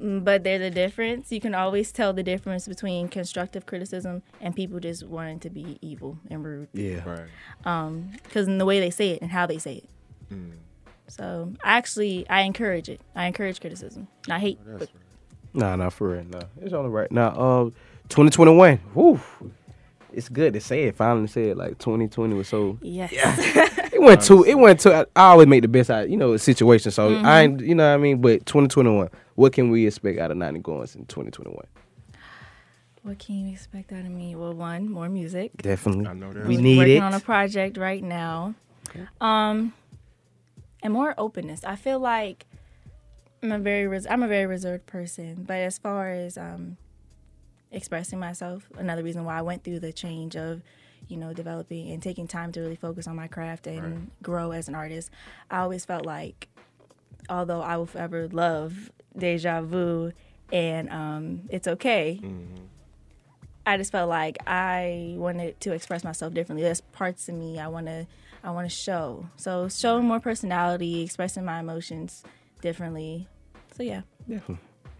Mm, 0.01 0.23
But 0.23 0.43
there's 0.43 0.61
a 0.61 0.69
difference. 0.69 1.31
You 1.31 1.39
can 1.41 1.55
always 1.55 1.91
tell 1.91 2.13
the 2.13 2.23
difference 2.23 2.67
between 2.67 3.07
constructive 3.07 3.65
criticism 3.65 4.21
and 4.41 4.55
people 4.55 4.79
just 4.79 5.03
wanting 5.07 5.39
to 5.39 5.49
be 5.49 5.79
evil 5.81 6.19
and 6.29 6.43
rude. 6.43 6.67
Yeah. 6.73 7.03
Right. 7.09 8.11
Because 8.23 8.47
in 8.47 8.57
the 8.57 8.65
way 8.65 8.79
they 8.79 8.89
say 8.91 9.11
it 9.11 9.21
and 9.21 9.31
how 9.31 9.45
they 9.47 9.57
say 9.57 9.77
it. 9.77 9.89
Mm. 10.33 10.51
So 11.07 11.53
I 11.63 11.77
actually 11.77 12.27
I 12.29 12.41
encourage 12.41 12.89
it. 12.89 13.01
I 13.15 13.25
encourage 13.27 13.61
criticism, 13.61 14.07
not 14.27 14.41
hate. 14.41 14.59
That's 14.65 14.79
but 14.79 14.89
right. 14.89 15.01
Nah, 15.53 15.75
nah, 15.75 15.89
for 15.89 16.09
real. 16.09 16.23
Nah, 16.25 16.41
it's 16.61 16.73
only 16.73 16.89
right 16.89 17.11
now. 17.11 17.29
Uh, 17.29 17.63
2021. 18.09 18.77
Whew. 18.93 19.19
It's 20.13 20.29
good 20.29 20.53
to 20.53 20.61
say 20.61 20.83
it. 20.83 20.95
Finally 20.95 21.27
say 21.27 21.49
it. 21.49 21.57
Like 21.57 21.77
2020 21.79 22.35
was 22.35 22.47
so. 22.47 22.77
yes. 22.81 23.11
It 23.97 24.01
went 24.01 24.21
too. 24.21 24.43
It 24.43 24.53
went 24.55 24.79
too. 24.79 24.91
I, 24.93 25.01
I 25.15 25.29
always 25.31 25.47
make 25.47 25.63
the 25.63 25.67
best 25.67 25.89
out. 25.89 26.07
You 26.09 26.17
know, 26.17 26.33
a 26.33 26.39
situation. 26.39 26.91
So 26.91 27.09
Mm-hmm. 27.09 27.25
I, 27.25 27.41
ain't, 27.41 27.61
you 27.61 27.73
know 27.73 27.87
what 27.89 27.95
I 27.95 27.97
mean. 27.97 28.21
But 28.21 28.45
2021. 28.45 29.09
What 29.35 29.53
can 29.53 29.71
we 29.71 29.87
expect 29.87 30.19
out 30.19 30.29
of 30.29 30.37
Nani 30.37 30.59
Goins 30.59 30.95
in 30.95 31.05
2021? 31.05 31.55
what 33.03 33.17
can 33.19 33.47
you 33.47 33.53
expect 33.53 33.91
out 33.93 33.99
of 34.05 34.11
me? 34.11 34.35
Well, 34.35 34.53
one, 34.53 34.89
more 34.89 35.07
music. 35.09 35.51
Definitely. 35.61 36.07
I 36.07 36.13
know 36.13 36.31
that. 36.33 36.45
We 36.45 36.57
I'm 36.57 36.61
need 36.63 36.77
working 36.77 36.97
it. 36.97 37.03
on 37.03 37.13
a 37.13 37.19
project 37.19 37.77
right 37.77 38.03
now. 38.03 38.53
Um, 39.21 39.73
and 40.83 40.93
more 40.93 41.13
openness. 41.17 41.63
I 41.63 41.75
feel 41.75 41.99
like 41.99 42.45
I'm 43.43 43.51
a 43.51 43.59
very 43.59 43.87
res- 43.87 44.07
I'm 44.07 44.23
a 44.23 44.27
very 44.27 44.45
reserved 44.45 44.85
person, 44.85 45.43
but 45.47 45.57
as 45.57 45.77
far 45.77 46.09
as 46.09 46.37
um, 46.37 46.77
expressing 47.71 48.19
myself, 48.19 48.67
another 48.77 49.03
reason 49.03 49.23
why 49.25 49.37
I 49.37 49.41
went 49.41 49.63
through 49.63 49.79
the 49.79 49.93
change 49.93 50.35
of 50.35 50.61
you 51.07 51.17
know 51.17 51.33
developing 51.33 51.91
and 51.91 52.01
taking 52.01 52.27
time 52.27 52.51
to 52.53 52.59
really 52.61 52.75
focus 52.75 53.07
on 53.07 53.15
my 53.15 53.27
craft 53.27 53.67
and 53.67 53.81
Right. 53.83 54.23
grow 54.23 54.51
as 54.51 54.67
an 54.67 54.75
artist. 54.75 55.09
I 55.51 55.59
always 55.59 55.85
felt 55.85 56.05
like, 56.05 56.47
although 57.29 57.61
I 57.61 57.77
will 57.77 57.85
forever 57.85 58.27
love 58.31 58.91
Deja 59.17 59.61
Vu 59.61 60.11
and 60.51 60.89
um, 60.89 61.41
it's 61.49 61.67
okay. 61.67 62.19
I 63.65 63.75
just 63.77 63.91
felt 63.91 64.07
like 64.09 64.37
I 64.47 65.15
wanted 65.17 65.59
to 65.61 65.73
express 65.73 66.03
myself 66.05 66.33
differently. 66.33 66.63
There's 66.63 66.79
parts 66.79 67.27
of 67.27 67.35
me 67.35 67.59
I 67.59 67.67
want 67.67 67.87
to 67.87 68.07
I 68.47 68.51
want 68.51 68.69
to 68.69 68.73
show. 68.73 69.27
So 69.35 69.67
showing 69.67 70.05
more 70.05 70.21
personality, 70.21 71.03
expressing 71.03 71.43
my 71.43 71.59
emotions 71.59 72.23
differently. 72.61 73.27
So 73.75 73.83
yeah. 73.83 74.03
Yeah. 74.25 74.39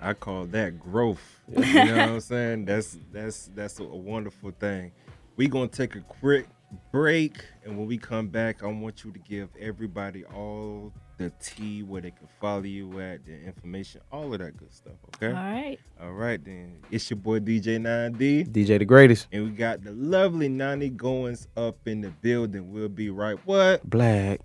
I 0.01 0.13
call 0.15 0.43
that 0.47 0.77
growth. 0.77 1.39
You 1.47 1.61
know 1.61 1.95
what 1.95 2.09
I'm 2.09 2.19
saying? 2.19 2.65
That's 2.65 2.97
that's 3.09 3.49
that's 3.55 3.79
a 3.79 3.85
wonderful 3.85 4.51
thing. 4.51 4.91
We 5.37 5.47
gonna 5.47 5.69
take 5.69 5.95
a 5.95 6.01
quick 6.01 6.47
break, 6.91 7.37
and 7.63 7.77
when 7.77 7.87
we 7.87 7.97
come 7.97 8.27
back, 8.27 8.63
I 8.63 8.67
want 8.67 9.05
you 9.05 9.11
to 9.11 9.19
give 9.19 9.47
everybody 9.57 10.25
all 10.25 10.91
the 11.18 11.32
tea 11.41 11.84
where 11.84 12.01
they 12.01 12.11
can 12.11 12.28
follow 12.39 12.63
you 12.63 12.99
at, 12.99 13.26
the 13.26 13.34
information, 13.43 14.01
all 14.11 14.32
of 14.34 14.39
that 14.39 14.55
good 14.57 14.74
stuff. 14.74 14.93
Okay. 15.15 15.28
All 15.28 15.34
right. 15.34 15.80
All 16.01 16.11
right 16.11 16.43
then. 16.43 16.78
It's 16.91 17.09
your 17.09 17.18
boy 17.18 17.39
DJ 17.39 17.80
9D. 17.80 18.49
DJ 18.49 18.80
the 18.80 18.86
greatest. 18.86 19.28
And 19.32 19.45
we 19.45 19.49
got 19.51 19.84
the 19.84 19.91
lovely 19.91 20.47
Nani 20.49 20.91
Goins 20.91 21.47
up 21.57 21.88
in 21.88 22.01
the 22.01 22.09
building. 22.09 22.72
We'll 22.72 22.89
be 22.89 23.09
right. 23.09 23.38
What? 23.45 23.88
Black. 23.89 24.41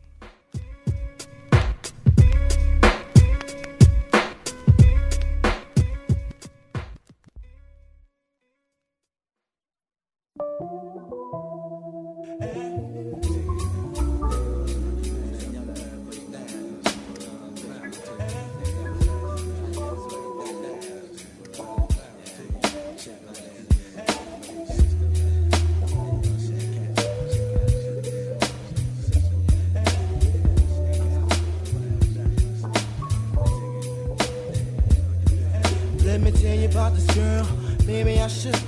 Girl. 37.14 37.46
Maybe 37.86 38.20
I 38.20 38.28
should. 38.28 38.58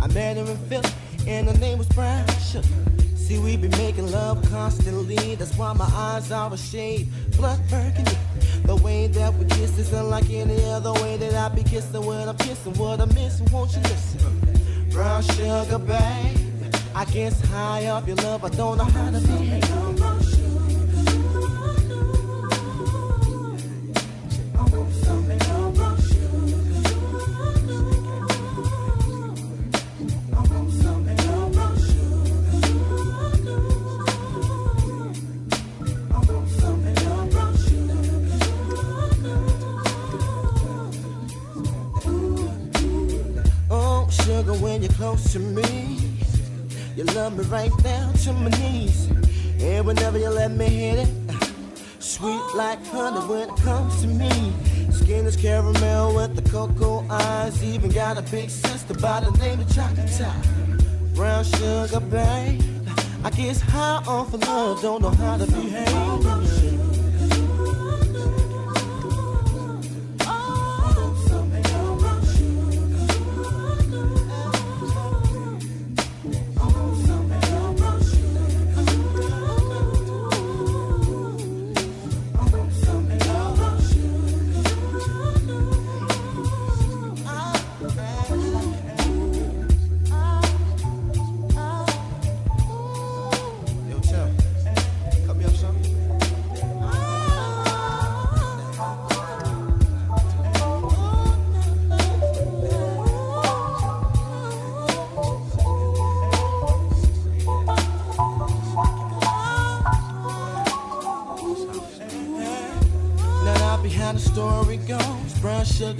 I 0.00 0.06
met 0.08 0.36
her 0.36 0.44
in 0.44 0.56
Philly, 0.68 0.90
and 1.26 1.48
her 1.48 1.58
name 1.58 1.78
was 1.78 1.88
Brown 1.88 2.26
Sugar. 2.38 2.66
See, 3.16 3.38
we 3.38 3.56
be 3.56 3.68
making 3.68 4.10
love 4.10 4.42
constantly. 4.50 5.34
That's 5.34 5.56
why 5.56 5.72
my 5.72 5.88
eyes 5.92 6.32
are 6.32 6.52
a 6.52 6.56
shade 6.56 7.08
blood 7.36 7.60
burgundy. 7.68 8.16
The 8.64 8.76
way 8.76 9.06
that 9.08 9.34
we 9.34 9.44
kiss 9.46 9.78
is 9.78 9.92
unlike 9.92 10.30
any 10.30 10.64
other 10.64 10.92
way 10.94 11.16
that 11.18 11.34
I 11.34 11.54
be 11.54 11.62
kissing 11.62 12.04
when 12.06 12.28
I'm 12.28 12.36
kissing. 12.38 12.72
What 12.74 13.00
I'm 13.00 13.12
missing, 13.14 13.46
won't 13.52 13.74
you 13.74 13.82
listen? 13.82 14.20
Brown 14.90 15.22
sugar, 15.22 15.78
babe. 15.78 16.74
I 16.94 17.04
guess 17.04 17.40
high 17.50 17.88
off 17.88 18.06
your 18.06 18.16
love, 18.16 18.44
I 18.44 18.48
don't 18.48 18.78
know 18.78 18.84
how 18.84 19.10
to 19.10 19.20
behave. 19.20 19.64
Oh, 19.74 19.87
honey 52.88 53.20
when 53.28 53.48
it 53.48 53.56
comes 53.56 54.00
to 54.02 54.08
me. 54.08 54.52
Skin 54.90 55.26
is 55.26 55.36
caramel 55.36 56.14
with 56.14 56.34
the 56.34 56.42
cocoa 56.50 57.06
eyes. 57.10 57.62
Even 57.62 57.90
got 57.90 58.18
a 58.18 58.22
big 58.22 58.50
sister 58.50 58.94
by 58.94 59.20
the 59.20 59.30
name 59.38 59.60
of 59.60 59.74
Chocolate. 59.74 61.14
Brown 61.14 61.44
sugar, 61.44 62.00
babe. 62.00 62.62
I 63.24 63.30
guess 63.30 63.60
high 63.60 64.02
off 64.06 64.32
of 64.32 64.40
love, 64.46 64.80
don't 64.80 65.02
know 65.02 65.10
how 65.10 65.36
to 65.36 65.46
behave. 65.46 66.67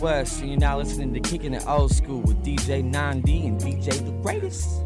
West, 0.00 0.40
and 0.40 0.50
you're 0.50 0.58
now 0.58 0.78
listening 0.78 1.12
to 1.12 1.20
Kicking 1.20 1.52
It 1.52 1.66
Old 1.66 1.94
School 1.94 2.20
with 2.22 2.42
DJ 2.42 2.82
9D 2.82 3.46
and 3.46 3.60
DJ 3.60 3.92
The 3.92 4.12
Greatest. 4.22 4.82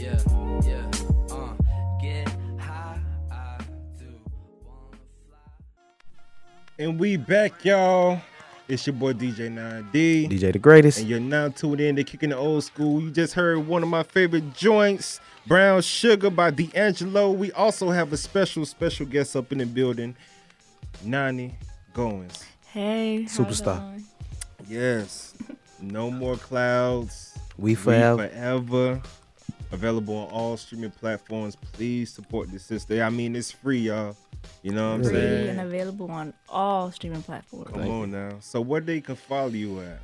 Yeah, 0.00 0.18
yeah, 0.64 1.34
uh, 1.34 1.54
get 2.00 2.28
high, 2.60 3.00
I 3.30 3.58
do 3.98 4.06
wanna 4.64 4.98
fly. 5.26 5.38
And 6.78 7.00
we 7.00 7.16
back, 7.16 7.64
y'all. 7.64 8.20
It's 8.68 8.86
your 8.86 8.94
boy 8.94 9.12
DJ 9.14 9.50
9D. 9.50 10.30
DJ 10.30 10.52
the 10.52 10.58
greatest. 10.58 11.00
And 11.00 11.08
you're 11.08 11.20
now 11.20 11.48
tuned 11.48 11.80
in 11.80 11.96
to 11.96 12.04
Kicking 12.04 12.30
the 12.30 12.36
Old 12.36 12.62
School. 12.62 13.02
You 13.02 13.10
just 13.10 13.34
heard 13.34 13.66
one 13.66 13.82
of 13.82 13.88
my 13.88 14.04
favorite 14.04 14.54
joints, 14.54 15.20
Brown 15.46 15.82
Sugar 15.82 16.30
by 16.30 16.50
D'Angelo. 16.50 17.32
We 17.32 17.50
also 17.52 17.90
have 17.90 18.12
a 18.12 18.16
special, 18.16 18.64
special 18.64 19.06
guest 19.06 19.34
up 19.34 19.50
in 19.50 19.58
the 19.58 19.66
building, 19.66 20.16
Nani 21.04 21.54
Goins. 21.92 22.44
Hey, 22.72 23.26
Superstar. 23.28 24.02
Yes. 24.66 25.34
No 25.80 26.10
More 26.10 26.36
Clouds. 26.36 27.36
We 27.58 27.74
forever. 27.74 28.28
forever. 28.28 29.02
Available 29.72 30.16
on 30.16 30.30
all 30.30 30.56
streaming 30.56 30.90
platforms. 30.90 31.54
Please 31.56 32.10
support 32.10 32.50
the 32.50 32.58
sister. 32.58 33.02
I 33.04 33.10
mean, 33.10 33.36
it's 33.36 33.50
free, 33.50 33.80
y'all. 33.80 34.16
You 34.62 34.72
know 34.72 34.88
what 34.90 34.94
I'm 34.94 35.04
Free 35.04 35.12
saying? 35.14 35.48
and 35.50 35.60
available 35.60 36.10
on 36.10 36.32
all 36.48 36.90
streaming 36.90 37.22
platforms. 37.22 37.70
Come 37.70 37.88
on 37.90 38.10
now. 38.10 38.36
So, 38.40 38.60
where 38.60 38.80
they 38.80 39.00
can 39.00 39.16
follow 39.16 39.48
you 39.48 39.80
at? 39.80 40.00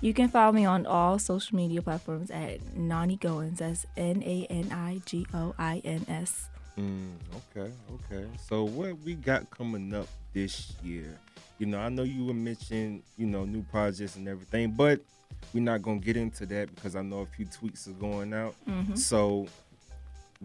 You 0.00 0.12
can 0.12 0.28
follow 0.28 0.52
me 0.52 0.64
on 0.64 0.86
all 0.86 1.18
social 1.18 1.56
media 1.56 1.80
platforms 1.80 2.30
at 2.30 2.74
Nani 2.76 3.16
Goins. 3.18 3.58
That's 3.58 3.86
N 3.96 4.22
A 4.24 4.46
N 4.50 4.70
I 4.72 5.00
G 5.06 5.26
O 5.32 5.54
I 5.58 5.80
N 5.84 6.04
S. 6.08 6.49
Mm, 6.80 7.10
okay, 7.36 7.70
okay. 7.94 8.26
So 8.48 8.64
what 8.64 8.96
we 9.04 9.14
got 9.14 9.50
coming 9.50 9.92
up 9.94 10.06
this 10.32 10.72
year? 10.82 11.18
You 11.58 11.66
know, 11.66 11.78
I 11.78 11.90
know 11.90 12.04
you 12.04 12.24
were 12.24 12.34
mentioning, 12.34 13.02
you 13.18 13.26
know, 13.26 13.44
new 13.44 13.62
projects 13.62 14.16
and 14.16 14.26
everything, 14.26 14.70
but 14.70 15.00
we're 15.52 15.62
not 15.62 15.82
gonna 15.82 15.98
get 15.98 16.16
into 16.16 16.46
that 16.46 16.74
because 16.74 16.96
I 16.96 17.02
know 17.02 17.18
a 17.20 17.26
few 17.26 17.44
tweets 17.44 17.86
are 17.86 17.92
going 17.92 18.32
out. 18.32 18.54
So 18.96 19.46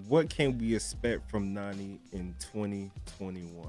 what 0.07 0.29
can 0.29 0.57
we 0.57 0.75
expect 0.75 1.29
from 1.29 1.53
Nani 1.53 1.99
in 2.11 2.35
2021? 2.51 3.67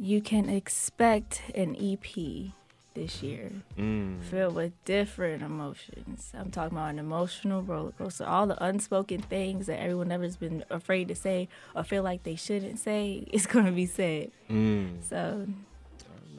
You 0.00 0.20
can 0.20 0.48
expect 0.48 1.42
an 1.56 1.74
EP 1.80 2.52
this 2.94 3.22
year 3.22 3.50
Mm, 3.78 4.22
filled 4.22 4.54
with 4.54 4.72
different 4.84 5.42
emotions. 5.42 6.30
I'm 6.34 6.50
talking 6.50 6.76
about 6.76 6.90
an 6.90 6.98
emotional 6.98 7.62
roller 7.62 7.92
coaster. 7.92 8.24
All 8.26 8.46
the 8.46 8.62
unspoken 8.62 9.22
things 9.22 9.66
that 9.66 9.80
everyone 9.80 10.12
ever's 10.12 10.36
been 10.36 10.64
afraid 10.70 11.08
to 11.08 11.14
say 11.14 11.48
or 11.74 11.84
feel 11.84 12.02
like 12.02 12.22
they 12.22 12.36
shouldn't 12.36 12.78
say 12.78 13.24
is 13.32 13.46
going 13.46 13.66
to 13.66 13.72
be 13.72 13.86
said. 13.86 14.30
mm. 14.50 15.02
So, 15.02 15.46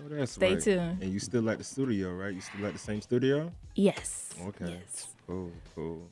that's 0.10 0.34
Stay 0.34 0.54
right. 0.54 0.62
tuned. 0.62 1.02
And 1.02 1.12
you 1.12 1.20
still 1.20 1.50
at 1.50 1.58
the 1.58 1.64
studio, 1.64 2.14
right? 2.14 2.34
You 2.34 2.42
still 2.42 2.66
at 2.66 2.74
the 2.74 2.80
same 2.80 3.02
studio? 3.02 3.52
yes. 3.76 4.30
Okay. 4.48 4.80
Yes. 4.80 5.08
Cool, 5.26 5.52
cool. 5.76 6.10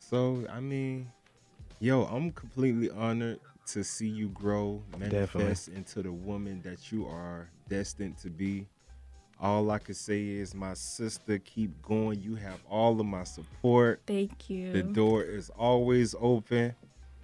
So, 0.00 0.44
I 0.50 0.60
mean, 0.60 1.10
yo, 1.80 2.04
I'm 2.04 2.30
completely 2.32 2.90
honored 2.90 3.40
to 3.66 3.84
see 3.84 4.08
you 4.08 4.28
grow, 4.30 4.82
manifest 4.98 5.68
into 5.68 6.02
the 6.02 6.12
woman 6.12 6.60
that 6.62 6.90
you 6.90 7.06
are 7.06 7.48
destined 7.68 8.16
to 8.18 8.30
be. 8.30 8.66
All 9.40 9.70
I 9.70 9.78
can 9.78 9.94
say 9.94 10.26
is, 10.26 10.54
my 10.54 10.74
sister, 10.74 11.38
keep 11.38 11.80
going. 11.82 12.20
You 12.22 12.34
have 12.34 12.58
all 12.68 12.98
of 12.98 13.06
my 13.06 13.24
support. 13.24 14.00
Thank 14.06 14.50
you. 14.50 14.72
The 14.72 14.82
door 14.82 15.22
is 15.22 15.50
always 15.50 16.14
open. 16.20 16.74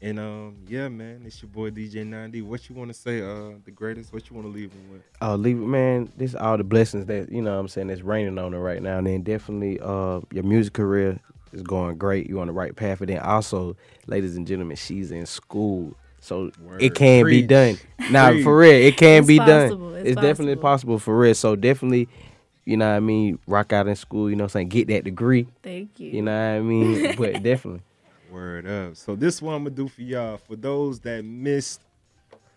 And 0.00 0.20
um, 0.20 0.56
yeah, 0.68 0.88
man, 0.88 1.22
it's 1.24 1.42
your 1.42 1.48
boy 1.48 1.70
DJ 1.70 2.06
9D. 2.06 2.42
What 2.42 2.68
you 2.68 2.74
want 2.74 2.90
to 2.90 2.94
say? 2.94 3.22
Uh, 3.22 3.54
the 3.64 3.70
greatest. 3.70 4.12
What 4.12 4.28
you 4.28 4.36
want 4.36 4.46
to 4.46 4.52
leave 4.52 4.70
him 4.70 4.92
with? 4.92 5.02
Oh, 5.22 5.34
leave 5.34 5.56
it, 5.56 5.66
man. 5.66 6.12
This 6.16 6.34
all 6.34 6.58
the 6.58 6.64
blessings 6.64 7.06
that 7.06 7.32
you 7.32 7.40
know. 7.40 7.54
what 7.54 7.60
I'm 7.60 7.68
saying 7.68 7.86
that's 7.86 8.02
raining 8.02 8.38
on 8.38 8.52
her 8.52 8.60
right 8.60 8.82
now. 8.82 8.98
And 8.98 9.06
then 9.06 9.22
definitely, 9.22 9.80
uh, 9.80 10.20
your 10.30 10.44
music 10.44 10.74
career 10.74 11.18
is 11.52 11.62
going 11.62 11.96
great. 11.96 12.28
You're 12.28 12.40
on 12.40 12.48
the 12.48 12.52
right 12.52 12.76
path. 12.76 13.00
And 13.00 13.08
then 13.08 13.20
also, 13.20 13.76
ladies 14.06 14.36
and 14.36 14.46
gentlemen, 14.46 14.76
she's 14.76 15.10
in 15.10 15.24
school, 15.24 15.94
so 16.25 16.51
Word. 16.62 16.83
it 16.83 16.95
can 16.95 17.27
be 17.27 17.43
done. 17.43 17.77
Now, 18.11 18.31
Preach. 18.31 18.45
for 18.45 18.57
real, 18.57 18.72
it 18.72 18.97
can 18.97 19.18
It's 19.18 19.29
be 19.29 19.39
possible. 19.39 19.91
done. 19.91 19.99
It's 20.01 20.09
It's, 20.09 20.20
definitely 20.20 20.57
possible. 20.57 20.95
possible 20.95 20.99
for 20.99 21.18
real. 21.18 21.35
So 21.35 21.55
definitely, 21.55 22.09
you 22.64 22.79
know 22.79 22.89
what 22.89 22.97
I 22.97 23.01
mean. 23.01 23.39
Rock 23.47 23.72
out 23.75 23.89
in 23.89 23.95
school. 23.95 24.31
You 24.31 24.37
know, 24.37 24.45
what 24.45 24.57
I'm 24.57 24.61
saying 24.61 24.68
get 24.70 24.89
that 24.89 25.05
degree. 25.05 25.47
Thank 25.62 26.01
you. 26.01 26.11
You 26.11 26.22
know 26.22 26.33
what 26.33 26.57
I 26.57 26.61
mean. 26.61 27.14
but 27.18 27.43
definitely. 27.43 27.83
Word 28.31 28.66
up. 28.66 28.97
So 28.97 29.14
this 29.14 29.43
one 29.43 29.55
I'm 29.55 29.64
gonna 29.64 29.77
do 29.77 29.87
for 29.87 30.01
y'all. 30.01 30.39
For 30.39 30.57
those 30.57 30.99
that 31.01 31.25
missed 31.25 31.81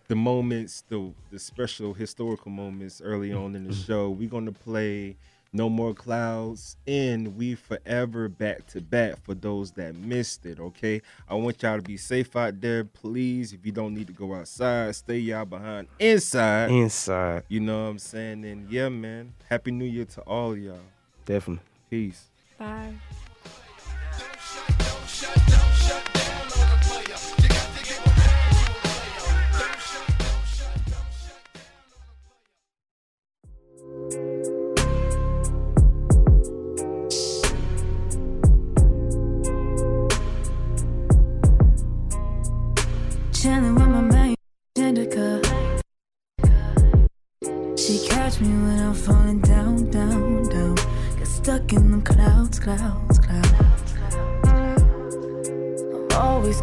the 0.08 0.16
moments, 0.16 0.82
the 0.88 1.12
the 1.30 1.38
special 1.38 1.92
historical 1.92 2.50
moments 2.50 3.02
early 3.02 3.34
on 3.34 3.54
in 3.54 3.64
the 3.64 3.74
mm. 3.74 3.86
show, 3.86 4.08
we're 4.10 4.30
gonna 4.30 4.50
play 4.50 5.16
No 5.52 5.68
More 5.68 5.94
Clouds 5.94 6.76
and 6.86 7.36
We 7.36 7.54
Forever 7.54 8.28
back 8.28 8.66
to 8.68 8.80
back 8.80 9.22
for 9.24 9.34
those 9.34 9.72
that 9.72 9.94
missed 9.94 10.44
it. 10.46 10.60
Okay. 10.60 11.00
I 11.28 11.34
want 11.34 11.62
y'all 11.62 11.76
to 11.76 11.82
be 11.82 11.96
safe 11.96 12.36
out 12.36 12.60
there. 12.60 12.84
Please, 12.84 13.52
if 13.52 13.64
you 13.64 13.72
don't 13.72 13.94
need 13.94 14.08
to 14.08 14.12
go 14.12 14.34
outside, 14.34 14.94
stay 14.94 15.18
y'all 15.18 15.44
behind 15.46 15.88
inside. 15.98 16.70
Inside, 16.70 17.44
You 17.48 17.60
know 17.60 17.84
what 17.84 17.90
I'm 17.90 17.98
saying? 17.98 18.44
And 18.44 18.70
yeah, 18.70 18.88
man. 18.88 19.32
Happy 19.48 19.70
New 19.70 19.86
Year 19.86 20.04
to 20.04 20.20
all 20.22 20.52
of 20.52 20.58
y'all. 20.58 20.78
definitely. 21.24 21.64
Peace. 21.90 22.26
Bye. 22.58 22.92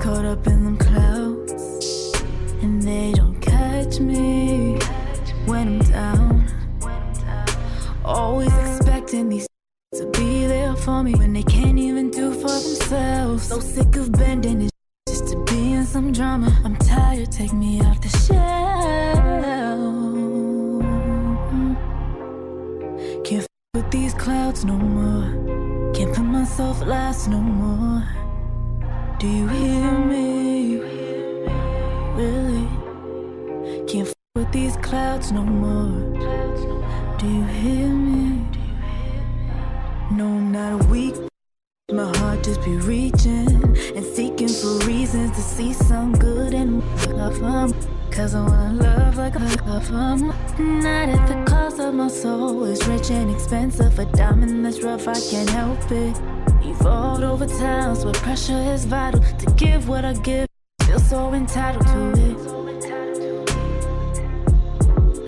Caught 0.06 0.24
up 0.24 0.46
in 0.46 0.65
Do 37.26 37.32
you 37.32 37.44
hear 37.44 37.88
me? 37.90 38.46
No, 40.12 40.28
I'm 40.28 40.52
not 40.52 40.74
a 40.74 40.86
weak 40.86 41.16
my 41.92 42.16
heart 42.18 42.44
just 42.44 42.64
be 42.64 42.78
reaching 42.78 43.50
and 43.96 44.06
seeking 44.06 44.48
for 44.48 44.78
reasons 44.86 45.32
to 45.32 45.42
see 45.42 45.74
some 45.74 46.14
good 46.14 46.54
in 46.54 46.84
um, 47.44 47.74
Cause 48.12 48.36
I 48.36 48.42
wanna 48.46 48.74
love 48.74 49.18
like 49.18 49.36
a 49.36 49.40
um, 49.92 50.28
Not 50.60 51.10
at 51.10 51.28
the 51.28 51.44
cost 51.50 51.80
of 51.80 51.96
my 51.96 52.10
soul. 52.10 52.64
It's 52.66 52.86
rich 52.88 53.10
and 53.10 53.32
expensive. 53.32 53.98
A 53.98 54.06
diamond 54.06 54.64
that's 54.64 54.84
rough, 54.84 55.08
I 55.08 55.20
can't 55.32 55.50
help 55.50 55.92
it. 55.92 56.16
Evolved 56.64 57.24
over 57.24 57.48
times 57.48 58.06
where 58.06 58.14
pressure 58.14 58.62
is 58.74 58.86
vital. 58.86 59.22
To 59.22 59.52
give 59.54 59.88
what 59.88 60.06
I 60.06 60.14
give, 60.14 60.48
feel 60.86 61.00
so 61.00 61.34
entitled 61.34 61.88
to 61.88 62.12
it. 62.30 62.56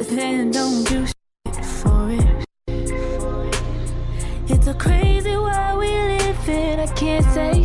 Then 0.09 0.51
don't 0.51 0.86
can't 6.97 7.25
say 7.25 7.63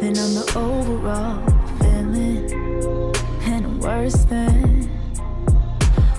Then 0.00 0.16
I'm 0.16 0.34
the 0.40 0.52
overall 0.56 1.44
feeling 1.78 2.50
And 3.44 3.66
I'm 3.66 3.78
worse 3.78 4.24
than 4.24 4.88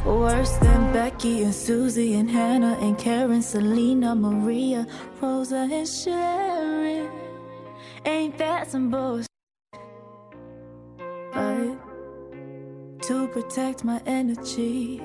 Worse 0.05 0.57
than 0.57 0.93
Becky 0.93 1.41
and 1.43 1.55
Susie 1.55 2.13
and 2.13 2.29
Hannah 2.29 2.77
and 2.81 2.97
Karen 2.99 3.41
Selena, 3.41 4.13
Maria, 4.13 4.85
Rosa 5.19 5.67
and 5.71 5.87
Sharon. 5.87 7.09
Ain't 8.05 8.37
that 8.37 8.69
some 8.69 8.91
bullshit? 8.91 9.27
But 11.33 11.77
to 13.03 13.27
protect 13.29 13.83
my 13.83 14.01
energy. 14.05 15.01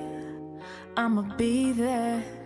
I'ma 0.97 1.23
be 1.37 1.73
there. 1.73 2.38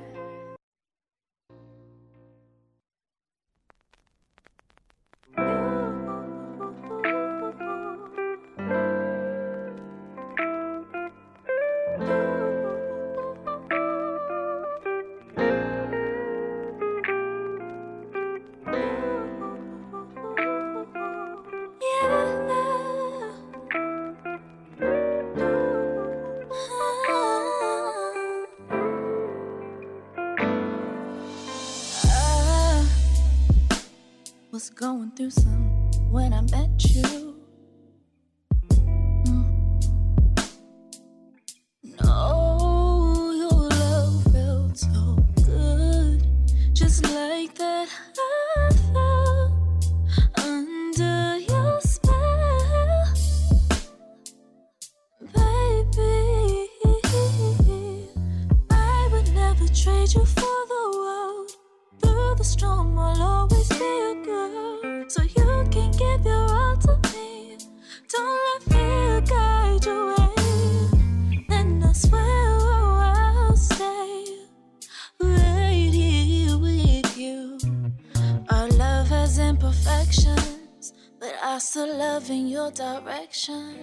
direction. 82.75 83.77